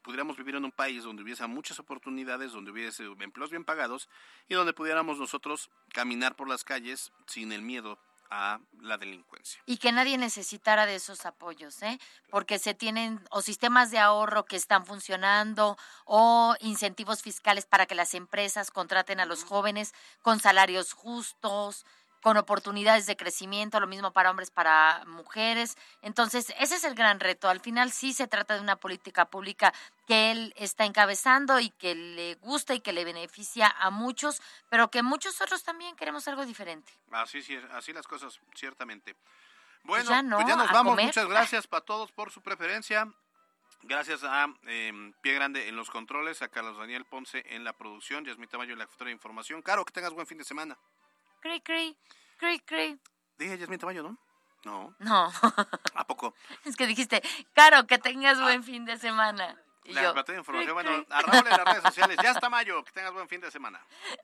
pudiéramos 0.08 0.38
vivir 0.38 0.55
en 0.55 0.64
un 0.64 0.72
país 0.72 1.03
donde 1.03 1.22
hubiese 1.22 1.45
muchas 1.47 1.80
oportunidades, 1.80 2.53
donde 2.53 2.72
hubiese 2.72 3.03
empleos 3.20 3.49
bien 3.49 3.66
pagados 3.66 4.08
y 4.47 4.53
donde 4.53 4.72
pudiéramos 4.72 5.20
nosotros 5.20 5.70
caminar 5.91 6.38
por 6.38 6.47
las 6.47 6.64
calles 6.64 7.12
sin 7.26 7.51
el 7.51 7.62
miedo 7.62 7.99
a 8.30 8.62
la 8.80 8.97
delincuencia. 8.97 9.62
Y 9.66 9.80
que 9.80 9.91
nadie 9.91 10.18
necesitara 10.18 10.86
de 10.86 10.95
esos 10.95 11.26
apoyos, 11.26 11.82
¿eh? 11.82 11.99
Porque 12.30 12.58
se 12.58 12.74
tienen 12.74 13.20
o 13.32 13.41
sistemas 13.41 13.91
de 13.91 13.99
ahorro 13.99 14.45
que 14.45 14.55
están 14.55 14.86
funcionando 14.86 15.78
o 16.05 16.55
incentivos 16.62 17.22
fiscales 17.22 17.66
para 17.66 17.86
que 17.86 17.95
las 17.95 18.14
empresas 18.14 18.72
contraten 18.72 19.20
a 19.20 19.26
los 19.26 19.43
jóvenes 19.43 19.93
con 20.22 20.39
salarios 20.39 20.93
justos, 20.93 21.86
con 22.22 22.38
oportunidades 22.38 23.05
de 23.05 23.15
crecimiento, 23.15 23.80
lo 23.80 23.88
mismo 23.88 24.11
para 24.11 24.32
hombres, 24.32 24.51
para 24.51 25.03
mujeres. 25.05 25.78
Entonces, 26.01 26.53
ese 26.59 26.76
es 26.76 26.84
el 26.84 26.95
gran 26.95 27.20
reto. 27.20 27.49
Al 27.49 27.59
final 27.59 27.91
sí 27.91 28.13
se 28.13 28.28
trata 28.28 28.55
de 28.55 28.61
una 28.61 28.76
política 28.76 29.26
pública 29.26 29.74
que 30.07 30.32
él 30.32 30.53
está 30.57 30.86
encabezando 30.86 31.59
y 31.59 31.70
que 31.70 31.95
le 31.95 32.36
gusta 32.36 32.74
y 32.74 32.80
que 32.80 32.93
le 32.93 33.05
beneficia 33.05 33.68
a 33.80 33.89
muchos, 33.89 34.41
pero 34.70 34.89
que 34.89 35.03
muchos 35.03 35.39
otros 35.41 35.63
también 35.63 35.95
queremos 35.95 36.28
algo 36.28 36.45
diferente. 36.45 36.91
Así, 37.11 37.41
sí, 37.41 37.57
así 37.72 37.93
las 37.93 38.07
cosas, 38.07 38.39
ciertamente. 38.55 39.15
Bueno, 39.84 40.09
ya 40.09 40.22
no, 40.22 40.38
pues 40.38 40.47
ya 40.47 40.55
nos 40.55 40.72
vamos. 40.72 40.91
comer. 40.91 41.05
Muchas 41.05 41.28
gracias 41.30 41.68
para 41.68 41.86
todos 41.86 42.11
por 42.11 42.32
su 42.32 42.41
preferencia. 42.41 43.07
Gracias 43.84 44.24
a 44.24 44.47
eh, 44.68 45.13
Pie 45.22 45.34
Grande 45.36 45.68
en 45.68 45.76
los 45.76 45.89
controles, 45.89 46.41
a 46.41 46.49
Carlos 46.49 46.78
Daniel 46.78 47.05
Ponce 47.05 47.43
en 47.47 47.63
la 47.63 47.74
producción, 47.74 48.26
Yasmita 48.26 48.51
Tamayo 48.51 48.74
en 48.74 48.80
la 48.80 48.88
futura 48.88 49.11
información. 49.11 49.61
Caro, 49.61 49.86
que 49.86 49.93
tengas 49.93 50.13
buen 50.13 50.28
fin 50.28 50.38
de 50.38 50.43
semana. 50.43 50.78
Cri, 51.48 51.62
cri, 51.62 51.98
cri, 52.38 52.60
cri. 52.60 53.00
Dije 53.38 53.58
Yasmita 53.58 53.82
Tamayo, 53.82 54.04
¿no? 54.04 54.18
No. 54.66 54.93
No, 55.00 55.32
¿A 55.95 56.06
poco? 56.06 56.34
es 56.66 56.76
que 56.76 56.86
dijiste, 56.86 57.22
Caro, 57.54 57.88
que 57.88 57.98
tengas 57.98 58.41
buen 58.41 58.66
fin 58.66 58.84
de 58.84 58.98
semana. 58.98 59.56
Y 59.86 59.93
La 59.93 60.04
yo, 60.04 60.14
futura 60.14 60.38
información. 60.39 60.74
Bueno, 60.74 60.91
cri. 60.91 61.06
a 61.10 61.22
Raúl 61.22 61.48
en 61.48 61.52
las 61.58 61.64
redes 61.64 61.84
sociales. 61.84 62.18
Ya 62.22 62.32
está 62.32 62.50
Mayo. 62.50 62.84
Que 62.84 62.91
tengas 62.91 63.14
buen 63.14 63.30
fin 63.30 63.39
de 63.39 63.50
semana. 63.50 63.80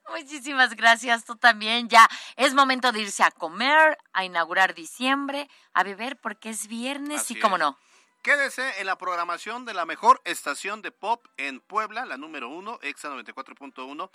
Muchísimas 0.10 0.76
gracias, 0.76 1.24
tú 1.24 1.38
también. 1.38 1.88
Ya 1.88 2.10
es 2.36 2.54
momento 2.54 2.92
de 2.92 3.00
irse 3.00 3.24
a 3.24 3.32
comer, 3.32 3.98
a 4.12 4.26
inaugurar 4.26 4.74
diciembre, 4.74 5.50
a 5.74 5.84
beber 5.84 6.18
porque 6.20 6.50
es 6.50 6.68
viernes 6.68 7.22
Así 7.22 7.36
y 7.38 7.40
cómo 7.40 7.56
es. 7.56 7.62
no. 7.62 7.80
Quédese 8.22 8.82
en 8.82 8.88
la 8.88 8.98
programación 8.98 9.64
de 9.64 9.74
la 9.74 9.86
mejor 9.86 10.22
estación 10.26 10.82
de 10.82 10.92
pop 10.92 11.26
en 11.38 11.62
Puebla, 11.62 12.06
la 12.06 12.18
número 12.18 12.50
uno, 12.50 12.80
Exa 12.82 13.10
94.1, 13.10 14.10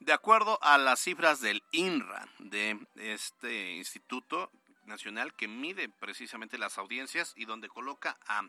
de 0.00 0.12
acuerdo 0.12 0.58
a 0.62 0.78
las 0.78 1.00
cifras 1.00 1.40
del 1.40 1.62
INRA, 1.72 2.26
de 2.38 2.78
este 2.96 3.72
Instituto 3.72 4.50
Nacional 4.86 5.34
que 5.34 5.46
mide 5.46 5.88
precisamente 5.88 6.58
las 6.58 6.78
audiencias 6.78 7.34
y 7.36 7.44
donde 7.44 7.68
coloca 7.68 8.18
a, 8.26 8.42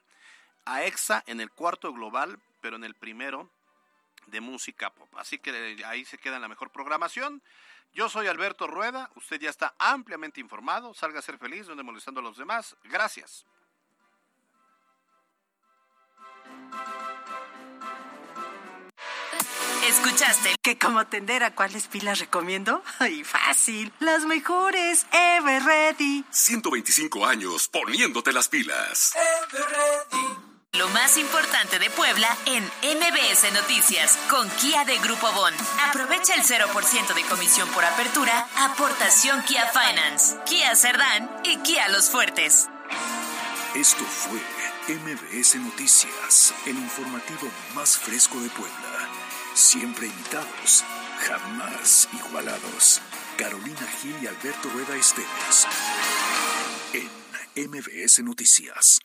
a 0.65 0.83
Exa 0.85 1.23
en 1.27 1.39
el 1.39 1.51
cuarto 1.51 1.93
global, 1.93 2.39
pero 2.61 2.77
en 2.77 2.83
el 2.83 2.95
primero 2.95 3.49
de 4.27 4.41
música 4.41 4.89
pop. 4.91 5.09
Así 5.17 5.37
que 5.39 5.51
eh, 5.51 5.85
ahí 5.85 6.05
se 6.05 6.17
queda 6.17 6.39
la 6.39 6.47
mejor 6.47 6.71
programación. 6.71 7.43
Yo 7.93 8.07
soy 8.07 8.27
Alberto 8.27 8.67
Rueda, 8.67 9.11
usted 9.15 9.39
ya 9.39 9.49
está 9.49 9.75
ampliamente 9.77 10.39
informado, 10.39 10.93
salga 10.93 11.19
a 11.19 11.21
ser 11.21 11.37
feliz, 11.37 11.67
donde 11.67 11.83
molestando 11.83 12.21
a 12.21 12.23
los 12.23 12.37
demás. 12.37 12.77
Gracias. 12.85 13.45
Escuchaste 19.91 20.55
Que 20.61 20.77
como 20.77 21.05
tendera, 21.07 21.53
¿cuáles 21.53 21.87
pilas 21.87 22.19
recomiendo? 22.19 22.81
Ay, 22.99 23.25
fácil. 23.25 23.91
Las 23.99 24.23
mejores. 24.23 25.05
Ever 25.11 25.63
Ready. 25.63 26.23
125 26.31 27.25
años 27.25 27.67
poniéndote 27.67 28.31
las 28.31 28.47
pilas. 28.47 29.13
lo 30.71 30.87
más 30.89 31.17
importante 31.17 31.77
de 31.77 31.89
Puebla 31.89 32.29
en 32.45 32.63
MBS 32.63 33.51
Noticias 33.53 34.17
con 34.29 34.49
Kia 34.51 34.85
de 34.85 34.97
Grupo 34.99 35.29
Bon. 35.33 35.53
Aprovecha 35.89 36.35
el 36.35 36.43
0% 36.43 37.13
de 37.13 37.23
comisión 37.23 37.67
por 37.69 37.83
apertura, 37.83 38.47
aportación 38.59 39.43
Kia 39.43 39.67
Finance, 39.67 40.37
Kia 40.45 40.73
Cerdán 40.77 41.29
y 41.43 41.57
Kia 41.57 41.89
Los 41.89 42.09
Fuertes. 42.09 42.69
Esto 43.75 44.05
fue 44.05 44.39
MBS 44.87 45.55
Noticias, 45.55 46.53
el 46.65 46.77
informativo 46.77 47.49
más 47.75 47.97
fresco 47.97 48.39
de 48.39 48.49
Puebla. 48.49 49.20
Siempre 49.53 50.07
imitados, 50.07 50.83
jamás 51.19 52.07
igualados. 52.13 53.01
Carolina 53.37 53.85
Gil 54.01 54.15
y 54.21 54.27
Alberto 54.27 54.69
Rueda 54.69 54.95
Esteves. 54.95 55.67
En 56.93 57.69
MBS 57.69 58.23
Noticias. 58.23 58.99